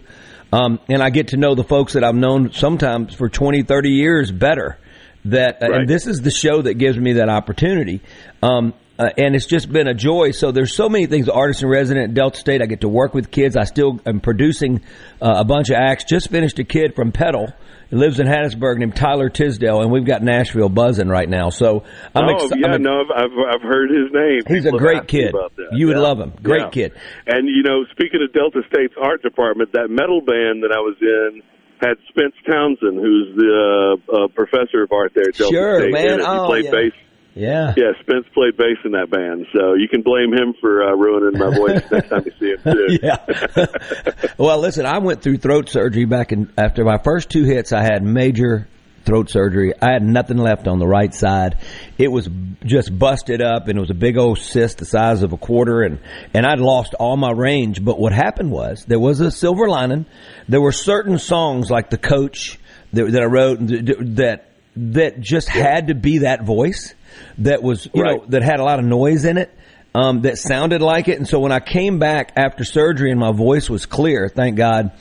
Um, 0.52 0.80
and 0.90 1.02
I 1.04 1.10
get 1.10 1.30
to 1.30 1.38
know 1.38 1.56
the 1.56 1.64
folks 1.64 1.94
that 1.94 2.04
I've 2.04 2.16
known 2.16 2.52
sometimes 2.54 3.14
for 3.14 3.30
20, 3.30 3.64
30 3.64 3.90
years 3.90 4.32
better. 4.32 4.78
That, 5.26 5.62
and 5.62 5.90
this 5.90 6.08
is 6.08 6.22
the 6.22 6.32
show 6.32 6.62
that 6.62 6.76
gives 6.76 6.98
me 6.98 7.14
that 7.14 7.28
opportunity. 7.28 8.02
Um, 8.42 8.74
uh, 9.00 9.10
and 9.18 9.36
it's 9.36 9.46
just 9.46 9.72
been 9.72 9.88
a 9.88 9.94
joy. 9.94 10.32
So 10.32 10.52
there's 10.52 10.74
so 10.74 10.90
many 10.90 11.06
things. 11.06 11.30
Artist 11.30 11.64
in 11.64 11.70
resident 11.70 12.10
at 12.10 12.14
Delta 12.16 12.38
State. 12.40 12.62
I 12.62 12.66
get 12.66 12.82
to 12.82 12.90
work 12.90 13.14
with 13.14 13.30
kids. 13.32 13.56
I 13.56 13.64
still 13.66 14.00
am 14.06 14.20
producing 14.20 14.82
uh, 15.22 15.36
a 15.38 15.46
bunch 15.46 15.70
of 15.70 15.76
acts. 15.76 16.04
Just 16.06 16.30
finished 16.30 16.58
a 16.60 16.64
kid 16.64 16.96
from 16.96 17.12
Petal. 17.12 17.54
He 17.90 17.96
lives 17.96 18.20
in 18.20 18.28
Hattiesburg 18.28 18.80
named 18.80 18.98
Tyler 18.98 19.30
Tisdale, 19.30 19.80
and 19.82 19.90
we've 19.92 20.04
got 20.06 20.22
Nashville 20.22 20.68
buzzing 20.68 21.08
right 21.08 21.30
now. 21.30 21.52
So 21.52 21.84
I'm 22.14 22.26
oh 22.28 22.34
excited. 22.36 22.58
yeah, 22.60 22.76
no, 22.78 23.04
I've, 23.16 23.32
I've 23.56 23.62
heard 23.62 23.90
his 23.92 24.12
name. 24.12 24.42
He's 24.46 24.66
a 24.66 24.72
People 24.72 24.80
great 24.80 25.08
kid. 25.08 25.34
You 25.72 25.88
would 25.88 25.96
Yeah. 25.96 26.02
love 26.02 26.20
him. 26.20 26.34
Great 26.44 26.64
Yeah. 26.64 26.70
kid. 26.70 26.92
And 27.28 27.48
you 27.48 27.64
know, 27.64 27.86
speaking 27.92 28.20
of 28.22 28.34
Delta 28.34 28.62
State's 28.74 28.94
art 29.02 29.22
department, 29.24 29.72
that 29.72 29.88
metal 29.90 30.20
band 30.20 30.64
that 30.64 30.74
I 30.76 30.80
was 30.82 30.98
in 31.00 31.42
had 31.80 31.96
Spence 32.10 32.34
Townsend, 32.50 32.98
who's 33.00 33.38
the 33.38 33.98
uh, 34.12 34.24
uh, 34.24 34.28
professor 34.36 34.84
of 34.84 34.92
art 34.92 35.14
there 35.16 35.30
at 35.30 35.36
Delta 35.36 35.54
Sure, 35.56 35.80
State. 35.80 35.94
man. 35.94 36.06
in 36.08 36.20
it. 36.20 36.24
He 36.24 36.28
Oh, 36.28 36.46
played 36.48 36.66
yeah. 36.66 36.72
bass. 36.72 36.92
Yeah. 37.38 37.74
Yeah, 37.78 37.92
Spence 38.02 38.26
played 38.34 38.58
bass 38.58 38.78
in 38.84 38.92
that 38.92 39.10
band, 39.12 39.46
so 39.54 39.76
you 39.76 39.88
can 39.88 40.02
blame 40.02 40.34
him 40.34 40.54
for 40.60 40.84
uh, 40.84 40.96
ruining 40.96 41.40
my 41.40 41.56
voice 41.56 41.84
next 41.92 42.10
time 42.10 42.24
you 42.26 42.32
see 42.40 42.52
him 42.52 42.74
too. 42.74 43.00
yeah. 43.02 44.26
well, 44.38 44.60
listen, 44.60 44.86
I 44.86 44.98
went 44.98 45.22
through 45.22 45.38
throat 45.38 45.70
surgery 45.70 46.06
back 46.06 46.32
in 46.32 46.52
after 46.58 46.84
my 46.84 46.98
first 46.98 47.30
two 47.30 47.44
hits. 47.44 47.72
I 47.72 47.84
had 47.84 48.04
major 48.04 48.68
throat 49.06 49.30
surgery. 49.30 49.74
I 49.80 49.94
had 49.94 50.04
nothing 50.04 50.38
left 50.38 50.68
on 50.68 50.80
the 50.80 50.88
right 50.88 51.14
side. 51.14 51.60
It 51.98 52.10
was 52.10 52.28
just 52.66 52.98
busted 52.98 53.42
up, 53.42 53.68
and 53.68 53.78
it 53.78 53.82
was 53.82 53.92
a 53.92 53.96
big 53.96 54.18
old 54.18 54.40
cyst 54.40 54.80
the 54.80 54.86
size 54.86 55.22
of 55.22 55.32
a 55.32 55.38
quarter, 55.38 55.82
and 55.84 56.00
and 56.34 56.46
I'd 56.46 56.60
lost 56.60 56.96
all 56.96 57.18
my 57.18 57.32
range. 57.32 57.84
But 57.84 58.00
what 58.00 58.14
happened 58.14 58.52
was 58.52 58.84
there 58.86 59.00
was 59.00 59.20
a 59.20 59.32
silver 59.32 59.70
lining. 59.70 60.06
There 60.50 60.62
were 60.62 60.72
certain 60.72 61.20
songs 61.20 61.70
like 61.70 61.90
the 61.90 61.98
Coach 61.98 62.60
that, 62.94 63.12
that 63.12 63.22
I 63.22 63.26
wrote 63.26 63.60
that 63.62 64.46
that 64.76 65.20
just 65.20 65.50
had 65.50 65.88
to 65.88 65.96
be 65.96 66.20
that 66.20 66.44
voice 66.44 66.94
that 67.40 67.62
was 67.62 67.88
you 67.94 68.04
know 68.04 68.26
that 68.30 68.44
had 68.44 68.60
a 68.60 68.64
lot 68.64 68.80
of 68.80 68.86
noise 68.86 69.26
in 69.26 69.38
it 69.38 69.54
um, 69.94 70.22
that 70.22 70.38
sounded 70.38 70.82
like 70.82 71.08
it. 71.08 71.18
And 71.18 71.28
so 71.28 71.40
when 71.40 71.52
I 71.52 71.60
came 71.60 72.00
back 72.00 72.34
after 72.36 72.64
surgery 72.64 73.12
and 73.12 73.20
my 73.20 73.32
voice 73.32 73.70
was 73.70 73.86
clear, 73.86 74.30
thank 74.30 74.56
God, 74.56 74.92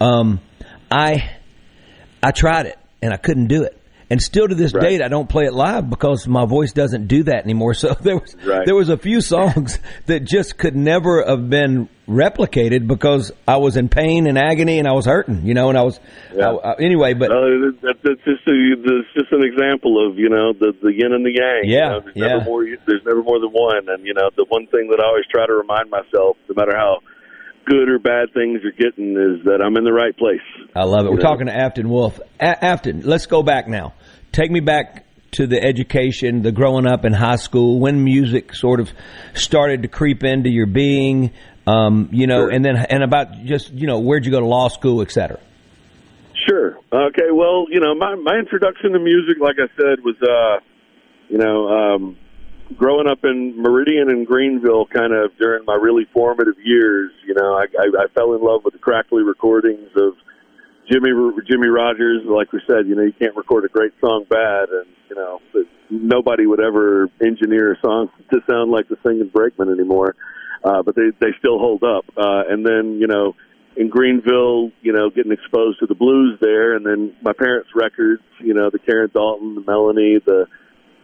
um, 0.00 0.40
I 0.90 1.30
I 2.22 2.30
tried 2.32 2.66
it 2.66 2.78
and 3.00 3.12
I 3.12 3.16
couldn't 3.16 3.46
do 3.46 3.64
it. 3.64 3.81
And 4.12 4.20
still 4.20 4.46
to 4.46 4.54
this 4.54 4.72
date, 4.72 5.00
I 5.02 5.08
don't 5.08 5.28
play 5.28 5.44
it 5.46 5.54
live 5.54 5.88
because 5.88 6.28
my 6.28 6.44
voice 6.44 6.72
doesn't 6.72 7.06
do 7.08 7.22
that 7.24 7.44
anymore. 7.44 7.72
So 7.82 7.94
there 7.94 8.16
was 8.18 8.36
Right. 8.44 8.66
there 8.66 8.74
was 8.76 8.90
a 8.90 8.98
few 8.98 9.20
songs 9.20 9.78
that 10.06 10.24
just 10.24 10.58
could 10.58 10.76
never 10.76 11.24
have 11.26 11.48
been 11.48 11.88
replicated 12.08 12.86
because 12.86 13.32
I 13.48 13.56
was 13.56 13.76
in 13.76 13.88
pain 13.88 14.26
and 14.26 14.36
agony 14.36 14.78
and 14.78 14.86
I 14.86 14.92
was 14.92 15.06
hurting, 15.06 15.46
you 15.46 15.54
know, 15.54 15.68
and 15.70 15.78
I 15.78 15.82
was 15.82 15.98
I- 16.38 16.42
I- 16.44 16.76
anyway. 16.78 17.14
But 17.14 17.30
Uh, 17.32 17.72
that, 17.82 17.96
that's 18.02 18.22
just 18.24 18.46
a, 18.46 18.56
that's 18.84 19.10
just 19.18 19.32
an 19.32 19.42
example 19.44 20.06
of 20.06 20.18
you 20.18 20.28
know 20.28 20.52
the 20.52 20.72
the 20.82 20.92
yin 20.92 21.12
and 21.12 21.24
the 21.24 21.32
yang. 21.32 21.62
you 21.64 21.76
Yeah, 21.78 21.88
know, 21.88 22.00
there's 22.00 22.16
yeah. 22.16 22.26
Never 22.36 22.44
more, 22.44 22.64
there's 22.86 23.04
never 23.06 23.22
more 23.22 23.40
than 23.40 23.50
one, 23.50 23.88
and 23.88 24.06
you 24.06 24.14
know 24.14 24.28
the 24.36 24.44
one 24.48 24.66
thing 24.66 24.88
that 24.90 25.00
I 25.00 25.06
always 25.06 25.26
try 25.32 25.46
to 25.46 25.54
remind 25.54 25.88
myself, 25.90 26.36
no 26.48 26.54
matter 26.56 26.76
how 26.76 26.98
good 27.64 27.88
or 27.88 27.98
bad 27.98 28.32
things 28.34 28.60
you're 28.62 28.72
getting, 28.72 29.12
is 29.12 29.44
that 29.44 29.62
I'm 29.64 29.76
in 29.76 29.84
the 29.84 29.92
right 29.92 30.16
place. 30.16 30.40
I 30.74 30.84
love 30.84 31.00
it. 31.00 31.10
You 31.10 31.10
We're 31.12 31.16
know? 31.16 31.22
talking 31.22 31.46
to 31.46 31.54
Afton 31.54 31.88
Wolfe. 31.88 32.20
A- 32.40 32.64
Afton, 32.64 33.02
let's 33.02 33.26
go 33.26 33.42
back 33.42 33.68
now. 33.68 33.94
Take 34.32 34.50
me 34.50 34.60
back 34.60 35.06
to 35.32 35.46
the 35.46 35.62
education, 35.62 36.42
the 36.42 36.52
growing 36.52 36.86
up 36.86 37.04
in 37.04 37.12
high 37.12 37.36
school, 37.36 37.80
when 37.80 38.04
music 38.04 38.54
sort 38.54 38.80
of 38.80 38.90
started 39.34 39.82
to 39.82 39.88
creep 39.88 40.24
into 40.24 40.50
your 40.50 40.66
being, 40.66 41.32
um, 41.66 42.08
you 42.12 42.26
know, 42.26 42.48
and 42.48 42.64
then 42.64 42.76
and 42.76 43.02
about 43.02 43.44
just 43.44 43.72
you 43.72 43.86
know 43.86 44.00
where'd 44.00 44.24
you 44.24 44.30
go 44.30 44.40
to 44.40 44.46
law 44.46 44.68
school, 44.68 45.00
et 45.02 45.10
cetera. 45.10 45.40
Sure. 46.48 46.76
Okay. 46.92 47.30
Well, 47.32 47.66
you 47.70 47.80
know, 47.80 47.94
my 47.94 48.14
my 48.16 48.36
introduction 48.36 48.92
to 48.92 48.98
music, 48.98 49.36
like 49.40 49.56
I 49.58 49.68
said, 49.76 50.04
was 50.04 50.16
uh, 50.20 50.60
you 51.28 51.38
know, 51.38 51.68
um, 51.68 52.16
growing 52.76 53.06
up 53.08 53.24
in 53.24 53.60
Meridian 53.60 54.10
and 54.10 54.26
Greenville, 54.26 54.86
kind 54.86 55.12
of 55.12 55.36
during 55.38 55.64
my 55.64 55.74
really 55.74 56.06
formative 56.12 56.56
years. 56.62 57.12
You 57.26 57.34
know, 57.34 57.54
I, 57.54 57.66
I, 57.78 58.04
I 58.04 58.06
fell 58.14 58.34
in 58.34 58.42
love 58.42 58.62
with 58.64 58.74
the 58.74 58.78
crackly 58.78 59.22
recordings 59.22 59.90
of 59.96 60.14
Jimmy 60.90 61.10
Jimmie 61.48 61.68
Rodgers. 61.68 62.22
Like 62.24 62.52
we 62.52 62.60
said, 62.66 62.86
you 62.86 62.94
know, 62.94 63.02
you 63.02 63.12
can't 63.12 63.36
record 63.36 63.64
a 63.64 63.68
great 63.68 63.92
song 64.00 64.24
bad, 64.28 64.68
and 64.70 64.86
you 65.08 65.16
know, 65.16 65.40
nobody 65.90 66.46
would 66.46 66.60
ever 66.60 67.08
engineer 67.20 67.74
a 67.74 67.80
song 67.80 68.08
to 68.30 68.40
sound 68.48 68.70
like 68.70 68.88
the 68.88 68.96
singing 69.04 69.30
Brakeman 69.32 69.70
anymore. 69.70 70.16
Uh, 70.64 70.82
but 70.82 70.94
they 70.94 71.10
they 71.20 71.32
still 71.38 71.58
hold 71.58 71.82
up. 71.82 72.04
Uh, 72.16 72.44
and 72.48 72.64
then 72.64 72.98
you 73.00 73.06
know, 73.06 73.34
in 73.76 73.88
Greenville, 73.88 74.70
you 74.80 74.92
know, 74.92 75.10
getting 75.10 75.32
exposed 75.32 75.80
to 75.80 75.86
the 75.86 75.94
blues 75.94 76.38
there, 76.40 76.74
and 76.74 76.84
then 76.84 77.14
my 77.22 77.32
parents' 77.32 77.70
records, 77.74 78.22
you 78.40 78.54
know, 78.54 78.70
the 78.70 78.78
Karen 78.78 79.10
Dalton, 79.12 79.54
the 79.54 79.64
Melanie, 79.66 80.20
the 80.24 80.46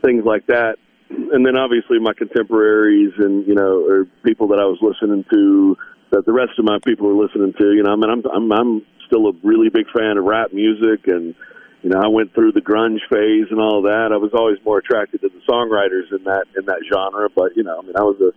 things 0.04 0.24
like 0.24 0.46
that. 0.46 0.76
And 1.10 1.44
then 1.44 1.56
obviously 1.56 1.98
my 1.98 2.12
contemporaries 2.12 3.12
and, 3.18 3.46
you 3.46 3.54
know, 3.54 3.84
or 3.86 4.06
people 4.24 4.48
that 4.48 4.58
I 4.58 4.64
was 4.64 4.78
listening 4.80 5.24
to 5.30 5.76
that 6.10 6.24
the 6.26 6.32
rest 6.32 6.58
of 6.58 6.64
my 6.64 6.78
people 6.84 7.06
were 7.06 7.22
listening 7.22 7.52
to, 7.58 7.72
you 7.72 7.82
know, 7.82 7.92
I 7.92 7.96
mean, 7.96 8.10
I'm, 8.10 8.22
I'm, 8.26 8.52
I'm 8.52 8.86
still 9.06 9.28
a 9.28 9.32
really 9.42 9.68
big 9.68 9.86
fan 9.96 10.16
of 10.18 10.24
rap 10.24 10.52
music 10.52 11.06
and, 11.06 11.34
you 11.82 11.90
know, 11.90 12.00
I 12.00 12.08
went 12.08 12.34
through 12.34 12.52
the 12.52 12.60
grunge 12.60 13.00
phase 13.08 13.46
and 13.50 13.60
all 13.60 13.82
that. 13.82 14.10
I 14.12 14.16
was 14.16 14.32
always 14.34 14.58
more 14.64 14.78
attracted 14.78 15.20
to 15.22 15.28
the 15.28 15.40
songwriters 15.48 16.12
in 16.12 16.24
that, 16.24 16.44
in 16.56 16.66
that 16.66 16.80
genre. 16.92 17.28
But, 17.34 17.56
you 17.56 17.62
know, 17.62 17.78
I 17.78 17.82
mean, 17.82 17.96
I 17.96 18.02
was 18.02 18.20
a, 18.20 18.32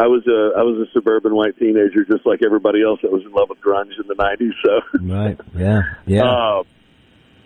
I 0.00 0.06
was 0.06 0.26
a, 0.28 0.58
I 0.58 0.62
was 0.62 0.86
a 0.86 0.92
suburban 0.92 1.34
white 1.34 1.58
teenager 1.58 2.04
just 2.04 2.24
like 2.26 2.40
everybody 2.44 2.82
else 2.84 3.00
that 3.02 3.10
was 3.10 3.24
in 3.24 3.32
love 3.32 3.48
with 3.48 3.60
grunge 3.60 3.98
in 4.00 4.06
the 4.06 4.14
90s. 4.14 4.52
So, 4.64 4.98
Right. 5.00 5.40
Yeah. 5.56 5.82
Yeah. 6.06 6.24
uh, 6.30 6.62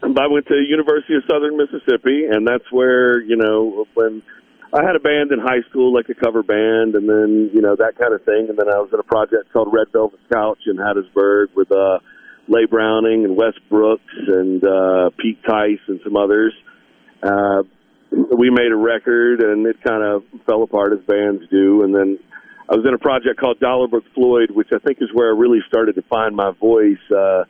I 0.02 0.26
went 0.26 0.46
to 0.46 0.54
University 0.54 1.14
of 1.14 1.22
Southern 1.30 1.56
Mississippi, 1.56 2.24
and 2.30 2.46
that's 2.46 2.70
where 2.70 3.20
you 3.20 3.36
know 3.36 3.86
when 3.94 4.22
I 4.72 4.84
had 4.84 4.94
a 4.94 5.00
band 5.00 5.32
in 5.32 5.40
high 5.40 5.66
school, 5.68 5.92
like 5.92 6.08
a 6.08 6.14
cover 6.14 6.44
band, 6.44 6.94
and 6.94 7.08
then 7.08 7.50
you 7.52 7.60
know 7.60 7.74
that 7.74 7.98
kind 7.98 8.14
of 8.14 8.22
thing. 8.24 8.46
And 8.48 8.56
then 8.56 8.68
I 8.68 8.78
was 8.78 8.90
in 8.92 9.00
a 9.00 9.04
project 9.04 9.52
called 9.52 9.68
Red 9.72 9.88
Velvet 9.92 10.20
Couch 10.32 10.60
in 10.66 10.76
Hattiesburg 10.76 11.56
with 11.56 11.72
uh, 11.72 11.98
Leigh 12.46 12.66
Browning 12.70 13.24
and 13.24 13.36
Wes 13.36 13.54
Brooks 13.68 14.14
and 14.14 14.62
uh, 14.62 15.10
Pete 15.18 15.42
Tice 15.42 15.82
and 15.88 16.00
some 16.04 16.16
others. 16.16 16.54
Uh, 17.20 17.62
we 18.10 18.50
made 18.50 18.70
a 18.70 18.76
record, 18.76 19.42
and 19.42 19.66
it 19.66 19.82
kind 19.82 20.04
of 20.04 20.22
fell 20.46 20.62
apart 20.62 20.92
as 20.92 21.00
bands 21.04 21.42
do. 21.50 21.82
And 21.82 21.94
then 21.94 22.18
I 22.68 22.76
was 22.76 22.86
in 22.86 22.94
a 22.94 22.98
project 22.98 23.40
called 23.40 23.58
Dollar 23.58 23.88
Book 23.88 24.04
Floyd, 24.14 24.52
which 24.52 24.68
I 24.72 24.78
think 24.78 24.98
is 25.00 25.08
where 25.12 25.34
I 25.34 25.38
really 25.38 25.60
started 25.66 25.96
to 25.96 26.02
find 26.02 26.34
my 26.34 26.52
voice. 26.52 27.02
Uh, 27.10 27.44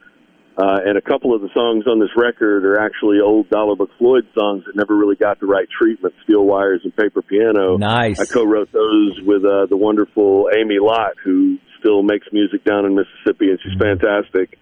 uh, 0.61 0.77
and 0.85 0.99
a 0.99 1.01
couple 1.01 1.35
of 1.35 1.41
the 1.41 1.49
songs 1.55 1.87
on 1.87 2.01
this 2.01 2.11
record 2.17 2.67
are 2.67 2.79
actually 2.79 3.19
old 3.25 3.49
Dollar 3.49 3.77
Book 3.77 3.91
Floyd 3.97 4.29
songs 4.39 4.65
that 4.67 4.77
never 4.77 4.95
really 4.95 5.17
got 5.17 5.41
the 5.41 5.47
right 5.47 5.67
treatment, 5.71 6.13
Steel 6.25 6.45
Wires 6.45 6.83
and 6.85 6.95
Paper 6.95 7.23
Piano. 7.23 7.79
Nice. 7.79 8.21
I 8.21 8.27
co-wrote 8.27 8.71
those 8.71 9.19
with 9.25 9.43
uh, 9.43 9.67
the 9.71 9.77
wonderful 9.79 10.51
Amy 10.55 10.77
Lott, 10.79 11.13
who 11.25 11.57
still 11.79 12.03
makes 12.03 12.27
music 12.31 12.63
down 12.63 12.85
in 12.85 12.95
Mississippi, 12.95 13.49
and 13.49 13.59
she's 13.63 13.79
fantastic. 13.81 14.59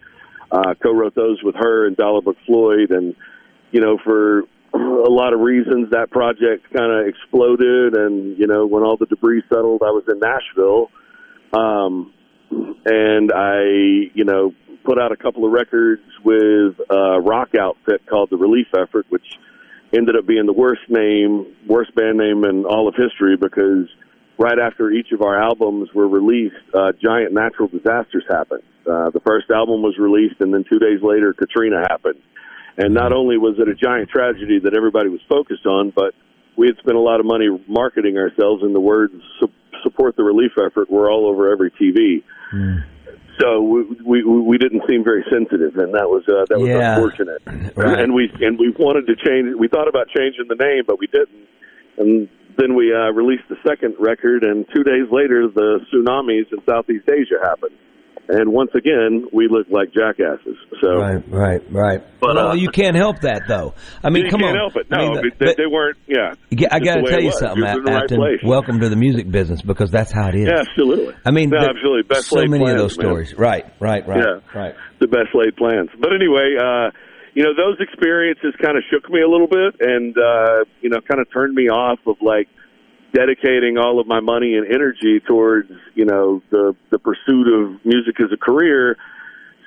Uh, 0.52 0.74
co-wrote 0.80 1.16
those 1.16 1.42
with 1.42 1.56
her 1.56 1.88
and 1.88 1.96
Dollar 1.96 2.22
Book 2.22 2.36
Floyd, 2.46 2.90
and 2.90 3.16
you 3.72 3.80
know, 3.80 3.98
for 4.04 4.42
a 4.72 5.10
lot 5.10 5.32
of 5.32 5.40
reasons, 5.40 5.90
that 5.90 6.10
project 6.10 6.72
kind 6.72 6.92
of 6.92 7.08
exploded. 7.08 7.96
And 7.96 8.38
you 8.38 8.46
know, 8.46 8.66
when 8.66 8.84
all 8.84 8.96
the 8.96 9.06
debris 9.06 9.42
settled, 9.48 9.82
I 9.82 9.90
was 9.90 10.04
in 10.08 10.20
Nashville, 10.20 10.90
um, 11.52 12.14
and 12.50 13.32
I, 13.32 14.10
you 14.14 14.24
know, 14.24 14.54
put 14.84 14.98
out 14.98 15.12
a 15.12 15.16
couple 15.16 15.44
of 15.44 15.52
records 15.52 16.02
with 16.24 16.74
a 16.90 17.20
rock 17.20 17.50
outfit 17.58 18.06
called 18.06 18.30
the 18.30 18.36
Relief 18.36 18.68
Effort, 18.74 19.06
which 19.10 19.24
ended 19.96 20.16
up 20.16 20.26
being 20.26 20.46
the 20.46 20.52
worst 20.52 20.82
name, 20.88 21.46
worst 21.66 21.94
band 21.94 22.18
name 22.18 22.44
in 22.44 22.64
all 22.64 22.88
of 22.88 22.94
history 22.94 23.36
because 23.36 23.88
right 24.38 24.58
after 24.58 24.90
each 24.90 25.12
of 25.12 25.22
our 25.22 25.40
albums 25.40 25.88
were 25.94 26.08
released, 26.08 26.56
uh, 26.74 26.92
giant 27.02 27.32
natural 27.32 27.68
disasters 27.68 28.24
happened. 28.28 28.62
Uh, 28.86 29.10
the 29.10 29.20
first 29.26 29.50
album 29.50 29.82
was 29.82 29.98
released, 29.98 30.40
and 30.40 30.54
then 30.54 30.64
two 30.68 30.78
days 30.78 31.02
later, 31.02 31.34
Katrina 31.34 31.80
happened. 31.90 32.20
And 32.78 32.94
not 32.94 33.12
only 33.12 33.36
was 33.36 33.56
it 33.58 33.68
a 33.68 33.74
giant 33.74 34.08
tragedy 34.08 34.60
that 34.60 34.74
everybody 34.74 35.08
was 35.08 35.20
focused 35.28 35.66
on, 35.66 35.90
but 35.94 36.14
we 36.56 36.68
had 36.68 36.76
spent 36.78 36.96
a 36.96 37.00
lot 37.00 37.20
of 37.20 37.26
money 37.26 37.48
marketing 37.66 38.16
ourselves, 38.16 38.62
in 38.62 38.72
the 38.72 38.80
words 38.80 39.14
"support 39.82 40.16
the 40.16 40.24
relief 40.24 40.52
effort" 40.58 40.90
were 40.90 41.10
all 41.10 41.26
over 41.26 41.50
every 41.50 41.70
TV. 41.72 42.22
So 43.40 43.62
we, 43.62 43.82
we 44.04 44.22
we 44.24 44.58
didn't 44.58 44.82
seem 44.88 45.04
very 45.04 45.24
sensitive, 45.30 45.76
and 45.76 45.94
that 45.94 46.08
was 46.08 46.24
uh, 46.28 46.44
that 46.48 46.58
was 46.58 46.68
Yeah. 46.68 46.94
unfortunate. 46.96 47.40
Right. 47.76 48.00
And 48.00 48.12
we 48.12 48.30
and 48.40 48.58
we 48.58 48.70
wanted 48.76 49.06
to 49.06 49.14
change. 49.14 49.54
We 49.56 49.68
thought 49.68 49.86
about 49.86 50.08
changing 50.08 50.46
the 50.48 50.56
name, 50.56 50.82
but 50.86 50.98
we 50.98 51.06
didn't. 51.06 51.46
And 51.98 52.28
then 52.58 52.74
we 52.74 52.92
uh, 52.92 53.12
released 53.12 53.44
the 53.48 53.56
second 53.66 53.94
record, 54.00 54.42
and 54.42 54.66
two 54.74 54.82
days 54.82 55.06
later, 55.12 55.46
the 55.46 55.78
tsunamis 55.92 56.50
in 56.52 56.58
Southeast 56.68 57.08
Asia 57.08 57.38
happened. 57.42 57.76
And 58.30 58.52
once 58.52 58.70
again, 58.74 59.26
we 59.32 59.48
looked 59.48 59.70
like 59.70 59.88
jackasses. 59.92 60.56
So 60.82 60.96
Right, 61.00 61.24
right, 61.28 61.62
right. 61.72 62.02
But, 62.20 62.34
well, 62.36 62.48
uh, 62.50 62.54
you 62.54 62.68
can't 62.68 62.94
help 62.94 63.20
that, 63.22 63.42
though. 63.48 63.72
I 64.04 64.10
mean, 64.10 64.26
you 64.26 64.30
come 64.30 64.40
can't 64.40 64.52
on. 64.52 64.56
help 64.70 64.76
it. 64.76 64.86
I 64.92 64.96
No, 64.98 65.12
mean, 65.12 65.32
the- 65.38 65.46
they, 65.46 65.54
they 65.56 65.66
weren't. 65.66 65.96
Yeah, 66.06 66.34
Yeah, 66.50 66.68
I 66.70 66.78
got 66.80 66.96
to 66.96 67.02
tell 67.04 67.20
you 67.20 67.26
was. 67.28 67.38
something, 67.38 67.64
It 67.64 67.82
was 67.82 68.10
right 68.12 68.44
Welcome 68.44 68.80
to 68.80 68.90
the 68.90 68.96
music 68.96 69.30
business 69.30 69.62
because 69.62 69.90
that's 69.90 70.12
how 70.12 70.28
it 70.28 70.34
is. 70.34 70.46
Yeah, 70.48 70.60
absolutely. 70.60 71.14
I 71.24 71.30
mean, 71.30 71.48
No, 71.48 71.60
the- 71.62 71.70
absolutely. 71.70 72.02
Best 72.02 72.26
so 72.26 72.36
laid 72.40 72.50
many 72.50 72.64
of 72.64 72.68
plans, 72.76 72.80
those 72.82 72.98
man. 72.98 73.06
stories. 73.06 73.34
Right, 73.38 73.64
right, 73.80 74.06
right, 74.06 74.18
Yeah. 74.18 74.60
right. 74.60 74.74
the 75.00 75.06
best 75.06 75.28
laid 75.34 75.56
plans. 75.56 75.88
But 75.98 76.12
anyway, 76.12 76.56
uh, 76.60 76.90
you 77.34 77.44
know, 77.44 77.54
those 77.56 77.76
experiences 77.80 78.52
kind 78.60 78.76
of 78.76 78.82
shook 78.90 79.08
me 79.08 79.20
a 79.22 79.28
little 79.28 79.46
bit 79.46 79.76
and, 79.80 80.14
uh, 80.18 80.64
you 80.82 80.90
know, 80.90 81.00
kind 81.00 81.20
of 81.20 81.32
turned 81.32 81.54
me 81.54 81.68
off 81.70 82.00
of 82.06 82.16
like 82.20 82.48
dedicating 83.14 83.78
all 83.78 84.00
of 84.00 84.06
my 84.06 84.20
money 84.20 84.54
and 84.56 84.66
energy 84.72 85.20
towards, 85.26 85.70
you 85.94 86.04
know, 86.04 86.42
the, 86.50 86.74
the 86.90 86.98
pursuit 86.98 87.46
of 87.48 87.84
music 87.84 88.20
as 88.20 88.28
a 88.32 88.36
career. 88.36 88.96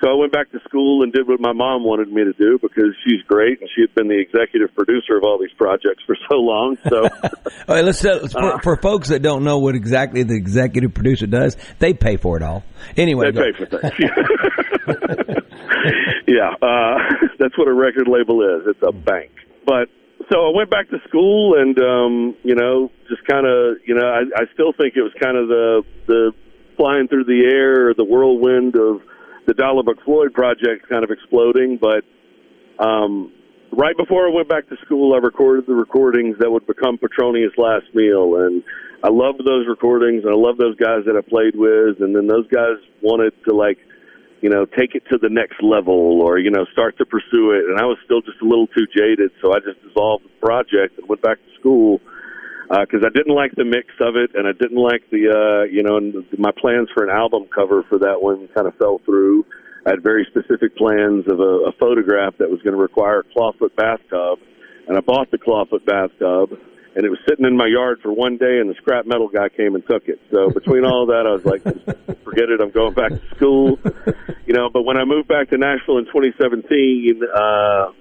So 0.02 0.10
I 0.10 0.14
went 0.14 0.32
back 0.32 0.50
to 0.50 0.58
school 0.68 1.04
and 1.04 1.12
did 1.12 1.28
what 1.28 1.38
my 1.40 1.52
mom 1.52 1.84
wanted 1.84 2.08
me 2.12 2.24
to 2.24 2.32
do 2.32 2.58
because 2.60 2.90
she's 3.06 3.22
great 3.28 3.60
and 3.60 3.68
she 3.72 3.82
had 3.82 3.94
been 3.94 4.08
the 4.08 4.18
executive 4.18 4.74
producer 4.74 5.16
of 5.16 5.22
all 5.22 5.38
these 5.38 5.52
projects 5.56 6.02
for 6.04 6.16
so 6.28 6.38
long. 6.38 6.76
So 6.88 7.02
All 7.68 7.76
right, 7.76 7.84
let's, 7.84 8.04
uh, 8.04 8.18
let's- 8.20 8.34
Uh. 8.34 8.58
for, 8.58 8.62
for 8.62 8.76
folks 8.82 9.08
that 9.10 9.22
don't 9.22 9.44
know 9.44 9.58
what 9.58 9.76
exactly 9.76 10.24
the 10.24 10.34
executive 10.34 10.92
producer 10.92 11.28
does, 11.28 11.56
they 11.78 11.94
pay 11.94 12.16
for 12.16 12.36
it 12.36 12.42
all. 12.42 12.64
Anyway, 12.96 13.30
They 13.30 13.32
go. 13.32 13.42
pay 13.52 13.64
for 13.64 13.66
things. 13.66 13.94
yeah, 16.26 16.50
uh, 16.60 16.98
that's 17.38 17.56
what 17.56 17.68
a 17.68 17.72
record 17.72 18.08
label 18.08 18.42
is. 18.42 18.66
It's 18.66 18.82
a 18.82 18.92
bank. 18.92 19.30
But 19.64 19.88
so 20.32 20.48
I 20.48 20.56
went 20.56 20.70
back 20.70 20.88
to 20.88 20.98
school, 21.06 21.60
and 21.60 21.78
um, 21.78 22.36
you 22.42 22.54
know, 22.54 22.90
just 23.08 23.24
kind 23.26 23.46
of, 23.46 23.76
you 23.86 23.94
know, 23.94 24.06
I, 24.06 24.22
I 24.34 24.44
still 24.54 24.72
think 24.72 24.96
it 24.96 25.02
was 25.02 25.12
kind 25.20 25.36
of 25.36 25.48
the 25.48 25.82
the 26.06 26.32
flying 26.76 27.06
through 27.06 27.24
the 27.24 27.44
air, 27.52 27.90
or 27.90 27.94
the 27.94 28.04
whirlwind 28.04 28.74
of 28.76 29.02
the 29.46 29.54
Dollar 29.54 29.82
Book 29.82 29.98
Floyd 30.04 30.32
project, 30.32 30.88
kind 30.88 31.04
of 31.04 31.10
exploding. 31.10 31.78
But 31.80 32.04
um, 32.82 33.30
right 33.72 33.96
before 33.96 34.26
I 34.26 34.32
went 34.32 34.48
back 34.48 34.68
to 34.70 34.76
school, 34.84 35.14
I 35.14 35.18
recorded 35.18 35.66
the 35.66 35.74
recordings 35.74 36.36
that 36.40 36.50
would 36.50 36.66
become 36.66 36.96
Petronius' 36.96 37.52
Last 37.58 37.86
Meal, 37.94 38.36
and 38.46 38.62
I 39.04 39.10
loved 39.10 39.44
those 39.44 39.66
recordings, 39.68 40.24
and 40.24 40.32
I 40.32 40.36
love 40.36 40.56
those 40.56 40.76
guys 40.76 41.04
that 41.06 41.16
I 41.16 41.28
played 41.28 41.56
with, 41.56 42.00
and 42.00 42.16
then 42.16 42.26
those 42.26 42.46
guys 42.48 42.80
wanted 43.02 43.34
to 43.48 43.54
like, 43.54 43.78
you 44.42 44.50
know, 44.50 44.66
take 44.66 44.94
it 44.94 45.04
to 45.10 45.16
the 45.16 45.30
next 45.30 45.62
level, 45.62 46.20
or 46.20 46.38
you 46.38 46.50
know, 46.50 46.66
start 46.72 46.98
to 46.98 47.06
pursue 47.06 47.52
it, 47.52 47.64
and 47.70 47.78
I 47.78 47.86
was 47.86 47.96
still 48.04 48.20
just 48.20 48.42
a 48.42 48.44
little 48.44 48.66
too 48.66 48.86
jaded, 48.90 49.30
so 49.40 49.54
I 49.54 49.60
just 49.60 49.80
dissolved 49.86 50.24
the 50.24 50.34
project 50.44 50.98
and 50.98 51.08
went 51.08 51.22
back 51.22 51.38
to 51.38 51.50
school 51.58 52.00
because 52.68 53.04
I 53.04 53.10
didn't 53.14 53.34
like 53.34 53.52
the 53.54 53.64
mix 53.64 53.88
of 54.00 54.16
it, 54.16 54.34
and 54.34 54.48
I 54.48 54.52
didn't 54.52 54.80
like 54.80 55.04
the, 55.10 55.28
uh, 55.30 55.64
you 55.70 55.82
know, 55.82 55.96
and 55.96 56.24
my 56.38 56.50
plans 56.56 56.88
for 56.94 57.04
an 57.04 57.10
album 57.10 57.46
cover 57.54 57.84
for 57.88 57.98
that 57.98 58.20
one 58.20 58.48
kind 58.54 58.66
of 58.66 58.74
fell 58.76 59.00
through. 59.04 59.44
I 59.86 59.90
had 59.90 60.02
very 60.02 60.26
specific 60.30 60.76
plans 60.76 61.24
of 61.28 61.38
a, 61.38 61.68
a 61.68 61.72
photograph 61.78 62.34
that 62.38 62.48
was 62.48 62.62
going 62.62 62.74
to 62.74 62.80
require 62.80 63.20
a 63.20 63.24
clawfoot 63.24 63.76
bathtub, 63.76 64.38
and 64.88 64.96
I 64.96 65.00
bought 65.00 65.30
the 65.30 65.38
clawfoot 65.38 65.84
bathtub, 65.84 66.58
and 66.94 67.04
it 67.04 67.08
was 67.08 67.18
sitting 67.28 67.46
in 67.46 67.56
my 67.56 67.66
yard 67.66 68.00
for 68.02 68.12
one 68.12 68.36
day, 68.36 68.58
and 68.60 68.68
the 68.68 68.74
scrap 68.74 69.06
metal 69.06 69.28
guy 69.28 69.48
came 69.48 69.74
and 69.74 69.86
took 69.86 70.08
it. 70.08 70.20
So 70.30 70.50
between 70.50 70.84
all 70.84 71.06
that, 71.06 71.26
I 71.26 71.32
was 71.32 71.44
like, 71.44 71.62
forget 72.24 72.50
it, 72.50 72.60
I'm 72.60 72.70
going 72.70 72.94
back 72.94 73.10
to 73.10 73.36
school, 73.36 73.78
you 74.46 74.54
know. 74.54 74.68
But 74.70 74.82
when 74.82 74.96
I 74.96 75.04
moved 75.04 75.28
back 75.28 75.50
to 75.50 75.58
Nashville 75.58 75.98
in 75.98 76.04
2017, 76.06 77.22
uh, 77.24 77.92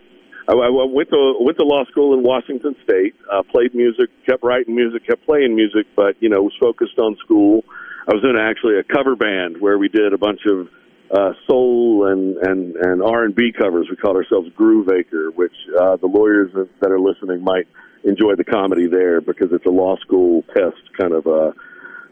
I, 0.48 0.54
I 0.54 0.70
went 0.70 1.10
to 1.10 1.36
went 1.40 1.58
to 1.58 1.64
law 1.64 1.86
school 1.86 2.14
in 2.14 2.24
Washington 2.24 2.76
State, 2.84 3.16
uh, 3.32 3.44
played 3.44 3.74
music, 3.74 4.10
kept 4.26 4.44
writing 4.44 4.76
music, 4.76 5.08
kept 5.08 5.26
playing 5.26 5.56
music, 5.56 5.88
but 5.96 6.16
you 6.20 6.30
know 6.30 6.42
was 6.42 6.56
focused 6.60 7.00
on 7.00 7.16
school. 7.24 7.64
I 8.08 8.14
was 8.14 8.24
in 8.24 8.36
actually 8.36 8.80
a 8.80 8.84
cover 8.84 9.16
band 9.16 9.62
where 9.62 9.78
we 9.78 9.88
did 9.88 10.12
a 10.12 10.18
bunch 10.18 10.42
of 10.48 10.68
uh, 11.12 11.34
soul 11.48 12.08
and 12.12 12.38
and 12.38 12.76
and 12.76 13.02
R 13.02 13.24
and 13.24 13.36
B 13.36 13.54
covers. 13.58 13.88
We 13.90 13.96
called 13.96 14.18
ourselves 14.18 14.50
Groove 14.56 14.90
Acre, 14.90 15.32
which 15.32 15.56
uh, 15.80 15.96
the 15.98 16.08
lawyers 16.08 16.52
that 16.82 16.92
are 16.92 17.00
listening 17.00 17.44
might 17.44 17.68
enjoy 18.04 18.36
the 18.36 18.44
comedy 18.44 18.88
there 18.88 19.22
because 19.22 19.50
it's 19.52 19.66
a 19.66 19.70
law 19.70 19.96
school 19.98 20.44
test 20.54 20.82
kind 21.00 21.14
of 21.14 21.28
uh, 21.28 21.52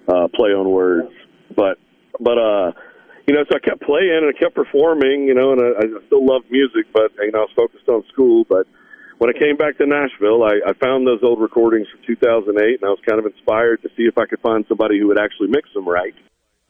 uh, 0.08 0.28
play 0.34 0.50
on 0.50 0.70
words. 0.70 1.12
But 1.56 1.78
but 2.20 2.38
uh, 2.38 2.72
you 3.28 3.34
know, 3.34 3.44
so 3.50 3.58
I 3.58 3.60
kept 3.60 3.82
playing 3.82 4.26
and 4.26 4.34
I 4.34 4.38
kept 4.38 4.56
performing, 4.56 5.26
you 5.28 5.36
know, 5.36 5.54
and 5.54 5.62
I, 5.62 5.86
I 5.86 6.06
still 6.08 6.26
loved 6.26 6.50
music, 6.50 6.92
but 6.94 7.12
you 7.22 7.32
know, 7.32 7.40
I 7.40 7.46
was 7.46 7.54
focused 7.56 7.88
on 7.88 8.04
school. 8.12 8.46
But 8.48 8.66
when 9.20 9.30
I 9.30 9.38
came 9.38 9.56
back 9.58 9.78
to 9.78 9.86
Nashville, 9.86 10.44
I, 10.44 10.58
I 10.66 10.74
found 10.74 11.06
those 11.06 11.20
old 11.24 11.40
recordings 11.40 11.88
from 11.92 12.02
2008, 12.08 12.82
and 12.82 12.84
I 12.84 12.90
was 12.90 13.00
kind 13.08 13.20
of 13.20 13.26
inspired 13.26 13.82
to 13.84 13.90
see 13.96 14.04
if 14.04 14.18
I 14.18 14.26
could 14.26 14.40
find 14.40 14.66
somebody 14.68 15.00
who 15.00 15.08
would 15.08 15.20
actually 15.20 15.50
mix 15.50 15.70
them 15.74 15.88
right. 15.88 16.14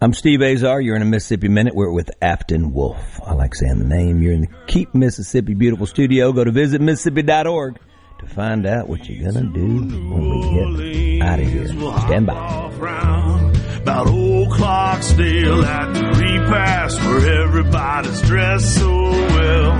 I'm 0.01 0.13
Steve 0.13 0.41
Azar. 0.41 0.79
You're 0.79 0.95
in 0.95 1.01
a 1.01 1.05
Mississippi 1.05 1.49
Minute. 1.49 1.75
We're 1.75 1.91
with 1.91 2.09
Afton 2.21 2.71
Wolfe. 2.73 3.19
I 3.25 3.33
like 3.33 3.53
saying 3.53 3.79
the 3.79 3.85
name. 3.85 4.21
You're 4.21 4.33
in 4.33 4.41
the 4.41 4.47
Keep 4.67 4.95
Mississippi 4.95 5.53
Beautiful 5.53 5.85
studio. 5.85 6.31
Go 6.31 6.45
to 6.45 6.51
visitmississippi.org 6.51 7.79
to 8.19 8.27
find 8.27 8.65
out 8.65 8.89
what 8.89 9.07
you're 9.07 9.31
to 9.31 9.41
do 9.41 9.67
when 10.11 10.29
we 10.29 11.17
get 11.17 11.21
out 11.21 11.39
of 11.39 11.47
here. 11.47 11.67
Stand 11.67 12.27
by 12.27 12.69
about 13.81 14.07
old 14.07 14.49
Clarksdale 14.49 15.63
at 15.63 15.93
the 15.93 16.03
repast 16.19 16.99
where 17.01 17.43
everybody's 17.43 18.21
dressed 18.23 18.75
so 18.75 18.91
well. 18.91 19.71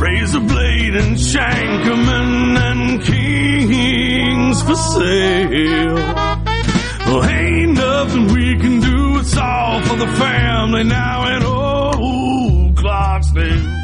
Razor 0.00 0.40
blade 0.40 0.94
and 0.94 1.16
Shankerman 1.16 2.56
and 2.56 3.02
kings 3.02 4.62
for 4.62 4.76
sale. 4.76 5.94
Well, 7.06 7.24
ain't 7.24 7.72
nothing 7.72 8.32
we 8.32 8.56
can 8.56 8.80
do. 8.80 9.18
It's 9.18 9.36
all 9.36 9.82
for 9.82 9.96
the 9.96 10.06
family 10.06 10.84
now 10.84 11.36
in 11.36 11.42
old 11.42 12.76
Clarksdale. 12.76 13.77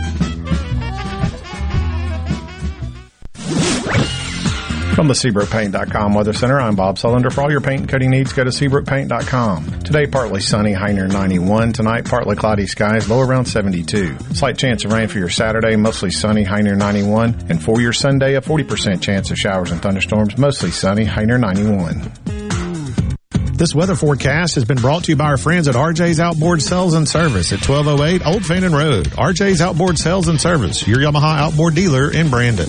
From 4.95 5.09
the 5.09 5.15
SeabrookPaint.com 5.15 6.15
Weather 6.15 6.33
Center, 6.33 6.61
I'm 6.61 6.77
Bob 6.77 6.99
Sullender. 6.99 7.33
For 7.33 7.41
all 7.43 7.51
your 7.51 7.61
paint 7.61 7.81
and 7.81 7.91
coating 7.91 8.11
needs, 8.11 8.33
go 8.33 8.45
to 8.45 8.51
SeabrookPaint.com. 8.51 9.81
Today, 9.81 10.07
partly 10.07 10.41
sunny, 10.41 10.73
high 10.73 10.93
near 10.93 11.09
91. 11.09 11.73
Tonight, 11.73 12.05
partly 12.05 12.37
cloudy 12.37 12.69
skies, 12.69 13.11
low 13.11 13.21
around 13.21 13.47
72. 13.47 14.17
Slight 14.35 14.57
chance 14.57 14.85
of 14.85 14.93
rain 14.93 15.09
for 15.09 15.19
your 15.19 15.29
Saturday, 15.29 15.75
mostly 15.75 16.11
sunny, 16.11 16.45
high 16.45 16.61
near 16.61 16.77
91. 16.77 17.47
And 17.49 17.61
for 17.61 17.81
your 17.81 17.93
Sunday, 17.93 18.37
a 18.37 18.41
40% 18.41 19.03
chance 19.03 19.33
of 19.33 19.37
showers 19.37 19.73
and 19.73 19.83
thunderstorms, 19.83 20.39
mostly 20.39 20.71
sunny, 20.71 21.05
high 21.05 21.25
near 21.25 21.39
91. 21.39 22.13
This 23.57 23.75
weather 23.75 23.97
forecast 23.97 24.55
has 24.55 24.65
been 24.65 24.79
brought 24.79 25.05
to 25.05 25.13
you 25.13 25.17
by 25.17 25.27
our 25.27 25.37
friends 25.37 25.67
at 25.67 25.75
RJ's 25.75 26.21
Outboard 26.21 26.63
Sales 26.63 26.95
and 26.95 27.09
Service 27.09 27.53
at 27.53 27.69
1208 27.69 28.25
Old 28.27 28.47
Fannin 28.47 28.73
Road. 28.73 29.07
RJ's 29.07 29.61
Outboard 29.61 29.99
Sales 29.99 30.29
and 30.29 30.41
Service, 30.41 30.87
your 30.87 30.99
Yamaha 30.99 31.39
outboard 31.39 31.75
dealer 31.75 32.13
in 32.13 32.31
Brandon. 32.31 32.69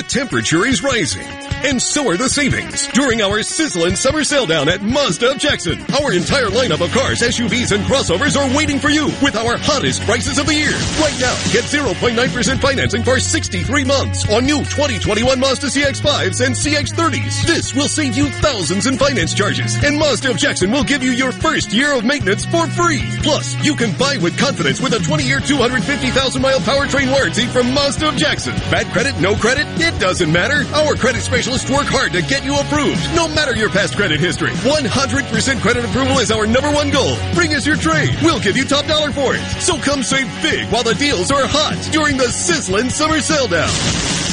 The 0.00 0.08
temperature 0.08 0.64
is 0.64 0.82
rising, 0.82 1.26
and 1.62 1.76
so 1.76 2.08
are 2.08 2.16
the 2.16 2.30
savings 2.30 2.86
during 2.86 3.20
our 3.20 3.42
sizzling 3.42 3.96
summer 3.96 4.24
sale 4.24 4.46
down 4.46 4.70
at 4.70 4.80
Mazda 4.80 5.32
of 5.32 5.36
Jackson. 5.36 5.78
Our 6.00 6.14
entire 6.14 6.48
lineup 6.48 6.80
of 6.80 6.90
cars, 6.90 7.20
SUVs, 7.20 7.72
and 7.76 7.84
crossovers 7.84 8.34
are 8.34 8.56
waiting 8.56 8.78
for 8.78 8.88
you 8.88 9.12
with 9.20 9.36
our 9.36 9.58
hottest 9.58 10.00
prices 10.08 10.38
of 10.38 10.46
the 10.46 10.54
year. 10.54 10.72
Right 10.72 11.12
now, 11.20 11.36
get 11.52 11.68
0.9% 11.68 12.16
financing 12.60 13.02
for 13.02 13.20
63 13.20 13.84
months 13.84 14.26
on 14.32 14.46
new 14.46 14.60
2021 14.60 15.38
Mazda 15.38 15.66
CX-5s 15.66 16.46
and 16.46 16.54
CX-30s. 16.54 17.44
This 17.46 17.74
will 17.74 17.88
save 17.88 18.16
you 18.16 18.30
thousands 18.40 18.86
in 18.86 18.96
finance 18.96 19.34
charges, 19.34 19.76
and 19.84 19.98
Mazda 19.98 20.30
of 20.30 20.38
Jackson 20.38 20.70
will 20.70 20.84
give 20.84 21.02
you 21.02 21.10
your 21.10 21.30
first 21.30 21.74
year 21.74 21.94
of 21.94 22.06
maintenance 22.06 22.46
for 22.46 22.66
free. 22.68 23.04
Plus, 23.22 23.62
you 23.62 23.76
can 23.76 23.92
buy 23.98 24.16
with 24.16 24.38
confidence 24.38 24.80
with 24.80 24.94
a 24.94 24.98
20-year, 24.98 25.40
250,000-mile 25.40 26.60
powertrain 26.60 27.12
warranty 27.12 27.44
from 27.48 27.74
Mazda 27.74 28.08
of 28.08 28.16
Jackson. 28.16 28.54
Bad 28.72 28.86
credit, 28.94 29.20
no 29.20 29.34
credit, 29.36 29.66
it 29.78 29.90
doesn't 30.00 30.32
matter. 30.32 30.66
Our 30.74 30.96
credit 30.96 31.20
specialists 31.20 31.70
work 31.70 31.86
hard 31.86 32.12
to 32.12 32.22
get 32.22 32.42
you 32.44 32.58
approved, 32.58 33.04
no 33.14 33.28
matter 33.28 33.54
your 33.54 33.68
past 33.68 33.94
credit 33.96 34.18
history. 34.18 34.50
100% 34.64 35.60
credit 35.60 35.84
approval 35.84 36.18
is 36.18 36.32
our 36.32 36.46
number 36.46 36.72
one 36.72 36.90
goal. 36.90 37.16
Bring 37.34 37.54
us 37.54 37.66
your 37.66 37.76
trade. 37.76 38.16
We'll 38.22 38.40
give 38.40 38.56
you 38.56 38.64
top 38.64 38.86
dollar 38.86 39.12
for 39.12 39.36
it. 39.36 39.42
So 39.60 39.76
come 39.78 40.02
save 40.02 40.26
big 40.42 40.66
while 40.72 40.82
the 40.82 40.94
deals 40.94 41.30
are 41.30 41.46
hot 41.46 41.76
during 41.92 42.16
the 42.16 42.28
sizzling 42.32 42.88
summer 42.88 43.20
sale 43.20 43.46
down. 43.46 43.68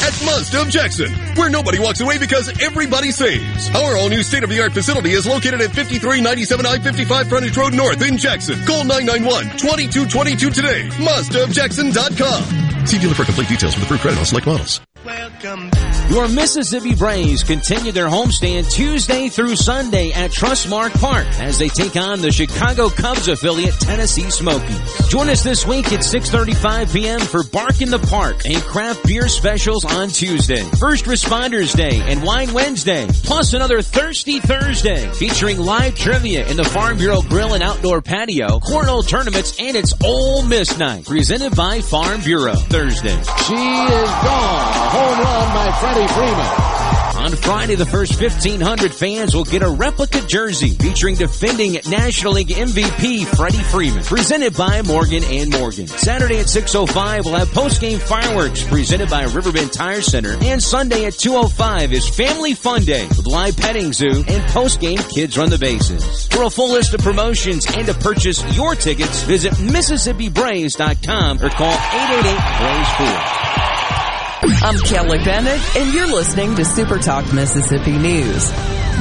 At 0.08 0.13
Mazda 0.23 0.62
of 0.62 0.69
Jackson, 0.69 1.12
where 1.36 1.49
nobody 1.49 1.80
walks 1.80 1.99
away 2.01 2.17
because 2.17 2.47
everybody 2.62 3.12
saves. 3.12 3.69
Our 3.75 3.97
all 3.97 4.10
new 4.10 4.23
state 4.23 4.43
of 4.43 4.49
the 4.49 4.62
art 4.62 4.71
facility 4.71 5.12
is 5.12 5.25
located 5.25 5.60
at 5.60 5.73
5397 5.73 6.65
I 6.65 6.80
55 6.80 7.27
Frontage 7.27 7.58
Road 7.58 7.73
North 7.73 8.01
in 8.08 8.17
Jackson. 8.17 8.56
Call 8.65 8.86
991 8.86 9.58
2222 9.58 10.49
today. 10.51 10.88
MazdaofJackson.com. 11.03 12.86
See 12.88 12.99
dealer 12.99 13.15
for 13.15 13.25
complete 13.25 13.49
details 13.49 13.75
with 13.75 13.84
approved 13.86 14.01
credit 14.03 14.19
on 14.19 14.25
select 14.25 14.47
models 14.47 14.80
welcome 15.07 15.69
back. 15.69 15.87
Your 16.09 16.29
Mississippi 16.29 16.95
Braves 16.95 17.43
continue 17.43 17.91
their 17.91 18.07
homestand 18.07 18.71
Tuesday 18.71 19.27
through 19.27 19.57
Sunday 19.57 20.11
at 20.13 20.31
Trustmark 20.31 20.97
Park 21.01 21.27
as 21.39 21.59
they 21.59 21.67
take 21.67 21.97
on 21.97 22.21
the 22.21 22.31
Chicago 22.31 22.87
Cubs 22.87 23.27
affiliate 23.27 23.73
Tennessee 23.81 24.29
Smokies. 24.31 25.07
Join 25.09 25.29
us 25.29 25.43
this 25.43 25.67
week 25.67 25.91
at 25.91 25.99
6.35 25.99 26.93
p.m. 26.93 27.19
for 27.19 27.43
Bark 27.43 27.81
in 27.81 27.89
the 27.89 27.99
Park 27.99 28.45
and 28.45 28.55
craft 28.63 29.05
beer 29.05 29.27
specials 29.27 29.83
on 29.83 30.07
Tuesday. 30.07 30.63
First 30.79 31.05
Responders 31.05 31.75
Day 31.75 31.99
and 32.01 32.23
Wine 32.23 32.53
Wednesday, 32.53 33.05
plus 33.23 33.51
another 33.53 33.81
Thirsty 33.81 34.39
Thursday 34.39 35.09
featuring 35.11 35.59
live 35.59 35.95
trivia 35.95 36.47
in 36.47 36.55
the 36.55 36.63
Farm 36.63 36.97
Bureau 36.97 37.21
Grill 37.21 37.53
and 37.53 37.61
Outdoor 37.61 38.01
Patio, 38.01 38.59
cornhole 38.59 39.05
tournaments, 39.05 39.57
and 39.59 39.75
it's 39.75 39.93
Ole 40.05 40.41
Miss 40.43 40.77
Night 40.77 41.05
presented 41.05 41.53
by 41.53 41.81
Farm 41.81 42.21
Bureau. 42.21 42.55
Thursday. 42.55 43.09
She 43.09 43.55
is 43.55 44.09
gone 44.23 44.77
home 44.87 45.19
run 45.19 45.53
by 45.53 45.71
Freddie 45.79 45.96
Freeman. 46.05 46.45
On 47.17 47.36
Friday, 47.36 47.75
the 47.75 47.86
first 47.86 48.21
1,500 48.21 48.93
fans 48.93 49.36
will 49.36 49.43
get 49.43 49.63
a 49.63 49.69
replica 49.69 50.21
jersey 50.27 50.75
featuring 50.75 51.15
defending 51.15 51.73
National 51.89 52.33
League 52.33 52.49
MVP 52.49 53.25
Freddie 53.25 53.63
Freeman, 53.63 54.03
presented 54.03 54.55
by 54.55 54.83
Morgan 54.83 55.23
and 55.25 55.51
Morgan. 55.51 55.88
Saturday 55.88 56.39
at 56.39 56.45
6.05, 56.45 57.25
we'll 57.25 57.33
have 57.33 57.51
post-game 57.51 57.99
fireworks 57.99 58.63
presented 58.63 59.10
by 59.10 59.23
Riverbend 59.23 59.73
Tire 59.73 60.01
Center. 60.01 60.38
And 60.41 60.62
Sunday 60.62 61.05
at 61.05 61.13
2.05 61.13 61.91
is 61.91 62.07
Family 62.07 62.53
Fun 62.53 62.86
Day 62.86 63.07
with 63.07 63.25
live 63.25 63.57
petting 63.57 63.91
zoo 63.91 64.23
and 64.27 64.43
post-game 64.51 64.99
Kids 64.99 65.38
Run 65.38 65.49
the 65.49 65.57
Bases. 65.57 66.27
For 66.27 66.43
a 66.43 66.49
full 66.49 66.71
list 66.71 66.93
of 66.93 67.01
promotions 67.01 67.65
and 67.75 67.88
to 67.88 67.93
purchase 67.95 68.55
your 68.55 68.75
tickets, 68.75 69.23
visit 69.23 69.53
MississippiBraves.com 69.53 71.41
or 71.41 71.49
call 71.49 71.73
888-BRAVES4. 71.73 73.76
I'm 74.43 74.78
Kelly 74.80 75.17
Bennett, 75.23 75.60
and 75.78 75.93
you're 75.93 76.08
listening 76.08 76.56
to 76.58 76.65
Super 76.65 77.00
Talk 77.00 77.34
Mississippi 77.34 77.97
News. 77.97 78.52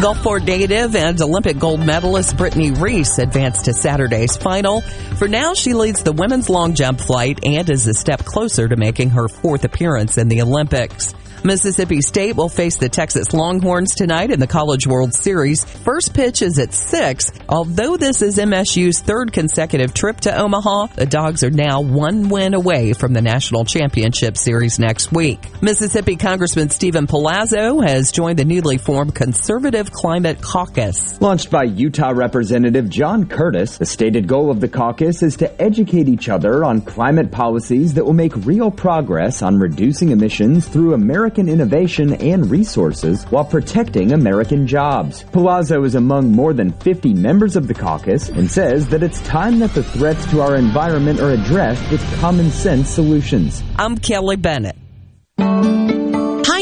Gulfport 0.01 0.47
native 0.47 0.97
and 0.97 1.21
Olympic 1.21 1.59
gold 1.59 1.81
medalist 1.85 2.37
Brittney 2.37 2.79
Reese 2.81 3.19
advanced 3.19 3.67
to 3.67 3.75
Saturday's 3.75 4.37
final. 4.37 4.81
For 5.19 5.29
now, 5.29 5.53
she 5.53 5.75
leads 5.75 6.03
the 6.03 6.13
women's 6.13 6.49
long 6.49 6.75
jump 6.75 7.01
flight 7.01 7.41
and 7.45 7.69
is 7.69 7.87
a 7.87 7.93
step 7.93 8.25
closer 8.25 8.67
to 8.67 8.77
making 8.77 9.11
her 9.11 9.29
fourth 9.29 9.65
appearance 9.65 10.17
in 10.17 10.29
the 10.29 10.41
Olympics. 10.41 11.15
Mississippi 11.45 12.01
State 12.01 12.35
will 12.35 12.49
face 12.49 12.77
the 12.77 12.89
Texas 12.89 13.33
Longhorns 13.33 13.95
tonight 13.95 14.31
in 14.31 14.41
the 14.41 14.47
College 14.47 14.87
World 14.87 15.15
Series. 15.15 15.65
First 15.65 16.13
pitch 16.15 16.43
is 16.43 16.59
at 16.59 16.73
6. 16.73 17.33
Although 17.49 17.97
this 17.97 18.23
is 18.23 18.39
MSU's 18.39 19.01
third 19.01 19.33
consecutive 19.33 19.95
trip 19.95 20.21
to 20.23 20.37
Omaha, 20.37 20.87
the 20.97 21.07
Dogs 21.07 21.45
are 21.45 21.51
now 21.51 21.81
one 21.83 22.31
win 22.31 22.55
away 22.55 22.93
from 22.95 23.13
the 23.13 23.23
National 23.23 23.65
Championship 23.65 24.37
Series 24.37 24.79
next 24.79 25.13
week. 25.13 25.41
Mississippi 25.63 26.17
Congressman 26.17 26.71
Steven 26.71 27.07
Palazzo 27.07 27.81
has 27.81 28.11
joined 28.11 28.39
the 28.39 28.45
newly 28.45 28.79
formed 28.79 29.15
Conservative 29.15 29.93
Climate 29.93 30.43
Caucus. 30.43 31.21
Launched 31.21 31.51
by 31.51 31.65
Utah 31.65 32.11
Representative 32.11 32.89
John 32.89 33.27
Curtis, 33.27 33.79
the 33.79 33.87
stated 33.87 34.27
goal 34.27 34.51
of 34.51 34.61
the 34.61 34.69
caucus 34.69 35.23
is 35.23 35.37
to 35.37 35.63
educate 35.63 36.09
each 36.09 36.29
other 36.29 36.65
on 36.65 36.81
climate 36.81 37.31
policies 37.31 37.95
that 37.95 38.05
will 38.05 38.13
make 38.13 38.35
real 38.45 38.71
progress 38.71 39.43
on 39.43 39.61
reducing 39.61 40.11
emissions 40.11 40.67
through 40.67 40.95
American 40.95 41.26
innovation 41.35 42.15
and 42.15 42.51
resources 42.51 43.25
while 43.25 43.45
protecting 43.45 44.13
American 44.13 44.67
jobs. 44.67 45.25
Palazzo 45.25 45.85
is 45.85 45.95
among 45.95 46.31
more 46.31 46.53
than 46.53 46.73
50 46.73 47.15
members 47.15 47.57
of 47.57 47.67
the 47.67 47.75
caucus 47.75 48.29
and 48.29 48.51
says 48.51 48.89
that 48.89 49.03
it's 49.03 49.21
time 49.23 49.59
that 49.59 49.75
the 49.75 49.83
threats 49.83 50.25
to 50.31 50.41
our 50.41 50.57
environment 50.57 51.21
are 51.21 51.31
addressed 51.31 51.91
with 51.91 52.21
common 52.21 52.51
sense 52.51 52.89
solutions. 52.89 53.63
I'm 53.77 53.99
Kelly 53.99 54.37
Bennett. 54.37 54.77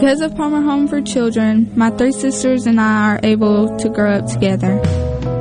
Because 0.00 0.22
of 0.22 0.34
Palmer 0.34 0.62
Home 0.62 0.88
for 0.88 1.02
Children, 1.02 1.70
my 1.76 1.90
three 1.90 2.12
sisters 2.12 2.66
and 2.66 2.80
I 2.80 3.10
are 3.10 3.20
able 3.22 3.76
to 3.76 3.90
grow 3.90 4.14
up 4.14 4.24
together. 4.28 4.76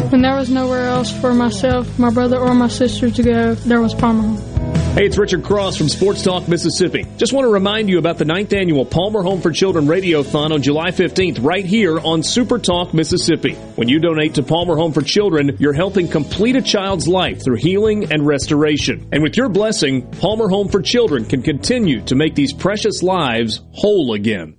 When 0.09 0.21
there 0.21 0.35
was 0.35 0.49
nowhere 0.49 0.83
else 0.83 1.17
for 1.21 1.33
myself, 1.33 1.97
my 1.97 2.09
brother, 2.09 2.37
or 2.37 2.53
my 2.53 2.67
sister 2.67 3.09
to 3.09 3.23
go, 3.23 3.53
there 3.55 3.79
was 3.79 3.93
Palmer 3.93 4.23
Home. 4.23 4.58
Hey, 4.95 5.05
it's 5.05 5.19
Richard 5.19 5.43
Cross 5.43 5.77
from 5.77 5.87
Sports 5.87 6.23
Talk 6.23 6.47
Mississippi. 6.47 7.05
Just 7.15 7.31
want 7.31 7.45
to 7.45 7.53
remind 7.53 7.89
you 7.89 7.99
about 7.99 8.17
the 8.17 8.25
ninth 8.25 8.51
annual 8.51 8.83
Palmer 8.83 9.21
Home 9.21 9.39
for 9.39 9.51
Children 9.51 9.85
Radiothon 9.85 10.51
on 10.51 10.63
July 10.63 10.89
15th, 10.89 11.41
right 11.41 11.63
here 11.63 11.99
on 11.99 12.23
Super 12.23 12.57
Talk 12.57 12.93
Mississippi. 12.93 13.53
When 13.53 13.87
you 13.87 13.99
donate 13.99 14.33
to 14.33 14.43
Palmer 14.43 14.75
Home 14.75 14.91
for 14.91 15.03
Children, 15.03 15.55
you're 15.59 15.73
helping 15.73 16.07
complete 16.07 16.55
a 16.55 16.61
child's 16.61 17.07
life 17.07 17.43
through 17.43 17.57
healing 17.57 18.11
and 18.11 18.25
restoration. 18.25 19.07
And 19.13 19.21
with 19.21 19.37
your 19.37 19.47
blessing, 19.47 20.09
Palmer 20.11 20.49
Home 20.49 20.67
for 20.67 20.81
Children 20.81 21.25
can 21.25 21.43
continue 21.43 22.01
to 22.05 22.15
make 22.15 22.33
these 22.35 22.51
precious 22.51 23.03
lives 23.03 23.61
whole 23.71 24.13
again. 24.15 24.58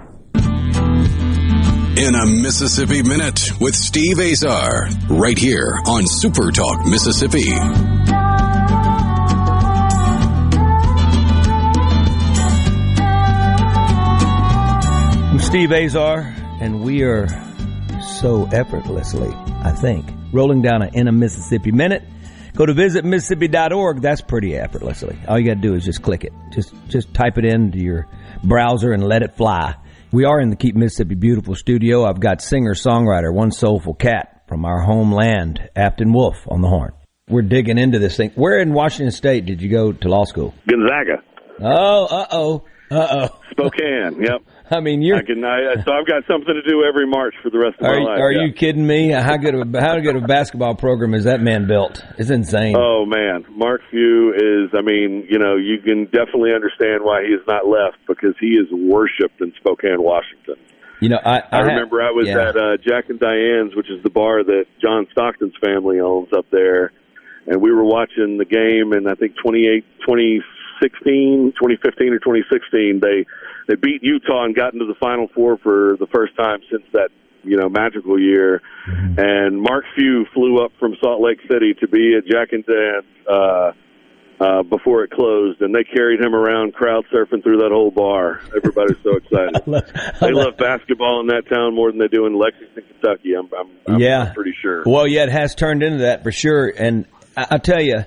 In 2.01 2.15
a 2.15 2.25
Mississippi 2.25 3.03
Minute 3.03 3.51
with 3.59 3.75
Steve 3.75 4.19
Azar, 4.19 4.89
right 5.07 5.37
here 5.37 5.77
on 5.85 6.07
Super 6.07 6.49
Talk 6.49 6.83
Mississippi. 6.87 7.53
I'm 15.29 15.37
Steve 15.37 15.71
Azar, 15.71 16.21
and 16.59 16.81
we 16.81 17.03
are 17.03 17.27
so 18.19 18.49
effortlessly, 18.51 19.31
I 19.61 19.69
think, 19.69 20.09
rolling 20.33 20.63
down 20.63 20.81
an 20.81 20.95
In 20.95 21.07
a 21.07 21.11
Mississippi 21.11 21.71
Minute. 21.71 22.01
Go 22.55 22.65
to 22.65 22.73
visitmississippi.org. 22.73 24.01
That's 24.01 24.21
pretty 24.21 24.57
effortlessly. 24.57 25.19
All 25.27 25.37
you 25.37 25.45
got 25.45 25.53
to 25.53 25.61
do 25.61 25.75
is 25.75 25.85
just 25.85 26.01
click 26.01 26.23
it. 26.23 26.33
Just 26.51 26.73
just 26.87 27.13
type 27.13 27.37
it 27.37 27.45
into 27.45 27.77
your 27.77 28.07
browser 28.43 28.91
and 28.91 29.03
let 29.03 29.21
it 29.21 29.37
fly. 29.37 29.75
We 30.13 30.25
are 30.25 30.41
in 30.41 30.49
the 30.49 30.57
Keep 30.57 30.75
Mississippi 30.75 31.15
Beautiful 31.15 31.55
studio. 31.55 32.03
I've 32.03 32.19
got 32.19 32.41
singer 32.41 32.73
songwriter 32.73 33.33
One 33.33 33.49
Soulful 33.49 33.93
Cat 33.93 34.43
from 34.45 34.65
our 34.65 34.81
homeland, 34.81 35.69
Afton 35.73 36.11
Wolfe, 36.11 36.45
on 36.49 36.59
the 36.59 36.67
horn. 36.67 36.91
We're 37.29 37.43
digging 37.43 37.77
into 37.77 37.97
this 37.97 38.17
thing. 38.17 38.31
Where 38.35 38.59
in 38.59 38.73
Washington 38.73 39.13
State 39.13 39.45
did 39.45 39.61
you 39.61 39.69
go 39.69 39.93
to 39.93 40.09
law 40.09 40.25
school? 40.25 40.53
Gonzaga. 40.69 41.23
Oh, 41.61 42.05
uh 42.07 42.25
oh, 42.29 42.63
uh 42.91 43.29
oh. 43.29 43.39
Spokane. 43.51 44.21
Yep. 44.21 44.41
I 44.71 44.79
mean, 44.79 45.01
you're. 45.01 45.17
I 45.17 45.23
can. 45.23 45.43
I, 45.43 45.75
so 45.83 45.91
I've 45.91 46.07
got 46.07 46.23
something 46.27 46.53
to 46.53 46.61
do 46.61 46.83
every 46.87 47.05
March 47.05 47.35
for 47.43 47.49
the 47.49 47.59
rest 47.59 47.75
of 47.75 47.81
my 47.81 47.97
you- 47.97 48.05
life. 48.05 48.19
are 48.19 48.31
yeah. 48.31 48.45
you 48.45 48.53
kidding 48.53 48.87
me? 48.87 49.11
How 49.11 49.35
good 49.37 49.53
of 49.53 49.73
a, 49.73 49.81
how 49.81 49.99
good 49.99 50.15
of 50.15 50.23
a 50.23 50.27
basketball 50.27 50.75
program 50.75 51.13
is 51.13 51.25
that 51.25 51.41
man 51.41 51.67
built? 51.67 52.03
It's 52.17 52.29
insane. 52.29 52.75
Oh 52.77 53.05
man, 53.05 53.45
Mark 53.49 53.81
Few 53.91 54.33
is. 54.33 54.71
I 54.73 54.81
mean, 54.81 55.27
you 55.29 55.39
know, 55.39 55.57
you 55.57 55.79
can 55.79 56.05
definitely 56.05 56.53
understand 56.53 57.03
why 57.03 57.23
he 57.25 57.31
has 57.33 57.45
not 57.47 57.67
left 57.67 57.97
because 58.07 58.35
he 58.39 58.55
is 58.55 58.67
worshipped 58.71 59.41
in 59.41 59.53
Spokane, 59.57 60.01
Washington. 60.01 60.55
You 61.01 61.09
know, 61.09 61.19
I 61.23 61.39
I, 61.39 61.43
I, 61.51 61.59
remember 61.61 62.01
I 62.01 62.11
was 62.11 62.27
yeah. 62.27 62.49
at 62.49 62.55
uh, 62.55 62.77
Jack 62.77 63.09
and 63.09 63.19
Diane's, 63.19 63.75
which 63.75 63.89
is 63.89 64.01
the 64.03 64.09
bar 64.09 64.43
that 64.43 64.65
John 64.81 65.07
Stockton's 65.11 65.55
family 65.59 65.99
owns 65.99 66.29
up 66.31 66.45
there, 66.51 66.93
and 67.47 67.61
we 67.61 67.71
were 67.71 67.83
watching 67.83 68.37
the 68.37 68.45
game. 68.45 68.93
And 68.93 69.09
I 69.09 69.15
think 69.15 69.35
28, 69.43 69.83
2016, 70.81 71.53
2015 71.53 72.13
or 72.13 72.19
2016, 72.19 72.99
they 72.99 73.25
they 73.67 73.75
beat 73.75 74.03
Utah 74.03 74.45
and 74.45 74.55
got 74.55 74.73
into 74.73 74.85
the 74.85 74.95
Final 74.99 75.27
Four 75.33 75.57
for 75.57 75.95
the 75.99 76.07
first 76.07 76.35
time 76.35 76.59
since 76.71 76.83
that 76.93 77.09
you 77.43 77.57
know 77.57 77.69
magical 77.69 78.19
year. 78.19 78.61
And 78.87 79.61
Mark 79.61 79.85
Few 79.95 80.25
flew 80.33 80.63
up 80.63 80.71
from 80.79 80.95
Salt 81.01 81.21
Lake 81.21 81.39
City 81.49 81.73
to 81.79 81.87
be 81.87 82.15
at 82.17 82.25
Jack 82.25 82.53
and 82.53 82.65
Diane's. 82.65 83.27
Uh, 83.29 83.71
uh, 84.41 84.63
before 84.63 85.03
it 85.03 85.11
closed, 85.11 85.61
and 85.61 85.73
they 85.73 85.83
carried 85.83 86.19
him 86.19 86.33
around 86.33 86.73
crowd 86.73 87.05
surfing 87.13 87.43
through 87.43 87.57
that 87.57 87.69
whole 87.71 87.91
bar. 87.91 88.41
Everybody's 88.57 88.97
so 89.03 89.15
excited. 89.17 90.15
they 90.19 90.31
love 90.31 90.57
basketball 90.57 91.21
in 91.21 91.27
that 91.27 91.43
town 91.47 91.75
more 91.75 91.91
than 91.91 91.99
they 91.99 92.07
do 92.07 92.25
in 92.25 92.33
Lexington, 92.33 92.83
Kentucky. 92.89 93.33
I'm, 93.37 93.47
I'm, 93.53 93.71
I'm 93.85 94.01
yeah, 94.01 94.33
pretty 94.33 94.55
sure. 94.59 94.81
Well, 94.83 95.05
yeah, 95.05 95.23
it 95.23 95.29
has 95.29 95.53
turned 95.53 95.83
into 95.83 95.99
that 95.99 96.23
for 96.23 96.31
sure. 96.31 96.73
And 96.75 97.05
I, 97.37 97.47
I 97.51 97.57
tell 97.59 97.83
you, 97.83 98.03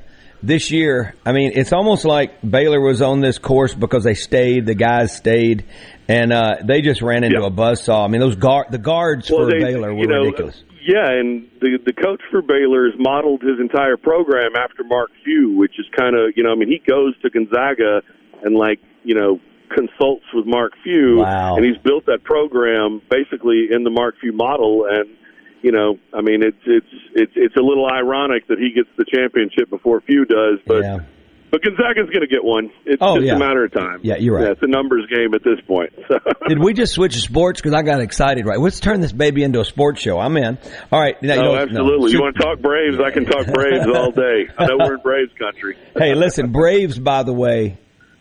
this 0.47 0.71
year, 0.71 1.15
I 1.25 1.33
mean, 1.33 1.53
it's 1.55 1.73
almost 1.73 2.05
like 2.05 2.41
Baylor 2.43 2.81
was 2.81 3.01
on 3.03 3.21
this 3.21 3.39
course 3.39 3.75
because 3.75 4.05
they 4.05 4.15
stayed, 4.15 4.67
the 4.67 4.75
guys 4.75 5.15
stayed, 5.17 5.65
and 6.09 6.33
uh, 6.33 6.57
they 6.65 6.83
just 6.83 7.03
ran 7.03 7.25
into 7.25 7.43
a 7.45 7.51
buzzsaw. 7.51 8.05
I 8.05 8.09
mean, 8.09 8.21
those 8.21 8.37
guard, 8.37 8.67
the 8.71 8.79
guards 8.79 9.31
Well, 9.31 9.49
for 9.49 9.51
they- 9.51 9.65
Baylor 9.65 9.95
were 9.95 10.01
you 10.01 10.07
know, 10.07 10.21
ridiculous. 10.25 10.63
Yeah, 10.87 11.09
and 11.09 11.49
the 11.63 11.79
the 11.87 11.95
coach 11.95 12.21
for 12.31 12.43
Baylor's 12.43 12.93
modeled 12.99 13.41
his 13.41 13.59
entire 13.59 13.97
program 13.97 14.51
after 14.55 14.85
Mark 14.85 15.09
Few, 15.25 15.57
which 15.57 15.79
is 15.79 15.87
kind 15.97 16.15
of 16.15 16.33
you 16.37 16.43
know 16.43 16.53
I 16.53 16.57
mean 16.57 16.69
he 16.69 16.79
goes 16.87 17.15
to 17.23 17.31
Gonzaga 17.31 18.03
and 18.43 18.55
like 18.55 18.81
you 19.03 19.15
know 19.15 19.41
consults 19.75 20.25
with 20.35 20.45
Mark 20.45 20.73
Few, 20.85 21.21
Wow. 21.21 21.57
and 21.57 21.65
he's 21.65 21.79
built 21.79 22.05
that 22.05 22.23
program 22.23 23.01
basically 23.11 23.69
in 23.73 23.83
the 23.83 23.89
Mark 23.91 24.17
Few 24.21 24.35
model, 24.35 24.85
and 24.87 25.09
you 25.65 25.73
know 25.73 25.99
I 26.13 26.21
mean 26.21 26.43
it's 26.45 26.63
it's 26.67 26.87
it's 27.15 27.33
it's 27.35 27.57
a 27.57 27.63
little 27.63 27.87
ironic 27.91 28.47
that 28.49 28.59
he 28.59 28.71
gets 28.75 28.89
the 28.97 29.05
championship 29.13 29.71
before 29.71 30.01
Few 30.03 30.25
does, 30.25 30.61
but. 30.67 30.85
But 31.51 31.63
Gonzaga's 31.63 32.11
going 32.11 32.23
to 32.23 32.27
get 32.27 32.43
one. 32.43 32.73
It's 32.85 33.01
Oh, 33.01 33.15
just 33.15 33.29
yeah. 33.29 33.37
a 33.37 33.39
matter 33.39 33.65
of 33.65 33.73
time. 33.73 34.01
Yeah, 34.03 34.17
you're 34.17 34.35
right. 34.35 34.47
Yeah, 34.47 34.51
it's 34.53 34.63
a 34.63 34.67
numbers 34.67 35.07
game 35.09 35.35
at 35.35 35.45
this 35.45 35.61
point. 35.69 35.93
So. 36.09 36.19
Did 36.49 36.59
we 36.61 36.73
just 36.75 36.95
switch 36.95 37.15
sports? 37.23 37.61
Because 37.61 37.75
I 37.75 37.83
got 37.83 38.01
excited. 38.01 38.45
Right, 38.45 38.59
let's 38.59 38.81
turn 38.81 39.01
this 39.01 39.13
baby 39.13 39.45
into 39.45 39.61
a 39.61 39.65
sports 39.65 40.01
show. 40.01 40.19
I'm 40.19 40.37
in. 40.37 40.59
All 40.91 41.01
right. 41.01 41.15
Now, 41.23 41.35
you 41.35 41.41
oh, 41.41 41.45
know- 41.45 41.55
no. 41.55 41.61
absolutely. 41.63 42.11
You 42.11 42.21
want 42.23 42.35
to 42.35 42.43
talk 42.43 42.59
Braves? 42.59 42.97
I 42.99 43.13
can 43.13 43.25
talk 43.25 43.47
Braves 43.47 43.87
all 43.87 44.11
day. 44.11 44.49
I 44.59 44.67
know 44.67 44.79
we're 44.81 44.95
in 44.95 45.01
Braves 45.03 45.31
country. 45.39 45.77
hey, 45.97 46.17
listen, 46.17 46.51
Braves, 46.51 46.99
by 46.99 47.23
the 47.23 47.33
way, 47.33 47.79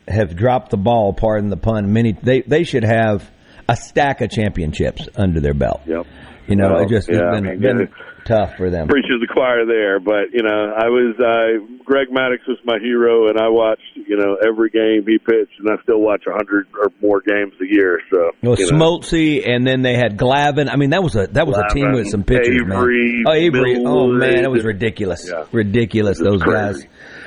have 0.08 0.36
dropped 0.36 0.70
the 0.70 0.78
ball. 0.78 1.14
Pardon 1.14 1.50
the 1.50 1.58
pun. 1.58 1.92
Many 1.92 2.12
they 2.22 2.42
they 2.42 2.64
should 2.66 2.84
have 2.84 3.28
a 3.68 3.76
stack 3.76 4.22
of 4.22 4.30
championships 4.30 5.10
under 5.16 5.40
their 5.40 5.56
belt. 5.56 5.82
Yep. 5.88 6.06
You 6.48 6.56
know, 6.58 6.74
Well, 6.74 6.84
it 6.84 6.90
just 6.90 7.08
yeah, 7.10 7.16
it's 7.16 7.24
I 7.24 7.32
been, 7.40 7.44
mean, 7.46 7.60
been 7.62 7.80
yeah. 7.80 8.26
tough 8.26 8.58
for 8.58 8.70
them. 8.70 8.88
Preaches 8.88 9.22
the 9.22 9.28
choir 9.32 9.66
there, 9.66 10.00
but 10.00 10.34
you 10.34 10.44
know, 10.44 10.74
I 10.76 10.88
was 10.90 11.16
uh, 11.20 11.84
Greg 11.86 12.10
Maddux 12.10 12.46
was 12.48 12.58
my 12.66 12.80
hero, 12.80 13.30
and 13.30 13.40
I 13.40 13.48
watched 13.48 13.82
you 13.96 14.18
know 14.18 14.36
every 14.46 14.70
game 14.70 15.06
he 15.08 15.18
pitched, 15.20 15.60
and 15.60 15.70
I 15.70 15.82
still 15.84 16.02
watch 16.02 16.24
a 16.28 16.32
hundred 16.34 16.68
or 16.78 16.92
more 17.02 17.22
games 17.22 17.54
a 17.62 17.66
year. 17.66 18.00
So 18.12 18.32
It 18.42 18.48
was. 18.48 18.60
Smoltzy, 18.72 19.48
and 19.48 19.66
then 19.66 19.82
they 19.84 19.96
had 19.96 20.18
Glavine. 20.18 20.70
I 20.70 20.76
mean, 20.76 20.90
that 20.90 21.02
was 21.04 21.16
a 21.16 21.28
that 21.28 21.48
was 21.48 21.58
a 21.58 21.74
team 21.74 21.94
with 21.94 22.10
some 22.10 22.24
pitchers, 22.24 22.62
Avery, 22.62 23.14
man. 23.14 23.24
Oh, 23.28 23.34
Avery! 23.34 23.84
Oh 23.86 24.08
man, 24.08 24.44
that 24.44 24.52
was 24.52 24.66
ridiculous. 24.66 25.30
Yeah. 25.32 25.46
Ridiculous. 25.52 26.20
Those 26.20 26.42
crazy. 26.42 26.84
guys. 26.84 26.86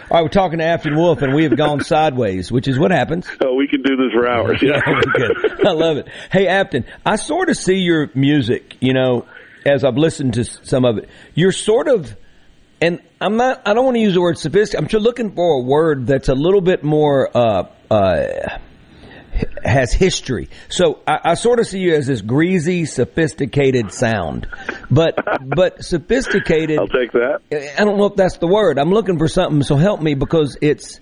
All 0.08 0.18
right, 0.18 0.22
we're 0.22 0.28
talking 0.28 0.60
to 0.60 0.64
Afton 0.64 0.94
Wolfe, 0.94 1.22
and 1.22 1.34
we 1.34 1.42
have 1.42 1.56
gone 1.56 1.80
sideways, 1.82 2.52
which 2.52 2.68
is 2.68 2.78
what 2.78 2.92
happens. 2.92 3.26
Oh, 3.40 3.54
we 3.54 3.66
can 3.66 3.82
do 3.82 3.96
this 3.96 4.12
for 4.12 4.28
hours. 4.28 4.62
Yeah, 4.62 4.80
could. 5.14 5.66
I 5.66 5.72
love 5.72 5.96
it. 5.96 6.06
Hey, 6.30 6.46
Afton, 6.46 6.84
I 7.04 7.16
sort 7.16 7.50
of 7.50 7.56
see 7.56 7.78
your 7.78 8.08
music, 8.14 8.76
you 8.80 8.94
know, 8.94 9.26
as 9.64 9.82
I've 9.82 9.96
listened 9.96 10.34
to 10.34 10.44
some 10.44 10.84
of 10.84 10.98
it. 10.98 11.08
You're 11.34 11.50
sort 11.50 11.88
of, 11.88 12.16
and 12.80 13.00
I'm 13.20 13.36
not, 13.36 13.66
I 13.66 13.74
don't 13.74 13.84
want 13.84 13.96
to 13.96 14.00
use 14.00 14.14
the 14.14 14.20
word 14.20 14.38
sophisticated. 14.38 14.84
I'm 14.84 14.88
just 14.88 15.02
looking 15.02 15.32
for 15.34 15.60
a 15.60 15.64
word 15.64 16.06
that's 16.06 16.28
a 16.28 16.36
little 16.36 16.60
bit 16.60 16.84
more, 16.84 17.36
uh, 17.36 17.64
uh, 17.90 18.58
has 19.64 19.92
history. 19.92 20.50
So 20.68 21.00
I, 21.04 21.18
I 21.24 21.34
sort 21.34 21.58
of 21.58 21.66
see 21.66 21.80
you 21.80 21.96
as 21.96 22.06
this 22.06 22.20
greasy, 22.20 22.84
sophisticated 22.84 23.92
sound, 23.92 24.46
but 24.90 25.18
but 25.44 25.84
sophisticated. 25.84 26.78
I'll 26.78 26.86
take 26.86 27.12
that. 27.12 27.40
I 27.78 27.84
don't 27.84 27.98
know 27.98 28.06
if 28.06 28.16
that's 28.16 28.38
the 28.38 28.46
word. 28.46 28.78
I'm 28.78 28.90
looking 28.90 29.18
for 29.18 29.28
something. 29.28 29.62
So 29.62 29.76
help 29.76 30.00
me 30.00 30.14
because 30.14 30.56
it's. 30.60 31.00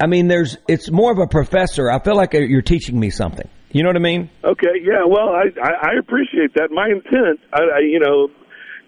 I 0.00 0.06
mean, 0.06 0.28
there's. 0.28 0.56
It's 0.68 0.90
more 0.90 1.12
of 1.12 1.18
a 1.18 1.26
professor. 1.26 1.90
I 1.90 1.98
feel 1.98 2.16
like 2.16 2.32
you're 2.34 2.62
teaching 2.62 2.98
me 2.98 3.10
something. 3.10 3.48
You 3.72 3.82
know 3.82 3.90
what 3.90 3.96
I 3.96 4.00
mean? 4.00 4.30
Okay, 4.44 4.80
yeah. 4.82 5.04
Well, 5.06 5.28
I 5.28 5.50
I, 5.60 5.90
I 5.90 5.98
appreciate 5.98 6.54
that. 6.54 6.70
My 6.70 6.86
intent, 6.88 7.40
I, 7.52 7.60
I 7.60 7.78
you 7.80 8.00
know, 8.00 8.28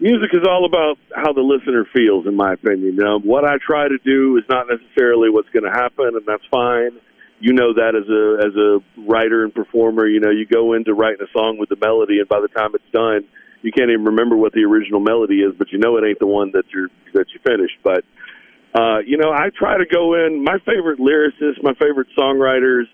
music 0.01 0.31
is 0.33 0.47
all 0.49 0.65
about 0.65 0.97
how 1.15 1.33
the 1.33 1.43
listener 1.43 1.85
feels, 1.93 2.27
in 2.27 2.37
my 2.37 2.55
opinion. 2.55 2.99
Um, 3.03 3.23
what 3.23 3.45
I 3.45 3.59
try 3.65 3.89
to 3.89 3.99
do 4.05 4.39
is 4.39 4.45
not 4.49 4.67
necessarily 4.71 5.31
what's 5.31 5.49
going 5.51 5.65
to 5.65 5.75
happen, 5.75 6.15
and 6.15 6.25
that's 6.27 6.47
fine. 6.51 6.97
You 7.41 7.53
know 7.53 7.75
that 7.75 7.95
as 7.95 8.09
a 8.09 8.23
as 8.47 8.55
a 8.57 8.71
writer 9.11 9.45
and 9.45 9.55
performer, 9.55 10.07
you 10.07 10.21
know, 10.21 10.31
you 10.31 10.47
go 10.47 10.75
into 10.75 10.95
writing 10.95 11.23
a 11.23 11.31
song 11.37 11.59
with 11.59 11.69
the 11.69 11.77
melody, 11.77 12.19
and 12.19 12.29
by 12.29 12.41
the 12.41 12.49
time 12.49 12.71
it's 12.75 12.91
done, 12.93 13.29
you 13.63 13.73
can't 13.73 13.91
even 13.91 14.05
remember 14.05 14.37
what 14.37 14.53
the 14.53 14.65
original 14.65 15.01
melody 15.01 15.41
is, 15.41 15.55
but 15.59 15.73
you 15.73 15.79
know 15.79 15.97
it 15.97 16.05
ain't 16.07 16.19
the 16.19 16.27
one 16.27 16.53
that 16.53 16.65
you're 16.73 16.89
that 17.15 17.27
you 17.33 17.41
finished. 17.45 17.79
But 17.83 18.05
uh, 18.75 18.99
you 19.07 19.17
know, 19.17 19.31
I 19.31 19.51
try 19.57 19.79
to 19.79 19.87
go 19.87 20.15
in. 20.15 20.45
My 20.45 20.59
favorite 20.65 21.01
lyricists, 21.01 21.63
my 21.63 21.75
favorite 21.75 22.09
songwriters, 22.17 22.85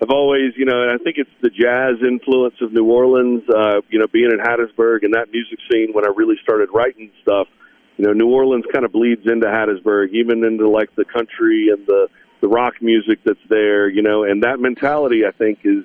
have 0.00 0.10
always, 0.10 0.52
you 0.56 0.64
know, 0.64 0.82
and 0.82 0.90
I 0.90 0.98
think 1.02 1.16
it's 1.18 1.30
the 1.42 1.50
jazz 1.50 2.02
influence 2.02 2.54
of 2.60 2.72
New 2.72 2.84
Orleans. 2.84 3.42
Uh, 3.48 3.80
you 3.88 3.98
know, 3.98 4.06
being 4.12 4.30
in 4.30 4.38
Hattiesburg 4.38 5.02
and 5.02 5.14
that 5.14 5.30
music 5.32 5.58
scene 5.70 5.92
when 5.92 6.04
I 6.04 6.10
really 6.14 6.36
started 6.42 6.68
writing 6.74 7.10
stuff. 7.22 7.46
You 7.96 8.06
know, 8.06 8.12
New 8.12 8.28
Orleans 8.28 8.64
kind 8.72 8.84
of 8.84 8.92
bleeds 8.92 9.22
into 9.26 9.46
Hattiesburg, 9.46 10.10
even 10.12 10.44
into 10.44 10.68
like 10.68 10.94
the 10.96 11.04
country 11.04 11.68
and 11.72 11.86
the 11.86 12.08
the 12.40 12.48
rock 12.48 12.74
music 12.80 13.20
that's 13.24 13.46
there. 13.48 13.88
You 13.88 14.02
know, 14.02 14.24
and 14.24 14.42
that 14.42 14.60
mentality, 14.60 15.22
I 15.26 15.30
think, 15.30 15.60
is, 15.64 15.84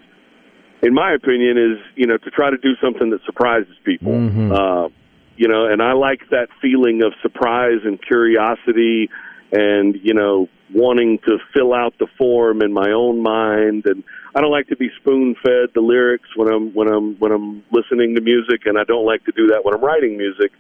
in 0.82 0.94
my 0.94 1.14
opinion, 1.14 1.58
is 1.58 1.80
you 1.96 2.08
know 2.08 2.18
to 2.18 2.30
try 2.32 2.50
to 2.50 2.58
do 2.58 2.76
something 2.82 3.10
that 3.12 3.24
surprises 3.26 3.76
people. 3.84 4.14
Uh, 4.54 4.90
you 5.38 5.48
know, 5.48 5.68
and 5.68 5.82
I 5.82 5.94
like 5.94 6.22
that 6.32 6.48
feeling 6.62 7.04
of 7.04 7.14
surprise 7.22 7.82
and 7.86 8.02
curiosity 8.02 9.10
and, 9.52 9.96
you 10.04 10.14
know, 10.14 10.50
wanting 10.74 11.20
to 11.20 11.38
fill 11.54 11.74
out 11.74 11.94
the 12.00 12.08
form 12.18 12.62
in 12.62 12.74
my 12.74 12.92
own 12.92 13.22
mind 13.22 13.86
and 13.86 14.04
I 14.36 14.42
don't 14.42 14.52
like 14.52 14.68
to 14.68 14.76
be 14.76 14.90
spoon 15.00 15.36
fed 15.36 15.70
the 15.74 15.80
lyrics 15.80 16.28
when 16.36 16.50
I'm 16.50 16.74
when 16.74 16.90
I'm 16.90 17.16
when 17.16 17.32
I'm 17.32 17.64
listening 17.72 18.16
to 18.16 18.22
music 18.22 18.66
and 18.66 18.78
I 18.78 18.84
don't 18.84 19.06
like 19.06 19.24
to 19.26 19.32
do 19.32 19.48
that 19.48 19.64
when 19.64 19.74
I'm 19.74 19.84
writing 19.84 20.18
music. 20.18 20.52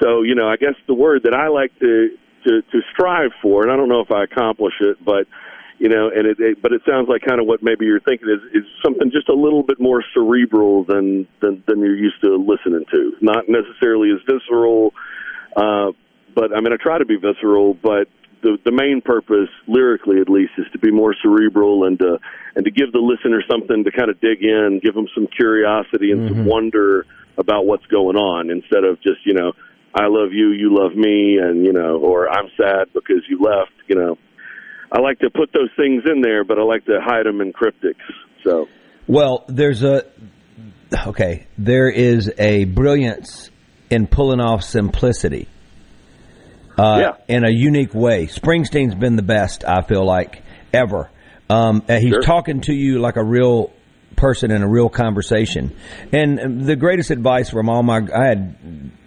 So, 0.00 0.22
you 0.22 0.34
know, 0.34 0.48
I 0.48 0.56
guess 0.56 0.74
the 0.86 0.94
word 0.94 1.24
that 1.24 1.34
I 1.34 1.48
like 1.48 1.78
to 1.80 2.16
to, 2.44 2.62
to 2.62 2.80
strive 2.92 3.30
for, 3.42 3.62
and 3.62 3.70
I 3.70 3.76
don't 3.76 3.88
know 3.88 4.00
if 4.00 4.10
I 4.10 4.24
accomplish 4.24 4.74
it, 4.80 5.04
but 5.04 5.28
you 5.82 5.88
know, 5.88 6.12
and 6.14 6.28
it, 6.28 6.38
it 6.38 6.62
but 6.62 6.72
it 6.72 6.82
sounds 6.88 7.08
like 7.08 7.22
kind 7.26 7.40
of 7.40 7.46
what 7.48 7.60
maybe 7.60 7.86
you're 7.86 7.98
thinking 7.98 8.28
is 8.30 8.62
is 8.62 8.64
something 8.84 9.10
just 9.10 9.28
a 9.28 9.34
little 9.34 9.64
bit 9.64 9.80
more 9.80 10.04
cerebral 10.14 10.84
than 10.84 11.26
than, 11.40 11.64
than 11.66 11.80
you're 11.80 11.96
used 11.96 12.22
to 12.22 12.36
listening 12.36 12.84
to. 12.92 13.16
Not 13.20 13.48
necessarily 13.48 14.12
as 14.14 14.22
visceral, 14.22 14.94
uh, 15.56 15.90
but 16.36 16.54
I 16.56 16.60
mean, 16.60 16.72
I 16.72 16.76
try 16.80 16.98
to 16.98 17.04
be 17.04 17.16
visceral, 17.16 17.74
but 17.74 18.06
the 18.44 18.58
the 18.64 18.70
main 18.70 19.02
purpose, 19.04 19.50
lyrically 19.66 20.20
at 20.20 20.28
least, 20.28 20.52
is 20.56 20.66
to 20.70 20.78
be 20.78 20.92
more 20.92 21.16
cerebral 21.20 21.84
and 21.84 21.98
to 21.98 22.20
and 22.54 22.64
to 22.64 22.70
give 22.70 22.92
the 22.92 23.00
listener 23.02 23.42
something 23.50 23.82
to 23.82 23.90
kind 23.90 24.08
of 24.08 24.20
dig 24.20 24.38
in, 24.40 24.78
give 24.84 24.94
them 24.94 25.08
some 25.12 25.26
curiosity 25.26 26.12
and 26.12 26.28
some 26.28 26.46
wonder 26.46 27.06
about 27.38 27.66
what's 27.66 27.86
going 27.86 28.14
on, 28.14 28.50
instead 28.50 28.84
of 28.84 29.02
just 29.02 29.26
you 29.26 29.34
know, 29.34 29.50
I 29.92 30.06
love 30.06 30.30
you, 30.30 30.50
you 30.50 30.72
love 30.72 30.94
me, 30.94 31.38
and 31.38 31.66
you 31.66 31.72
know, 31.72 31.98
or 31.98 32.30
I'm 32.30 32.50
sad 32.56 32.92
because 32.94 33.26
you 33.28 33.40
left, 33.42 33.74
you 33.88 33.96
know. 33.96 34.16
I 34.94 35.00
like 35.00 35.18
to 35.20 35.30
put 35.30 35.50
those 35.52 35.70
things 35.76 36.02
in 36.04 36.20
there, 36.20 36.44
but 36.44 36.58
I 36.58 36.62
like 36.62 36.84
to 36.84 37.00
hide 37.02 37.24
them 37.24 37.40
in 37.40 37.52
cryptics. 37.52 37.94
So, 38.44 38.68
Well, 39.06 39.44
there's 39.48 39.82
a 39.82 40.04
okay. 41.06 41.46
There 41.56 41.88
is 41.88 42.30
a 42.38 42.64
brilliance 42.64 43.50
in 43.90 44.06
pulling 44.06 44.40
off 44.40 44.62
simplicity. 44.62 45.48
Uh, 46.78 46.98
Yeah. 47.00 47.36
in 47.36 47.44
a 47.44 47.50
unique 47.50 47.94
way. 47.94 48.26
Springsteen's 48.26 48.94
been 48.94 49.16
the 49.16 49.22
best, 49.22 49.62
I 49.66 49.82
feel 49.82 50.06
like, 50.06 50.42
ever. 50.72 51.10
Um, 51.50 51.82
and 51.86 52.02
he's 52.02 52.12
Sure. 52.14 52.22
talking 52.22 52.62
to 52.62 52.72
you 52.72 52.98
like 52.98 53.16
a 53.16 53.22
real 53.24 53.70
person 54.16 54.50
in 54.50 54.62
a 54.62 54.68
real 54.68 54.88
conversation. 54.88 55.72
And 56.12 56.40
um, 56.40 56.64
the 56.64 56.76
greatest 56.76 57.10
advice 57.10 57.50
from 57.50 57.68
all 57.68 57.82
my, 57.82 58.00
I 58.14 58.24
had 58.26 58.56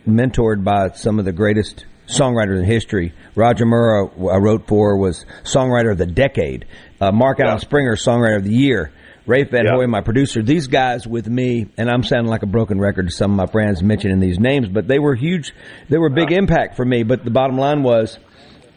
mentored 0.07 0.63
by 0.63 0.89
some 0.89 1.17
of 1.17 1.25
the 1.25 1.31
greatest 1.31 1.85
songwriters 2.07 2.59
in 2.59 2.65
history. 2.65 3.13
Roger 3.35 3.65
Murrah, 3.65 4.33
I 4.33 4.37
wrote 4.37 4.67
for, 4.67 4.97
was 4.97 5.25
songwriter 5.43 5.91
of 5.91 5.97
the 5.97 6.05
decade. 6.05 6.65
Uh, 7.01 7.11
Mark 7.11 7.39
Alan 7.39 7.59
Springer, 7.59 7.95
songwriter 7.95 8.37
of 8.37 8.43
the 8.43 8.53
year. 8.53 8.91
Rafe 9.27 9.49
Van 9.49 9.65
Hoy, 9.65 9.87
my 9.87 10.01
producer. 10.01 10.43
These 10.43 10.67
guys 10.67 11.07
with 11.07 11.27
me, 11.27 11.65
and 11.77 11.89
I'm 11.89 12.03
sounding 12.03 12.29
like 12.29 12.43
a 12.43 12.47
broken 12.47 12.79
record 12.79 13.07
to 13.07 13.11
some 13.11 13.31
of 13.31 13.37
my 13.37 13.51
friends 13.51 13.81
mentioning 13.81 14.19
these 14.19 14.37
names, 14.39 14.69
but 14.69 14.87
they 14.87 14.99
were 14.99 15.15
huge. 15.15 15.51
They 15.89 15.97
were 15.97 16.07
a 16.07 16.11
big 16.13 16.31
impact 16.31 16.75
for 16.75 16.85
me. 16.85 17.01
But 17.01 17.25
the 17.25 17.31
bottom 17.31 17.57
line 17.57 17.81
was, 17.81 18.19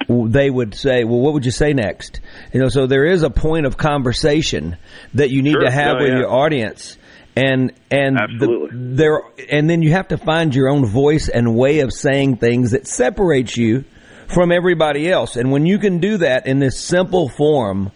they 0.09 0.49
would 0.49 0.75
say, 0.75 1.05
"Well, 1.05 1.21
what 1.21 1.35
would 1.35 1.45
you 1.45 1.51
say 1.51 1.75
next?" 1.75 2.21
You 2.55 2.61
know, 2.61 2.69
so 2.71 2.87
there 2.87 3.05
is 3.05 3.25
a 3.25 3.29
point 3.31 3.67
of 3.67 3.77
conversation 3.77 4.79
that 5.13 5.29
you 5.29 5.43
need 5.43 5.53
Sure. 5.53 5.65
to 5.65 5.71
have 5.71 5.97
No, 5.99 6.03
with 6.05 6.13
yeah. 6.13 6.19
your 6.21 6.31
audience, 6.33 6.97
and 7.39 7.73
and 7.91 8.17
the, 8.41 8.69
there, 8.73 9.23
and 9.51 9.69
then 9.71 9.83
you 9.83 9.93
have 9.93 10.09
to 10.09 10.19
find 10.19 10.55
your 10.55 10.69
own 10.69 10.85
voice 10.87 11.29
and 11.29 11.57
way 11.57 11.81
of 11.81 11.93
saying 11.93 12.37
things 12.39 12.73
that 12.73 12.87
separates 12.87 13.57
you 13.57 13.85
from 14.27 14.53
everybody 14.53 15.11
else. 15.11 15.37
And 15.37 15.51
when 15.53 15.65
you 15.67 15.79
can 15.79 15.99
do 15.99 16.19
that 16.19 16.47
in 16.47 16.59
this 16.59 16.79
simple 16.81 17.29
form 17.29 17.93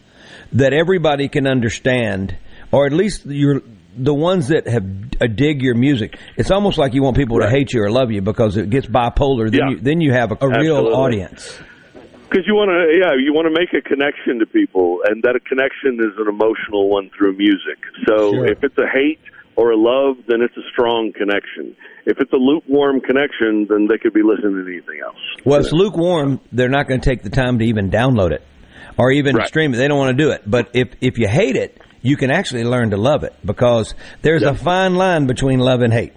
that 0.52 0.72
everybody 0.72 1.28
can 1.28 1.46
understand, 1.46 2.36
or 2.70 2.86
at 2.86 2.92
least 2.92 3.26
you're 3.26 3.62
the 3.96 4.14
ones 4.14 4.48
that 4.48 4.66
have 4.66 4.84
uh, 5.20 5.26
dig 5.26 5.60
your 5.60 5.74
music. 5.74 6.16
It's 6.36 6.50
almost 6.50 6.78
like 6.78 6.94
you 6.94 7.02
want 7.02 7.16
people 7.16 7.40
to 7.40 7.48
hate 7.50 7.72
you 7.74 7.82
or 7.82 7.90
love 7.90 8.10
you 8.10 8.22
because 8.22 8.56
it 8.56 8.70
gets 8.70 8.86
bipolar. 8.86 9.50
Then 9.50 9.60
Yeah. 9.60 9.70
you 9.70 9.80
then 9.80 10.00
you 10.00 10.12
have 10.12 10.32
a, 10.32 10.38
a 10.40 10.48
real 10.60 10.94
audience. 10.94 11.58
Because 12.32 12.46
you 12.46 12.54
want 12.54 12.70
to, 12.70 12.96
yeah, 12.96 13.12
you 13.12 13.34
want 13.34 13.44
to 13.44 13.52
make 13.52 13.74
a 13.76 13.86
connection 13.86 14.38
to 14.38 14.46
people, 14.46 15.00
and 15.06 15.22
that 15.22 15.38
connection 15.44 16.00
is 16.00 16.16
an 16.16 16.28
emotional 16.28 16.88
one 16.88 17.10
through 17.16 17.36
music. 17.36 17.76
So 18.08 18.32
Sure. 18.32 18.46
if 18.46 18.64
it's 18.64 18.78
a 18.78 18.88
hate 18.88 19.20
or 19.54 19.72
a 19.72 19.76
love, 19.76 20.16
then 20.28 20.40
it's 20.40 20.56
a 20.56 20.66
strong 20.72 21.12
connection. 21.12 21.76
If 22.06 22.18
it's 22.20 22.32
a 22.32 22.36
lukewarm 22.36 23.00
connection, 23.00 23.66
then 23.68 23.86
they 23.86 23.98
could 23.98 24.14
be 24.14 24.22
listening 24.22 24.64
to 24.64 24.72
anything 24.72 25.00
else. 25.04 25.20
Well, 25.44 25.60
it's 25.60 25.72
lukewarm. 25.72 26.40
They're 26.52 26.70
not 26.70 26.88
going 26.88 27.00
to 27.02 27.08
take 27.08 27.22
the 27.22 27.30
time 27.30 27.58
to 27.58 27.64
even 27.66 27.90
download 27.90 28.32
it 28.32 28.42
or 28.96 29.10
even 29.12 29.36
stream 29.46 29.74
it. 29.74 29.76
They 29.76 29.88
don't 29.88 29.98
want 29.98 30.16
to 30.16 30.24
do 30.24 30.30
it. 30.30 30.42
But 30.46 30.70
if 30.72 30.88
if 31.02 31.18
you 31.18 31.28
hate 31.28 31.56
it, 31.56 31.78
you 32.00 32.16
can 32.16 32.30
actually 32.30 32.64
learn 32.64 32.90
to 32.90 32.96
love 32.96 33.24
it 33.24 33.34
because 33.44 33.94
there's 34.22 34.42
a 34.42 34.54
fine 34.54 34.96
line 34.96 35.26
between 35.26 35.60
love 35.60 35.82
and 35.82 35.92
hate. 35.92 36.14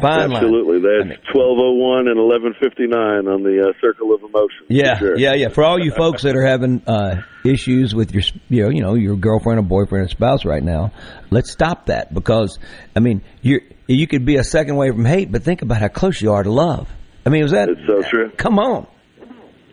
Fine 0.00 0.30
line. 0.30 0.32
Absolutely, 0.32 0.80
that's 0.80 1.20
twelve 1.32 1.58
oh 1.58 1.72
one 1.72 2.08
and 2.08 2.18
eleven 2.18 2.54
fifty 2.60 2.86
nine 2.86 3.26
on 3.28 3.42
the 3.42 3.68
uh, 3.68 3.72
Circle 3.80 4.14
of 4.14 4.22
Emotion. 4.22 4.66
Yeah, 4.68 4.98
sure. 4.98 5.18
yeah, 5.18 5.34
yeah. 5.34 5.48
For 5.48 5.64
all 5.64 5.78
you 5.82 5.90
folks 5.90 6.22
that 6.22 6.36
are 6.36 6.44
having 6.44 6.82
uh, 6.86 7.22
issues 7.44 7.94
with 7.94 8.12
your, 8.12 8.22
you 8.48 8.62
know, 8.62 8.70
you 8.70 8.82
know, 8.82 8.94
your 8.94 9.16
girlfriend 9.16 9.58
or 9.58 9.62
boyfriend 9.62 10.04
or 10.04 10.08
spouse 10.08 10.44
right 10.44 10.62
now, 10.62 10.92
let's 11.30 11.50
stop 11.50 11.86
that 11.86 12.12
because, 12.12 12.58
I 12.94 13.00
mean, 13.00 13.22
you 13.40 13.60
you 13.86 14.06
could 14.06 14.26
be 14.26 14.36
a 14.36 14.44
second 14.44 14.76
way 14.76 14.90
from 14.90 15.04
hate, 15.04 15.32
but 15.32 15.42
think 15.44 15.62
about 15.62 15.80
how 15.80 15.88
close 15.88 16.20
you 16.20 16.32
are 16.32 16.42
to 16.42 16.52
love. 16.52 16.90
I 17.24 17.30
mean, 17.30 17.42
was 17.42 17.52
that? 17.52 17.68
It's 17.70 17.86
so 17.86 18.02
true. 18.02 18.30
Come 18.36 18.58
on. 18.58 18.86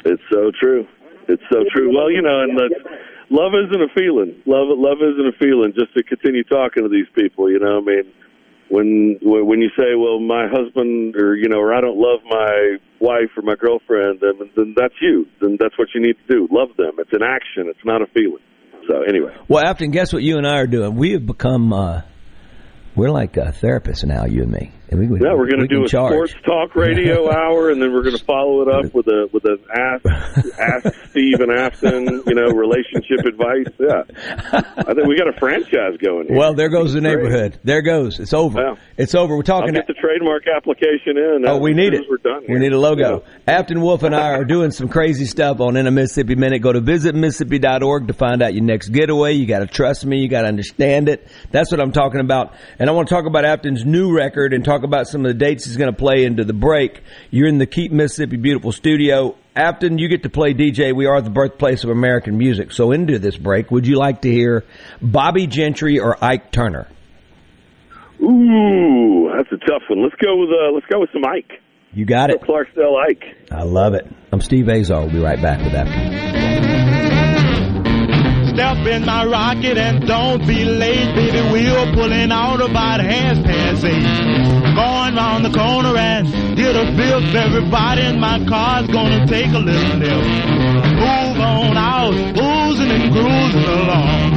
It's 0.05 0.24
so 0.32 0.51
true. 0.59 0.88
It's 1.28 1.43
so 1.51 1.64
true. 1.74 1.95
Well, 1.95 2.11
you 2.11 2.22
know, 2.22 2.41
and 2.41 2.57
the, 2.57 2.70
love 3.30 3.53
isn't 3.55 3.82
a 3.82 3.89
feeling. 3.93 4.41
Love 4.45 4.68
love 4.78 4.97
isn't 5.01 5.28
a 5.28 5.38
feeling. 5.38 5.74
Just 5.78 5.93
to 5.95 6.03
continue 6.03 6.43
talking 6.43 6.84
to 6.84 6.89
these 6.89 7.07
people, 7.14 7.51
you 7.51 7.59
know. 7.59 7.80
I 7.80 7.82
mean, 7.82 8.14
when 8.74 9.19
when 9.21 9.61
you 9.61 9.69
say, 9.78 9.93
"Well, 9.95 10.19
my 10.19 10.47
husband," 10.49 11.15
or 11.15 11.36
you 11.36 11.47
know, 11.47 11.59
or 11.59 11.76
I 11.76 11.82
don't 11.82 11.97
love 11.97 12.21
my 12.26 12.78
wife 12.99 13.30
or 13.38 13.43
my 13.43 13.53
girlfriend, 13.55 14.19
then, 14.19 14.49
then 14.55 14.74
that's 14.76 14.95
you. 14.99 15.28
Then 15.41 15.57
that's 15.59 15.78
what 15.78 15.89
you 15.93 16.01
need 16.01 16.15
to 16.26 16.34
do. 16.34 16.47
Love 16.49 16.69
them. 16.78 16.93
It's 16.97 17.13
an 17.13 17.21
action. 17.21 17.69
It's 17.69 17.86
not 17.86 18.01
a 18.01 18.07
feeling. 18.07 18.41
So 18.88 19.03
anyway, 19.07 19.34
Well, 19.47 19.63
Afton, 19.63 19.91
guess 19.91 20.11
what 20.11 20.24
you 20.24 20.38
and 20.38 20.47
I 20.47 20.57
are 20.57 20.67
doing? 20.67 20.95
We 20.95 21.11
have 21.13 21.26
become, 21.26 21.71
uh, 21.71 22.01
we're 22.95 23.11
like 23.11 23.38
uh, 23.38 23.51
therapists 23.51 24.03
now, 24.03 24.26
you 24.26 24.41
and 24.41 24.51
me. 24.51 24.71
We, 24.94 25.06
yeah, 25.06 25.34
we're 25.34 25.50
going 25.50 25.62
to 25.62 25.68
do 25.68 25.84
a 25.84 25.88
charge. 25.88 26.12
sports 26.12 26.34
talk 26.46 26.76
radio 26.76 27.32
hour, 27.32 27.70
and 27.70 27.82
then 27.82 27.94
we're 27.94 28.04
going 28.04 28.18
to 28.18 28.24
follow 28.24 28.62
it 28.62 28.68
up 28.68 28.94
with 28.94 29.08
a 29.08 29.30
with 29.32 29.46
an 29.46 29.60
ask 29.74 30.06
ask 30.60 31.10
Steve 31.10 31.39
and 31.39 31.52
Afton, 31.52 32.24
you 32.26 32.36
know, 32.36 32.48
relationship 32.52 33.26
advice. 33.26 33.68
Yeah, 33.80 34.04
I 34.78 34.94
think 34.94 35.08
we 35.08 35.18
got 35.18 35.28
a 35.28 35.39
franchise 35.39 35.98
going. 35.98 36.28
Here. 36.28 36.38
Well, 36.38 36.54
there 36.54 36.70
goes 36.70 36.94
the 36.94 37.02
neighborhood. 37.02 37.60
There 37.64 37.82
goes. 37.82 38.20
It's 38.20 38.34
over. 38.34 38.78
It's 38.98 39.16
over. 39.16 39.36
We're 39.36 39.44
talking. 39.44 39.54
I'll 39.54 39.60
talking. 39.60 39.74
get 39.74 39.88
the 39.88 39.94
trademark 40.02 40.44
application 40.48 41.18
in. 41.18 41.46
Oh, 41.48 41.58
we 41.58 41.74
need 41.74 41.94
it. 41.94 42.04
We're 42.10 42.18
done. 42.18 42.44
We 42.48 42.60
need 42.60 42.74
a 42.74 42.80
logo. 42.80 43.24
Afton 43.48 43.82
Wolfe 43.82 44.04
and 44.04 44.16
I 44.16 44.32
are 44.32 44.46
doing 44.46 44.72
some 44.72 44.89
crazy 44.89 45.26
stuff 45.26 45.60
on 45.60 45.78
In 45.78 45.88
a 45.88 45.91
Mississippi 45.91 46.36
Minute. 46.36 46.60
Go 46.60 46.74
to 46.74 46.82
visitmississippi.org 46.82 48.08
to 48.08 48.14
find 48.14 48.41
out 48.41 48.54
your 48.54 48.64
next 48.64 48.89
getaway. 48.89 49.34
You 49.34 49.46
got 49.46 49.60
to 49.60 49.68
trust 49.68 50.06
me. 50.06 50.20
You 50.20 50.28
got 50.28 50.41
to 50.41 50.48
understand 50.48 51.10
it. 51.10 51.28
That's 51.52 51.72
what 51.72 51.80
I'm 51.80 51.91
talking 51.91 52.20
about. 52.20 52.54
And 52.80 52.89
I 52.89 52.94
want 52.94 53.08
to 53.08 53.16
talk 53.16 53.26
about 53.26 53.46
Afton's 53.46 53.86
new 53.86 54.16
record 54.16 54.54
and 54.54 54.64
talk 54.64 54.83
about 54.84 55.08
some 55.08 55.26
of 55.26 55.30
the 55.30 55.34
dates 55.34 55.66
he's 55.66 55.78
going 55.78 55.92
to 55.92 55.98
play 55.98 56.26
into 56.26 56.44
the 56.44 56.54
break. 56.54 57.02
You're 57.32 57.48
in 57.48 57.58
the 57.58 57.66
Keep 57.66 57.92
Mississippi 57.92 58.38
Beautiful 58.38 58.72
studio. 58.72 59.36
Afton, 59.56 59.98
you 59.98 60.08
get 60.08 60.24
to 60.24 60.30
play 60.30 60.54
DJ. 60.54 60.96
We 60.96 61.06
are 61.06 61.22
the 61.22 61.30
birthplace 61.30 61.84
of 61.84 61.90
American 61.90 62.38
music. 62.38 62.72
So 62.72 62.92
into 62.92 63.20
this 63.20 63.38
break, 63.38 63.72
would 63.72 63.86
you 63.86 63.98
like 63.98 64.22
to 64.22 64.32
hear 64.32 64.64
Bobbie 65.02 65.48
Gentry 65.48 66.00
or 66.00 66.22
Ike 66.24 66.52
Turner? 66.52 66.88
Ooh, 68.22 69.32
that's 69.36 69.52
a 69.52 69.66
tough 69.66 69.84
one. 69.90 70.02
Let's 70.02 70.16
go 70.16 70.38
with 70.38 70.50
uh, 70.50 70.72
let's 70.74 70.86
go 70.88 71.00
with 71.02 71.10
some 71.12 71.26
Ike. 71.26 71.62
You 71.94 72.06
got 72.06 72.32
it. 72.32 72.42
Clarksdale 72.42 72.98
Ike. 73.10 73.24
I 73.52 73.64
love 73.64 73.94
it. 73.94 74.08
I'm 74.32 74.42
Steve 74.42 74.68
Azar. 74.70 75.02
We'll 75.02 75.12
be 75.12 75.20
right 75.20 75.42
back 75.42 75.60
with 75.60 75.74
Afton. 75.74 76.43
Step 78.54 78.86
in 78.86 79.04
my 79.04 79.26
rocket 79.26 79.80
and 79.80 80.06
don't 80.06 80.45
be 80.45 80.64
late, 80.64 81.16
baby. 81.16 81.41
We're 81.51 81.91
pulling 81.93 82.32
out 82.32 82.62
about 82.62 83.01
half 83.01 83.43
past 83.43 83.84
eight. 83.84 84.04
Going 84.76 85.16
round 85.16 85.43
the 85.43 85.49
corner 85.49 85.97
and 85.97 86.28
get 86.56 86.76
a 86.76 86.86
fifth. 86.95 87.34
Everybody 87.34 88.04
in 88.04 88.20
my 88.20 88.45
car's 88.45 88.86
gonna 88.89 89.26
take 89.26 89.51
a 89.54 89.58
little 89.58 89.97
lift. 89.97 90.45
Move 91.01 91.39
on 91.41 91.78
out, 91.78 92.14
oozing 92.14 92.91
and 92.91 93.12
cruising 93.12 93.64
along. 93.64 94.33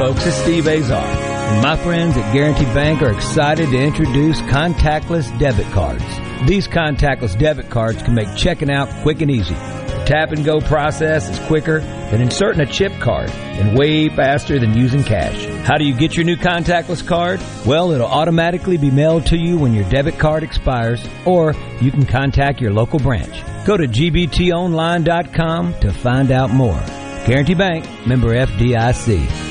Folks, 0.00 0.24
it's 0.24 0.36
Steve 0.36 0.66
Azar. 0.66 1.04
And 1.04 1.62
my 1.62 1.76
friends 1.76 2.16
at 2.16 2.32
Guarantee 2.32 2.64
Bank 2.72 3.02
are 3.02 3.12
excited 3.12 3.68
to 3.68 3.76
introduce 3.76 4.40
contactless 4.40 5.38
debit 5.38 5.66
cards. 5.72 6.02
These 6.48 6.66
contactless 6.68 7.38
debit 7.38 7.68
cards 7.68 8.02
can 8.02 8.14
make 8.14 8.34
checking 8.34 8.70
out 8.70 8.88
quick 9.02 9.20
and 9.20 9.30
easy. 9.30 9.52
The 9.52 10.04
tap 10.06 10.32
and 10.32 10.42
go 10.42 10.62
process 10.62 11.28
is 11.28 11.38
quicker 11.40 11.80
than 11.80 12.22
inserting 12.22 12.62
a 12.62 12.72
chip 12.72 12.98
card 12.98 13.28
and 13.28 13.78
way 13.78 14.08
faster 14.08 14.58
than 14.58 14.72
using 14.72 15.04
cash. 15.04 15.44
How 15.66 15.76
do 15.76 15.84
you 15.84 15.94
get 15.94 16.16
your 16.16 16.24
new 16.24 16.36
contactless 16.36 17.06
card? 17.06 17.38
Well, 17.66 17.92
it'll 17.92 18.06
automatically 18.06 18.78
be 18.78 18.90
mailed 18.90 19.26
to 19.26 19.36
you 19.36 19.58
when 19.58 19.74
your 19.74 19.86
debit 19.90 20.18
card 20.18 20.42
expires, 20.42 21.06
or 21.26 21.54
you 21.82 21.90
can 21.90 22.06
contact 22.06 22.58
your 22.58 22.72
local 22.72 23.00
branch. 23.00 23.44
Go 23.66 23.76
to 23.76 23.86
gbtonline.com 23.86 25.74
to 25.80 25.92
find 25.92 26.30
out 26.30 26.48
more. 26.48 26.80
Guarantee 27.26 27.52
Bank, 27.52 28.06
member 28.06 28.28
FDIC. 28.28 29.49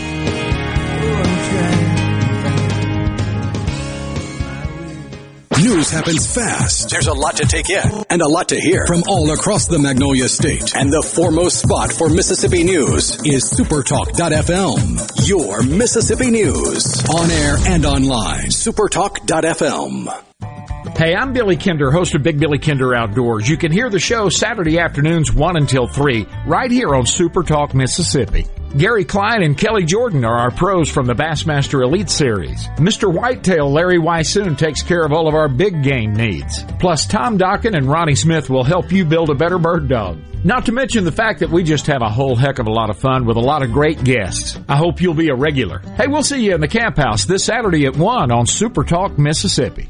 News 5.69 5.91
happens 5.91 6.33
fast. 6.33 6.89
There's 6.89 7.05
a 7.05 7.13
lot 7.13 7.37
to 7.37 7.45
take 7.45 7.69
in 7.69 8.03
and 8.09 8.23
a 8.23 8.27
lot 8.27 8.49
to 8.49 8.59
hear 8.59 8.87
from 8.87 9.03
all 9.07 9.29
across 9.31 9.67
the 9.67 9.77
Magnolia 9.77 10.27
State. 10.27 10.75
And 10.75 10.91
the 10.91 11.03
foremost 11.03 11.59
spot 11.59 11.93
for 11.93 12.09
Mississippi 12.09 12.63
news 12.63 13.23
is 13.23 13.43
Supertalk.fm. 13.53 15.27
Your 15.27 15.61
Mississippi 15.61 16.31
news. 16.31 17.07
On 17.09 17.29
air 17.29 17.57
and 17.67 17.85
online. 17.85 18.47
Supertalk.fm. 18.47 20.07
Hey, 20.97 21.13
I'm 21.15 21.33
Billy 21.33 21.55
Kinder, 21.55 21.91
host 21.91 22.15
of 22.15 22.23
Big 22.23 22.39
Billy 22.39 22.57
Kinder 22.57 22.95
Outdoors. 22.95 23.47
You 23.47 23.55
can 23.55 23.71
hear 23.71 23.91
the 23.91 23.99
show 23.99 24.29
Saturday 24.29 24.79
afternoons 24.79 25.31
1 25.31 25.55
until 25.55 25.85
3, 25.85 26.25
right 26.47 26.71
here 26.71 26.95
on 26.95 27.05
Super 27.05 27.43
Talk, 27.43 27.75
Mississippi. 27.75 28.47
Gary 28.77 29.03
Klein 29.03 29.41
and 29.41 29.57
Kelly 29.57 29.83
Jordan 29.83 30.23
are 30.23 30.37
our 30.37 30.51
pros 30.51 30.89
from 30.89 31.07
the 31.07 31.15
Bassmaster 31.15 31.81
Elite 31.83 32.09
Series. 32.09 32.67
Mr. 32.77 33.11
Whitetail 33.11 33.71
Larry 33.71 33.97
Weishuhn 33.97 34.57
takes 34.57 34.83
care 34.83 35.03
of 35.03 35.11
all 35.11 35.27
of 35.27 35.33
our 35.33 35.49
big 35.49 35.81
game 35.81 36.13
needs. 36.13 36.63
Plus, 36.79 37.07
Tom 37.07 37.39
Dokken 37.39 37.75
and 37.75 37.89
Ronnie 37.89 38.13
Smith 38.13 38.47
will 38.47 38.63
help 38.63 38.91
you 38.91 39.05
build 39.05 39.31
a 39.31 39.35
better 39.35 39.57
bird 39.57 39.87
dog. 39.87 40.19
Not 40.43 40.67
to 40.67 40.71
mention 40.71 41.03
the 41.03 41.11
fact 41.11 41.39
that 41.39 41.49
we 41.49 41.63
just 41.63 41.87
have 41.87 42.03
a 42.03 42.09
whole 42.09 42.35
heck 42.35 42.59
of 42.59 42.67
a 42.67 42.71
lot 42.71 42.91
of 42.91 42.99
fun 42.99 43.25
with 43.25 43.37
a 43.37 43.41
lot 43.41 43.63
of 43.63 43.73
great 43.73 44.03
guests. 44.03 44.59
I 44.69 44.77
hope 44.77 45.01
you'll 45.01 45.15
be 45.15 45.29
a 45.29 45.35
regular. 45.35 45.79
Hey, 45.97 46.07
we'll 46.07 46.23
see 46.23 46.45
you 46.45 46.53
in 46.53 46.61
the 46.61 46.67
camp 46.67 46.97
house 46.97 47.25
this 47.25 47.43
Saturday 47.43 47.87
at 47.87 47.97
1 47.97 48.31
on 48.31 48.45
Super 48.45 48.83
Talk, 48.83 49.17
Mississippi. 49.17 49.89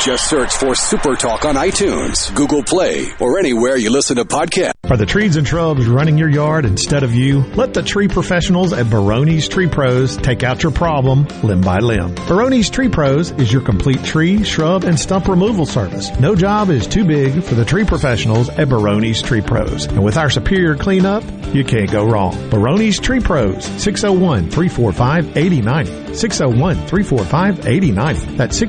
Just 0.00 0.28
search 0.30 0.54
for 0.54 0.68
Supertalk 0.68 1.44
on 1.44 1.56
iTunes, 1.56 2.34
Google 2.34 2.62
Play, 2.62 3.08
or 3.20 3.38
anywhere 3.38 3.76
you 3.76 3.90
listen 3.90 4.16
to 4.16 4.24
podcasts. 4.24 4.72
Are 4.88 4.96
the 4.96 5.04
trees 5.04 5.36
and 5.36 5.46
shrubs 5.46 5.86
running 5.86 6.16
your 6.16 6.30
yard 6.30 6.64
instead 6.64 7.02
of 7.02 7.14
you? 7.14 7.42
Let 7.54 7.74
the 7.74 7.82
tree 7.82 8.08
professionals 8.08 8.72
at 8.72 8.86
Baroni's 8.86 9.46
Tree 9.46 9.68
Pros 9.68 10.16
take 10.16 10.42
out 10.42 10.62
your 10.62 10.72
problem 10.72 11.26
limb 11.42 11.60
by 11.60 11.80
limb. 11.80 12.14
Baroni's 12.14 12.70
Tree 12.70 12.88
Pros 12.88 13.32
is 13.32 13.52
your 13.52 13.60
complete 13.60 14.02
tree, 14.02 14.42
shrub, 14.42 14.84
and 14.84 14.98
stump 14.98 15.28
removal 15.28 15.66
service. 15.66 16.08
No 16.18 16.34
job 16.34 16.70
is 16.70 16.86
too 16.86 17.04
big 17.04 17.44
for 17.44 17.54
the 17.54 17.66
tree 17.66 17.84
professionals 17.84 18.48
at 18.48 18.68
Baroni's 18.68 19.20
Tree 19.20 19.42
Pros. 19.42 19.84
And 19.84 20.02
with 20.02 20.16
our 20.16 20.30
superior 20.30 20.76
cleanup, 20.76 21.24
you 21.54 21.62
can't 21.62 21.90
go 21.90 22.06
wrong. 22.06 22.32
Baroni's 22.48 22.98
Tree 22.98 23.20
Pros, 23.20 23.66
601-345-8090. 23.66 26.10
601-345-8090. 26.10 28.36
That's 28.36 28.62
oh 28.62 28.66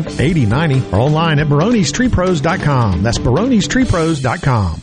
601-345-8090 0.00 0.92
or 0.92 1.00
online 1.00 1.38
at 1.38 1.46
baronestreepros.com. 1.48 3.02
That's 3.02 3.18
baronestreepros.com. 3.18 4.82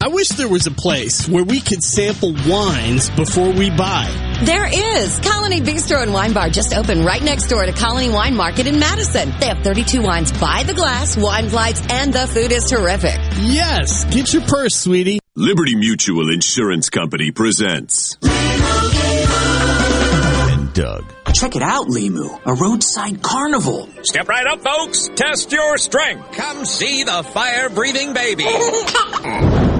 I 0.00 0.06
wish 0.06 0.28
there 0.28 0.48
was 0.48 0.64
a 0.68 0.70
place 0.70 1.28
where 1.28 1.42
we 1.42 1.60
could 1.60 1.82
sample 1.82 2.32
wines 2.46 3.10
before 3.10 3.50
we 3.50 3.68
buy. 3.68 4.06
There 4.44 4.68
is. 4.72 5.18
Colony 5.18 5.60
Bistro 5.60 6.00
and 6.00 6.12
Wine 6.12 6.32
Bar 6.32 6.50
just 6.50 6.72
opened 6.72 7.04
right 7.04 7.20
next 7.20 7.48
door 7.48 7.66
to 7.66 7.72
Colony 7.72 8.08
Wine 8.08 8.36
Market 8.36 8.68
in 8.68 8.78
Madison. 8.78 9.32
They 9.40 9.46
have 9.46 9.58
32 9.64 10.00
wines 10.00 10.30
by 10.38 10.62
the 10.62 10.72
glass, 10.72 11.16
wine 11.16 11.48
flights, 11.48 11.82
and 11.90 12.12
the 12.12 12.28
food 12.28 12.52
is 12.52 12.66
terrific. 12.70 13.18
Yes, 13.40 14.04
get 14.04 14.32
your 14.32 14.42
purse, 14.42 14.76
sweetie. 14.76 15.18
Liberty 15.34 15.74
Mutual 15.74 16.30
Insurance 16.32 16.90
Company 16.90 17.32
presents. 17.32 18.16
And 20.52 20.72
Doug. 20.74 21.12
Check 21.34 21.56
it 21.56 21.62
out, 21.62 21.88
Limu. 21.88 22.40
A 22.46 22.54
roadside 22.54 23.20
carnival. 23.20 23.88
Step 24.04 24.28
right 24.28 24.46
up, 24.46 24.60
folks. 24.60 25.08
Test 25.16 25.50
your 25.50 25.76
strength. 25.76 26.36
Come 26.36 26.64
see 26.64 27.02
the 27.02 27.24
fire 27.24 27.68
breathing 27.68 28.14
baby. 28.14 28.44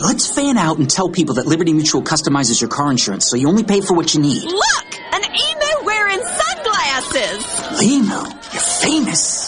Let's 0.00 0.26
fan 0.26 0.56
out 0.56 0.78
and 0.78 0.88
tell 0.88 1.08
people 1.08 1.36
that 1.36 1.46
Liberty 1.46 1.72
Mutual 1.72 2.02
customizes 2.02 2.60
your 2.60 2.70
car 2.70 2.90
insurance 2.90 3.26
so 3.26 3.36
you 3.36 3.48
only 3.48 3.64
pay 3.64 3.80
for 3.80 3.94
what 3.94 4.14
you 4.14 4.20
need. 4.20 4.44
Look! 4.44 5.00
An 5.12 5.22
emu 5.24 5.84
wearing 5.84 6.20
sunglasses! 6.20 7.44
Limu, 7.80 8.52
you're 8.52 8.62
famous. 8.62 9.47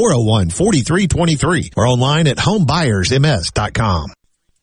401 0.00 0.48
4323 0.48 1.72
or 1.76 1.86
online 1.86 2.26
at 2.26 2.38
homebuyersms.com. 2.38 4.19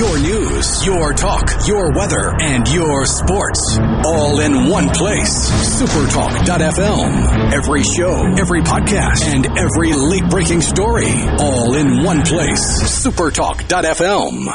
Your 0.00 0.18
news, 0.18 0.86
your 0.86 1.12
talk, 1.12 1.50
your 1.66 1.92
weather, 1.92 2.32
and 2.40 2.66
your 2.72 3.04
sports. 3.04 3.78
All 4.06 4.40
in 4.40 4.70
one 4.70 4.88
place. 4.88 5.50
Supertalk.fm. 5.78 7.52
Every 7.52 7.82
show, 7.82 8.24
every 8.38 8.62
podcast, 8.62 9.24
and 9.24 9.46
every 9.58 9.92
late 9.92 10.26
breaking 10.30 10.62
story. 10.62 11.12
All 11.38 11.74
in 11.74 12.02
one 12.02 12.22
place. 12.22 13.04
Supertalk.fm. 13.04 14.48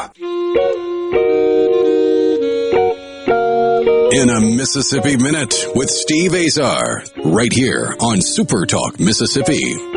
In 4.13 4.29
a 4.31 4.41
Mississippi 4.41 5.15
Minute 5.17 5.67
with 5.75 5.91
Steve 5.91 6.33
Azar. 6.33 7.03
Right 7.23 7.53
here 7.53 7.95
on 7.99 8.17
Supertalk 8.17 8.99
Mississippi. 8.99 9.94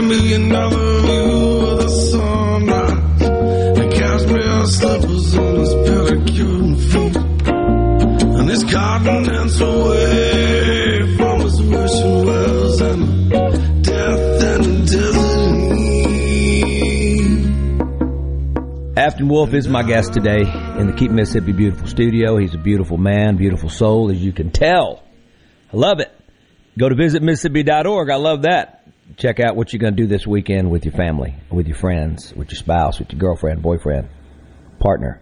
A 0.00 0.02
million 0.02 0.48
dollar 0.48 1.00
view 1.02 1.66
of 1.68 1.78
the 1.82 1.88
sunrise. 1.90 3.18
The 3.18 3.86
cashmere 3.92 4.66
slippers 4.66 5.36
on 5.36 5.56
his 5.56 5.74
pedicure 5.74 6.76
feet. 6.90 7.16
And 8.38 8.48
his 8.48 8.64
dance 8.64 9.60
away 9.60 11.16
from 11.18 11.40
his 11.42 11.60
wishing 11.60 12.24
wells 12.24 12.80
and 12.80 13.30
death 13.84 14.42
and 14.42 14.88
desert 14.88 15.38
Afton 18.96 19.28
Wolfe 19.28 19.52
is 19.52 19.68
my 19.68 19.82
guest 19.82 20.14
today 20.14 20.50
in 20.78 20.86
the 20.86 20.94
Keep 20.96 21.10
Mississippi 21.10 21.52
Beautiful 21.52 21.88
studio. 21.88 22.38
He's 22.38 22.54
a 22.54 22.58
beautiful 22.58 22.96
man, 22.96 23.36
beautiful 23.36 23.68
soul, 23.68 24.10
as 24.10 24.16
you 24.16 24.32
can 24.32 24.50
tell. 24.50 25.02
I 25.70 25.76
love 25.76 26.00
it. 26.00 26.10
Go 26.78 26.88
to 26.88 26.94
visitmississippi.org. 26.94 28.08
I 28.08 28.16
love 28.16 28.42
that 28.42 28.78
check 29.20 29.38
out 29.38 29.54
what 29.54 29.72
you're 29.72 29.80
going 29.80 29.94
to 29.94 30.02
do 30.02 30.08
this 30.08 30.26
weekend 30.26 30.70
with 30.70 30.84
your 30.84 30.94
family, 30.94 31.36
with 31.50 31.68
your 31.68 31.76
friends, 31.76 32.34
with 32.34 32.50
your 32.50 32.58
spouse, 32.58 32.98
with 32.98 33.12
your 33.12 33.20
girlfriend, 33.20 33.62
boyfriend, 33.62 34.08
partner. 34.78 35.20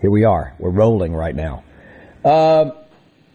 Here 0.00 0.10
we 0.10 0.24
are. 0.24 0.54
We're 0.58 0.70
rolling 0.70 1.14
right 1.14 1.34
now. 1.34 1.62
Uh, 2.24 2.72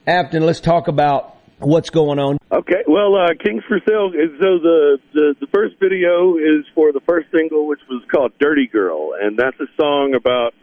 Afton, 0.05 0.45
let's 0.45 0.59
talk 0.59 0.89
about 0.89 1.37
what's 1.59 1.89
going 1.89 2.19
on. 2.19 2.37
Okay, 2.51 2.83
well, 2.87 3.15
uh, 3.15 3.29
Kings 3.41 3.63
for 3.67 3.79
Sale. 3.87 4.11
So 4.11 4.59
the, 4.59 4.97
the 5.13 5.35
the 5.39 5.47
first 5.53 5.75
video 5.79 6.37
is 6.37 6.65
for 6.75 6.91
the 6.91 7.01
first 7.07 7.27
single, 7.31 7.67
which 7.67 7.79
was 7.89 8.03
called 8.11 8.33
"Dirty 8.39 8.67
Girl," 8.67 9.11
and 9.19 9.37
that's 9.37 9.59
a 9.59 9.67
song 9.79 10.13
about 10.15 10.53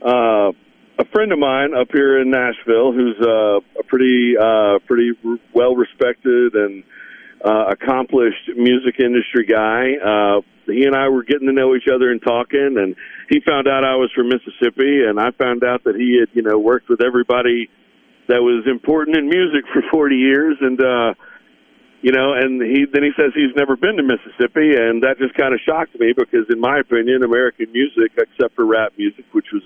uh, 0.00 0.52
a 0.98 1.04
friend 1.12 1.32
of 1.32 1.38
mine 1.38 1.74
up 1.74 1.88
here 1.92 2.20
in 2.20 2.30
Nashville, 2.30 2.92
who's 2.92 3.16
uh, 3.20 3.58
a 3.78 3.84
pretty 3.86 4.34
uh, 4.40 4.78
pretty 4.86 5.12
well 5.52 5.74
respected 5.74 6.54
and 6.54 6.84
uh, 7.44 7.66
accomplished 7.70 8.50
music 8.56 8.98
industry 8.98 9.46
guy. 9.46 9.94
Uh, 9.96 10.40
he 10.66 10.84
and 10.84 10.96
I 10.96 11.08
were 11.08 11.22
getting 11.22 11.46
to 11.46 11.52
know 11.52 11.74
each 11.74 11.88
other 11.92 12.10
and 12.10 12.20
talking, 12.20 12.76
and 12.78 12.96
he 13.30 13.40
found 13.40 13.68
out 13.68 13.84
I 13.84 13.96
was 13.96 14.10
from 14.14 14.28
Mississippi, 14.28 15.04
and 15.06 15.20
I 15.20 15.30
found 15.38 15.62
out 15.62 15.84
that 15.84 15.94
he 15.94 16.18
had, 16.18 16.28
you 16.34 16.42
know, 16.42 16.58
worked 16.58 16.88
with 16.88 17.00
everybody 17.00 17.70
that 18.28 18.42
was 18.42 18.66
important 18.66 19.16
in 19.16 19.28
music 19.28 19.64
for 19.72 19.82
40 19.90 20.16
years, 20.16 20.56
and 20.60 20.80
uh, 20.80 21.14
you 22.02 22.12
know, 22.12 22.34
and 22.34 22.60
he 22.62 22.84
then 22.92 23.02
he 23.02 23.10
says 23.16 23.32
he's 23.34 23.54
never 23.56 23.76
been 23.76 23.96
to 23.96 24.02
Mississippi, 24.02 24.76
and 24.76 25.02
that 25.02 25.18
just 25.18 25.34
kind 25.34 25.54
of 25.54 25.60
shocked 25.64 25.98
me 25.98 26.12
because, 26.16 26.46
in 26.50 26.60
my 26.60 26.78
opinion, 26.78 27.24
American 27.24 27.72
music, 27.72 28.12
except 28.18 28.54
for 28.54 28.66
rap 28.66 28.92
music, 28.96 29.24
which 29.32 29.46
was 29.52 29.62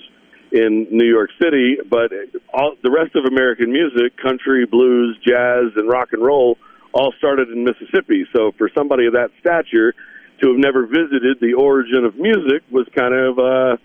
in 0.53 0.87
New 0.91 1.07
York 1.07 1.31
City, 1.41 1.77
but 1.89 2.11
all 2.53 2.75
the 2.83 2.91
rest 2.91 3.15
of 3.15 3.25
American 3.25 3.73
music, 3.73 4.17
country, 4.19 4.67
blues, 4.67 5.19
jazz, 5.27 5.71
and 5.77 5.89
rock 5.89 6.11
and 6.13 6.23
roll, 6.25 6.57
all 6.93 7.13
started 7.19 7.49
in 7.49 7.65
Mississippi. 7.65 8.25
So 8.35 8.53
for 8.59 8.69
somebody 8.77 9.07
of 9.07 9.13
that 9.15 9.31
stature 9.41 9.95
to 10.43 10.49
have 10.49 10.59
never 10.59 10.87
visited 10.87 11.39
the 11.41 11.55
origin 11.55 12.05
of 12.05 12.17
music 12.17 12.63
was 12.71 12.87
kind 12.97 13.15
of 13.15 13.39
uh, 13.39 13.77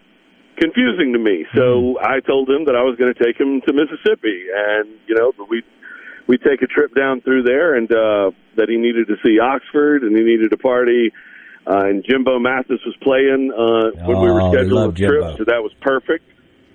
confusing 0.58 1.14
to 1.14 1.20
me. 1.20 1.46
So 1.56 2.00
I 2.02 2.20
told 2.22 2.50
him 2.50 2.66
that 2.66 2.76
I 2.76 2.84
was 2.84 2.96
going 2.98 3.14
to 3.14 3.24
take 3.24 3.40
him 3.40 3.62
to 3.62 3.74
Mississippi, 3.74 4.46
and 4.56 4.90
you 5.08 5.16
know, 5.16 5.32
we 5.50 5.64
we 6.28 6.38
take 6.38 6.62
a 6.64 6.68
trip 6.68 6.96
down 6.96 7.22
through 7.22 7.44
there, 7.44 7.76
and 7.76 7.92
uh, 7.92 8.32
that 8.56 8.70
he 8.70 8.78
needed 8.78 9.08
to 9.08 9.16
see 9.24 9.40
Oxford, 9.40 10.04
and 10.04 10.18
he 10.18 10.24
needed 10.24 10.52
a 10.54 10.58
party. 10.58 11.12
Uh, 11.68 11.80
and 11.90 12.06
Jimbo 12.08 12.38
Mathus 12.40 12.78
was 12.86 12.96
playing 13.02 13.52
uh, 13.52 14.06
when 14.08 14.22
we 14.22 14.30
were 14.32 14.42
Oh, 14.42 14.52
scheduling 14.54 14.94
the 14.94 15.08
trip, 15.08 15.22
Jimbo. 15.24 15.38
so 15.38 15.44
that 15.46 15.62
was 15.64 15.72
perfect. 15.82 16.24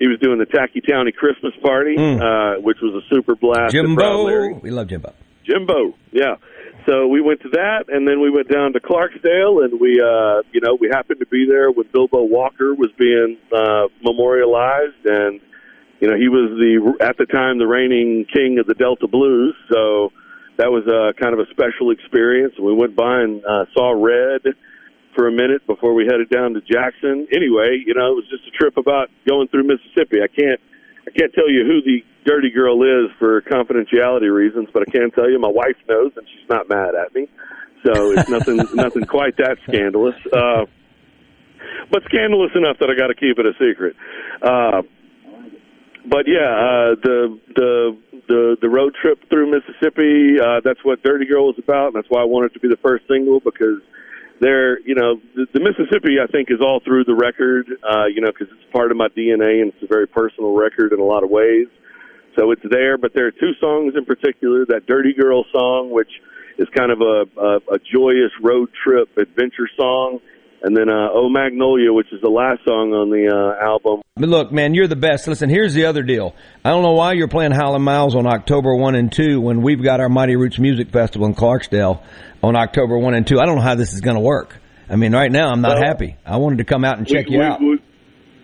He 0.00 0.08
was 0.08 0.18
doing 0.20 0.38
the 0.38 0.46
Tacky 0.46 0.80
Towny 0.80 1.12
Christmas 1.12 1.52
party, 1.62 1.94
uh, 1.96 2.60
which 2.60 2.78
was 2.82 3.00
a 3.04 3.14
super 3.14 3.36
blast. 3.36 3.74
at 3.74 3.84
Proud 3.94 4.24
Larry. 4.26 4.48
Jimbo. 4.48 4.60
We 4.62 4.70
love 4.70 4.88
Jimbo. 4.88 5.12
Jimbo, 5.44 5.94
yeah. 6.12 6.36
So 6.86 7.06
we 7.08 7.20
went 7.20 7.40
to 7.42 7.50
that, 7.50 7.84
and 7.88 8.08
then 8.08 8.20
we 8.20 8.30
went 8.30 8.48
down 8.48 8.72
to 8.72 8.80
Clarksdale, 8.80 9.64
and 9.64 9.80
we, 9.80 10.00
uh, 10.00 10.42
you 10.52 10.60
know, 10.60 10.76
we 10.80 10.88
happened 10.90 11.20
to 11.20 11.26
be 11.26 11.46
there 11.48 11.70
when 11.70 11.86
Bilbo 11.92 12.22
Walker 12.24 12.74
was 12.74 12.90
being 12.98 13.36
uh, 13.52 13.88
memorialized, 14.02 15.04
and 15.04 15.40
you 16.00 16.08
know, 16.08 16.16
he 16.16 16.28
was 16.28 16.56
the 16.56 17.04
at 17.04 17.18
the 17.18 17.26
time 17.26 17.58
the 17.58 17.66
reigning 17.66 18.24
king 18.32 18.58
of 18.58 18.66
the 18.66 18.74
Delta 18.74 19.06
Blues. 19.06 19.54
So 19.70 20.12
that 20.56 20.72
was 20.72 20.88
uh, 20.88 21.12
kind 21.20 21.34
of 21.34 21.40
a 21.40 21.48
special 21.52 21.90
experience. 21.90 22.54
We 22.58 22.72
went 22.72 22.96
by 22.96 23.20
and 23.20 23.44
uh, 23.44 23.66
saw 23.74 23.92
Red 23.92 24.40
for 25.14 25.28
a 25.28 25.32
minute 25.32 25.66
before 25.66 25.92
we 25.92 26.06
headed 26.06 26.30
down 26.30 26.54
to 26.54 26.60
Jackson. 26.60 27.28
Anyway, 27.32 27.84
you 27.84 27.92
know, 27.92 28.12
it 28.12 28.16
was 28.16 28.28
just 28.30 28.48
a 28.48 28.54
trip 28.56 28.78
about 28.78 29.10
going 29.28 29.48
through 29.48 29.64
Mississippi. 29.64 30.24
I 30.24 30.28
can't 30.28 30.60
I 31.06 31.10
can't 31.12 31.32
tell 31.34 31.50
you 31.50 31.64
who 31.68 31.82
the 31.84 32.00
dirty 32.24 32.50
girl 32.50 32.82
is 32.82 33.10
for 33.18 33.42
confidentiality 33.42 34.32
reasons, 34.32 34.68
but 34.72 34.82
I 34.86 34.90
can 34.90 35.10
tell 35.10 35.30
you 35.30 35.38
my 35.38 35.48
wife 35.48 35.76
knows 35.88 36.12
and 36.16 36.26
she's 36.28 36.48
not 36.48 36.68
mad 36.68 36.94
at 36.94 37.14
me. 37.14 37.28
So 37.84 38.12
it's 38.12 38.28
nothing 38.36 38.56
nothing 38.74 39.04
quite 39.04 39.36
that 39.38 39.58
scandalous. 39.68 40.16
Uh 40.32 40.66
but 41.90 42.02
scandalous 42.04 42.52
enough 42.54 42.78
that 42.78 42.90
I 42.90 42.94
got 42.94 43.08
to 43.08 43.14
keep 43.14 43.38
it 43.38 43.46
a 43.46 43.52
secret. 43.58 43.96
Uh 44.42 44.82
but 46.06 46.26
yeah, 46.26 46.50
uh 46.50 46.94
the 47.02 47.38
the 47.54 47.98
the 48.28 48.56
the 48.60 48.68
road 48.68 48.94
trip 49.00 49.28
through 49.28 49.50
Mississippi, 49.50 50.40
uh 50.40 50.60
that's 50.64 50.84
what 50.84 51.02
Dirty 51.02 51.26
Girl 51.26 51.46
was 51.46 51.58
about, 51.58 51.88
and 51.88 51.96
that's 51.96 52.08
why 52.08 52.20
I 52.20 52.24
wanted 52.24 52.52
it 52.52 52.54
to 52.54 52.60
be 52.60 52.68
the 52.68 52.80
first 52.82 53.04
single 53.08 53.40
because 53.40 53.80
there, 54.40 54.80
you 54.80 54.94
know, 54.94 55.20
the, 55.36 55.46
the 55.52 55.60
Mississippi, 55.60 56.16
I 56.16 56.26
think, 56.26 56.50
is 56.50 56.60
all 56.60 56.80
through 56.80 57.04
the 57.04 57.14
record, 57.14 57.68
uh, 57.84 58.06
you 58.06 58.22
know, 58.22 58.32
because 58.32 58.48
it's 58.50 58.72
part 58.72 58.90
of 58.90 58.96
my 58.96 59.08
DNA 59.08 59.60
and 59.60 59.72
it's 59.72 59.82
a 59.82 59.86
very 59.86 60.08
personal 60.08 60.54
record 60.54 60.92
in 60.92 60.98
a 60.98 61.04
lot 61.04 61.22
of 61.22 61.30
ways. 61.30 61.66
So 62.36 62.50
it's 62.52 62.62
there, 62.70 62.96
but 62.98 63.12
there 63.14 63.26
are 63.26 63.32
two 63.32 63.52
songs 63.60 63.94
in 63.96 64.04
particular. 64.04 64.64
That 64.66 64.86
Dirty 64.86 65.12
Girl 65.14 65.44
song, 65.52 65.90
which 65.90 66.10
is 66.58 66.68
kind 66.76 66.92
of 66.92 67.00
a, 67.00 67.40
a, 67.40 67.56
a 67.74 67.78
joyous 67.92 68.32
road 68.42 68.68
trip 68.84 69.08
adventure 69.16 69.68
song, 69.76 70.20
and 70.62 70.76
then 70.76 70.88
uh, 70.88 71.08
Oh 71.12 71.28
Magnolia, 71.28 71.92
which 71.92 72.12
is 72.12 72.20
the 72.20 72.28
last 72.28 72.64
song 72.64 72.92
on 72.92 73.10
the 73.10 73.28
uh, 73.28 73.64
album. 73.64 74.02
But 74.16 74.28
look, 74.28 74.52
man, 74.52 74.74
you're 74.74 74.86
the 74.86 74.96
best. 74.96 75.26
Listen, 75.26 75.48
here's 75.48 75.74
the 75.74 75.86
other 75.86 76.02
deal. 76.02 76.34
I 76.64 76.70
don't 76.70 76.82
know 76.82 76.92
why 76.92 77.14
you're 77.14 77.28
playing 77.28 77.52
Howlin' 77.52 77.82
Miles 77.82 78.14
on 78.14 78.26
October 78.26 78.74
1 78.74 78.94
and 78.94 79.10
2 79.10 79.40
when 79.40 79.62
we've 79.62 79.82
got 79.82 80.00
our 80.00 80.08
Mighty 80.10 80.36
Roots 80.36 80.58
Music 80.58 80.90
Festival 80.90 81.26
in 81.26 81.34
Clarksdale 81.34 82.02
on 82.42 82.56
October 82.56 82.98
1 82.98 83.14
and 83.14 83.26
2. 83.26 83.40
I 83.40 83.46
don't 83.46 83.56
know 83.56 83.62
how 83.62 83.74
this 83.74 83.92
is 83.94 84.02
going 84.02 84.16
to 84.16 84.22
work. 84.22 84.56
I 84.90 84.96
mean, 84.96 85.12
right 85.12 85.30
now, 85.30 85.50
I'm 85.50 85.60
not 85.60 85.78
Well, 85.78 85.86
happy. 85.86 86.16
I 86.26 86.36
wanted 86.36 86.58
to 86.58 86.64
come 86.64 86.84
out 86.84 86.98
and 86.98 87.06
check 87.06 87.26
we, 87.26 87.34
you 87.34 87.38
we, 87.38 87.44
out. 87.44 87.60
We, 87.60 87.79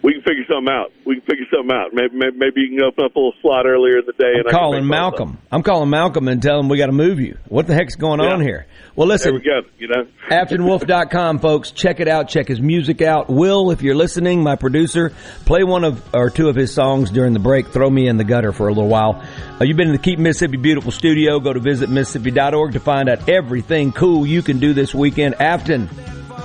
we 0.07 0.13
can 0.13 0.23
figure 0.23 0.45
something 0.49 0.73
out. 0.73 0.93
We 1.05 1.17
can 1.17 1.27
figure 1.27 1.47
something 1.53 1.75
out. 1.75 1.93
Maybe 1.93 2.15
maybe, 2.15 2.37
maybe 2.37 2.61
you 2.61 2.79
can 2.79 2.85
open 2.87 3.07
up 3.07 3.17
a 3.17 3.19
little 3.19 3.35
slot 3.43 3.67
earlier 3.67 3.99
in 3.99 4.07
the 4.07 4.13
day. 4.13 4.35
I'm 4.39 4.53
calling 4.53 4.87
Malcolm. 4.87 5.39
I'm 5.51 5.65
calling 5.65 5.91
Malcolm 5.91 6.29
and 6.29 6.41
telling 6.41 6.61
him 6.61 6.69
we 6.69 6.79
got 6.79 6.87
to 6.87 6.93
move 6.93 7.19
you. 7.19 7.39
What 7.49 7.67
the 7.67 7.75
heck's 7.75 7.97
going 7.97 8.21
on 8.21 8.41
here? 8.41 8.69
Well, 8.95 9.09
listen. 9.09 9.33
There 9.33 9.41
we 9.41 9.63
go. 9.63 9.69
You 9.79 9.89
know. 9.89 10.07
AftonWolfe.com, 10.31 11.41
folks. 11.41 11.73
Check 11.73 11.99
it 11.99 12.07
out. 12.07 12.29
Check 12.29 12.47
his 12.47 12.61
music 12.61 13.03
out. 13.03 13.29
Will, 13.29 13.73
if 13.73 13.83
you're 13.83 13.97
listening, 13.97 14.45
my 14.45 14.55
producer, 14.55 15.13
play 15.45 15.65
one 15.65 15.83
of 15.83 16.15
or 16.15 16.31
two 16.31 16.49
of 16.49 16.55
his 16.55 16.73
songs 16.73 17.11
during 17.11 17.33
the 17.33 17.41
break. 17.41 17.67
Throw 17.67 17.91
me 17.91 18.07
in 18.07 18.17
the 18.17 18.25
gutter 18.25 18.53
for 18.53 18.69
a 18.69 18.73
little 18.73 18.89
while. 18.89 19.25
Uh, 19.61 19.65
you've 19.65 19.77
been 19.77 19.89
in 19.89 19.93
the 19.93 19.99
Keep 19.99 20.21
Mississippi 20.21 20.57
Beautiful 20.57 20.93
studio. 20.93 21.41
Go 21.41 21.53
to 21.53 21.59
visitmississippi.org 21.59 22.75
to 22.75 22.81
find 22.81 23.09
out 23.09 23.29
everything 23.29 23.91
cool 23.91 24.25
you 24.25 24.43
can 24.43 24.61
do 24.61 24.73
this 24.73 24.95
weekend. 24.95 25.35
Afton, 25.41 25.89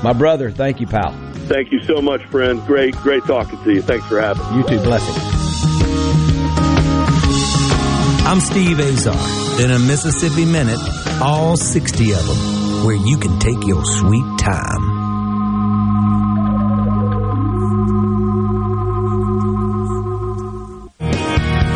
my 0.04 0.14
brother, 0.14 0.52
thank 0.52 0.80
you, 0.80 0.88
pal. 0.88 1.12
Thank 1.48 1.72
you 1.72 1.82
so 1.84 2.02
much, 2.02 2.24
friend. 2.26 2.66
Great, 2.66 2.96
great 2.98 3.24
talking 3.24 3.62
to 3.64 3.74
you. 3.74 3.82
Thanks 3.82 4.06
for 4.06 4.22
having 4.22 4.44
me. 4.52 4.58
You 4.58 4.64
too. 4.68 4.80
Blessings. 4.84 5.18
I'm 8.26 8.40
Steve 8.40 8.80
Azar. 8.80 9.62
In 9.62 9.72
a 9.72 9.80
Mississippi 9.80 10.46
Minute, 10.46 10.80
all 11.22 11.58
60 11.58 12.14
of 12.14 12.26
them, 12.26 12.86
where 12.86 12.96
you 12.96 13.18
can 13.18 13.38
take 13.40 13.66
your 13.68 13.84
sweet 13.84 14.40
time. 14.40 15.02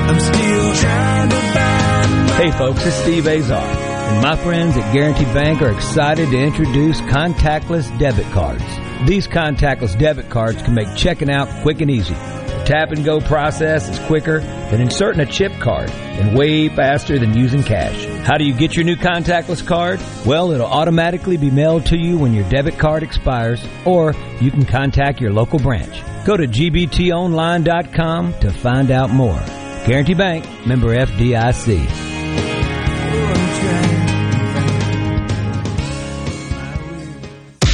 I'm 0.08 0.20
still 0.20 0.74
trying 0.76 1.30
to 1.30 1.36
find 1.36 2.30
Hey 2.36 2.52
folks, 2.52 2.86
it's 2.86 2.96
Steve 2.96 3.28
Azar. 3.28 3.85
And 4.08 4.22
my 4.22 4.36
friends 4.36 4.78
at 4.78 4.94
Guarantee 4.94 5.26
Bank 5.26 5.62
are 5.62 5.72
excited 5.72 6.30
to 6.30 6.38
introduce 6.38 7.02
contactless 7.02 7.98
debit 7.98 8.32
cards. 8.32 8.64
These 9.08 9.28
contactless 9.28 9.98
debit 9.98 10.30
cards 10.30 10.62
can 10.62 10.74
make 10.76 10.96
checking 10.96 11.30
out 11.30 11.50
quick 11.64 11.82
and 11.82 11.92
easy. 11.92 12.14
The 12.14 12.64
tap 12.66 12.92
and 12.92 13.04
go 13.04 13.20
process 13.20 13.90
is 13.90 14.00
quicker 14.08 14.40
than 14.40 14.80
inserting 14.82 15.22
a 15.22 15.26
chip 15.26 15.52
card 15.60 15.90
and 15.90 16.38
way 16.38 16.70
faster 16.70 17.20
than 17.20 17.36
using 17.38 17.62
cash. 17.62 18.06
How 18.26 18.38
do 18.38 18.46
you 18.46 18.54
get 18.54 18.76
your 18.76 18.86
new 18.86 18.96
contactless 18.96 19.66
card? 19.66 20.00
Well, 20.26 20.52
it'll 20.52 20.66
automatically 20.66 21.38
be 21.38 21.52
mailed 21.52 21.86
to 21.88 21.98
you 21.98 22.18
when 22.18 22.34
your 22.34 22.48
debit 22.50 22.80
card 22.80 23.04
expires, 23.04 23.66
or 23.86 24.14
you 24.40 24.50
can 24.52 24.66
contact 24.66 25.20
your 25.20 25.34
local 25.34 25.60
branch. 25.60 26.02
Go 26.26 26.38
to 26.38 26.48
gbtonline.com 26.48 28.34
to 28.40 28.52
find 28.52 28.92
out 28.92 29.10
more. 29.10 29.40
Guarantee 29.86 30.16
Bank, 30.16 30.46
member 30.66 30.96
FDIC. 30.96 31.86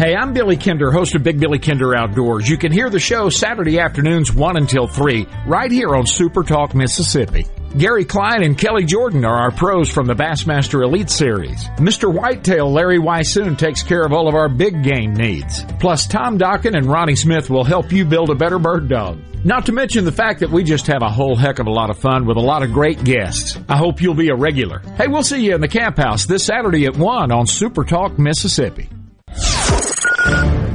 Hey, 0.00 0.16
I'm 0.16 0.32
Billy 0.32 0.56
Kinder, 0.56 0.90
host 0.90 1.14
of 1.14 1.22
Big 1.22 1.38
Billy 1.38 1.58
Kinder 1.58 1.94
Outdoors. 1.94 2.48
You 2.48 2.56
can 2.56 2.72
hear 2.72 2.88
the 2.88 2.98
show 2.98 3.28
Saturday 3.28 3.78
afternoons 3.80 4.32
1 4.32 4.56
until 4.56 4.86
3, 4.86 5.26
right 5.46 5.70
here 5.70 5.94
on 5.94 6.06
Super 6.06 6.42
Talk 6.42 6.74
Mississippi. 6.74 7.44
Gary 7.76 8.06
Klein 8.06 8.42
and 8.42 8.56
Kelly 8.56 8.86
Jordan 8.86 9.26
are 9.26 9.36
our 9.36 9.50
pros 9.50 9.90
from 9.90 10.06
the 10.06 10.14
Bassmaster 10.14 10.82
Elite 10.82 11.10
Series. 11.10 11.66
Mr. 11.76 12.10
Whitetail 12.10 12.72
Larry 12.72 12.98
Weishuhn 12.98 13.58
takes 13.58 13.82
care 13.82 14.02
of 14.02 14.14
all 14.14 14.26
of 14.26 14.34
our 14.34 14.48
big 14.48 14.82
game 14.82 15.12
needs. 15.12 15.66
Plus, 15.78 16.06
Tom 16.06 16.38
Dokken 16.38 16.74
and 16.74 16.86
Ronnie 16.86 17.14
Smith 17.14 17.50
will 17.50 17.64
help 17.64 17.92
you 17.92 18.06
build 18.06 18.30
a 18.30 18.34
better 18.34 18.58
bird 18.58 18.88
dog. 18.88 19.18
Not 19.44 19.66
to 19.66 19.72
mention 19.72 20.06
the 20.06 20.12
fact 20.12 20.40
that 20.40 20.50
we 20.50 20.64
just 20.64 20.86
have 20.86 21.02
a 21.02 21.10
whole 21.10 21.36
heck 21.36 21.58
of 21.58 21.66
a 21.66 21.70
lot 21.70 21.90
of 21.90 21.98
fun 21.98 22.24
with 22.24 22.38
a 22.38 22.40
lot 22.40 22.62
of 22.62 22.72
great 22.72 23.04
guests. 23.04 23.58
I 23.68 23.76
hope 23.76 24.00
you'll 24.00 24.14
be 24.14 24.30
a 24.30 24.34
regular. 24.34 24.78
Hey, 24.96 25.08
we'll 25.08 25.22
see 25.22 25.44
you 25.44 25.54
in 25.54 25.60
the 25.60 25.68
camp 25.68 25.98
house 25.98 26.24
this 26.24 26.46
Saturday 26.46 26.86
at 26.86 26.96
1 26.96 27.30
on 27.30 27.46
Super 27.46 27.84
Talk 27.84 28.18
Mississippi. 28.18 28.88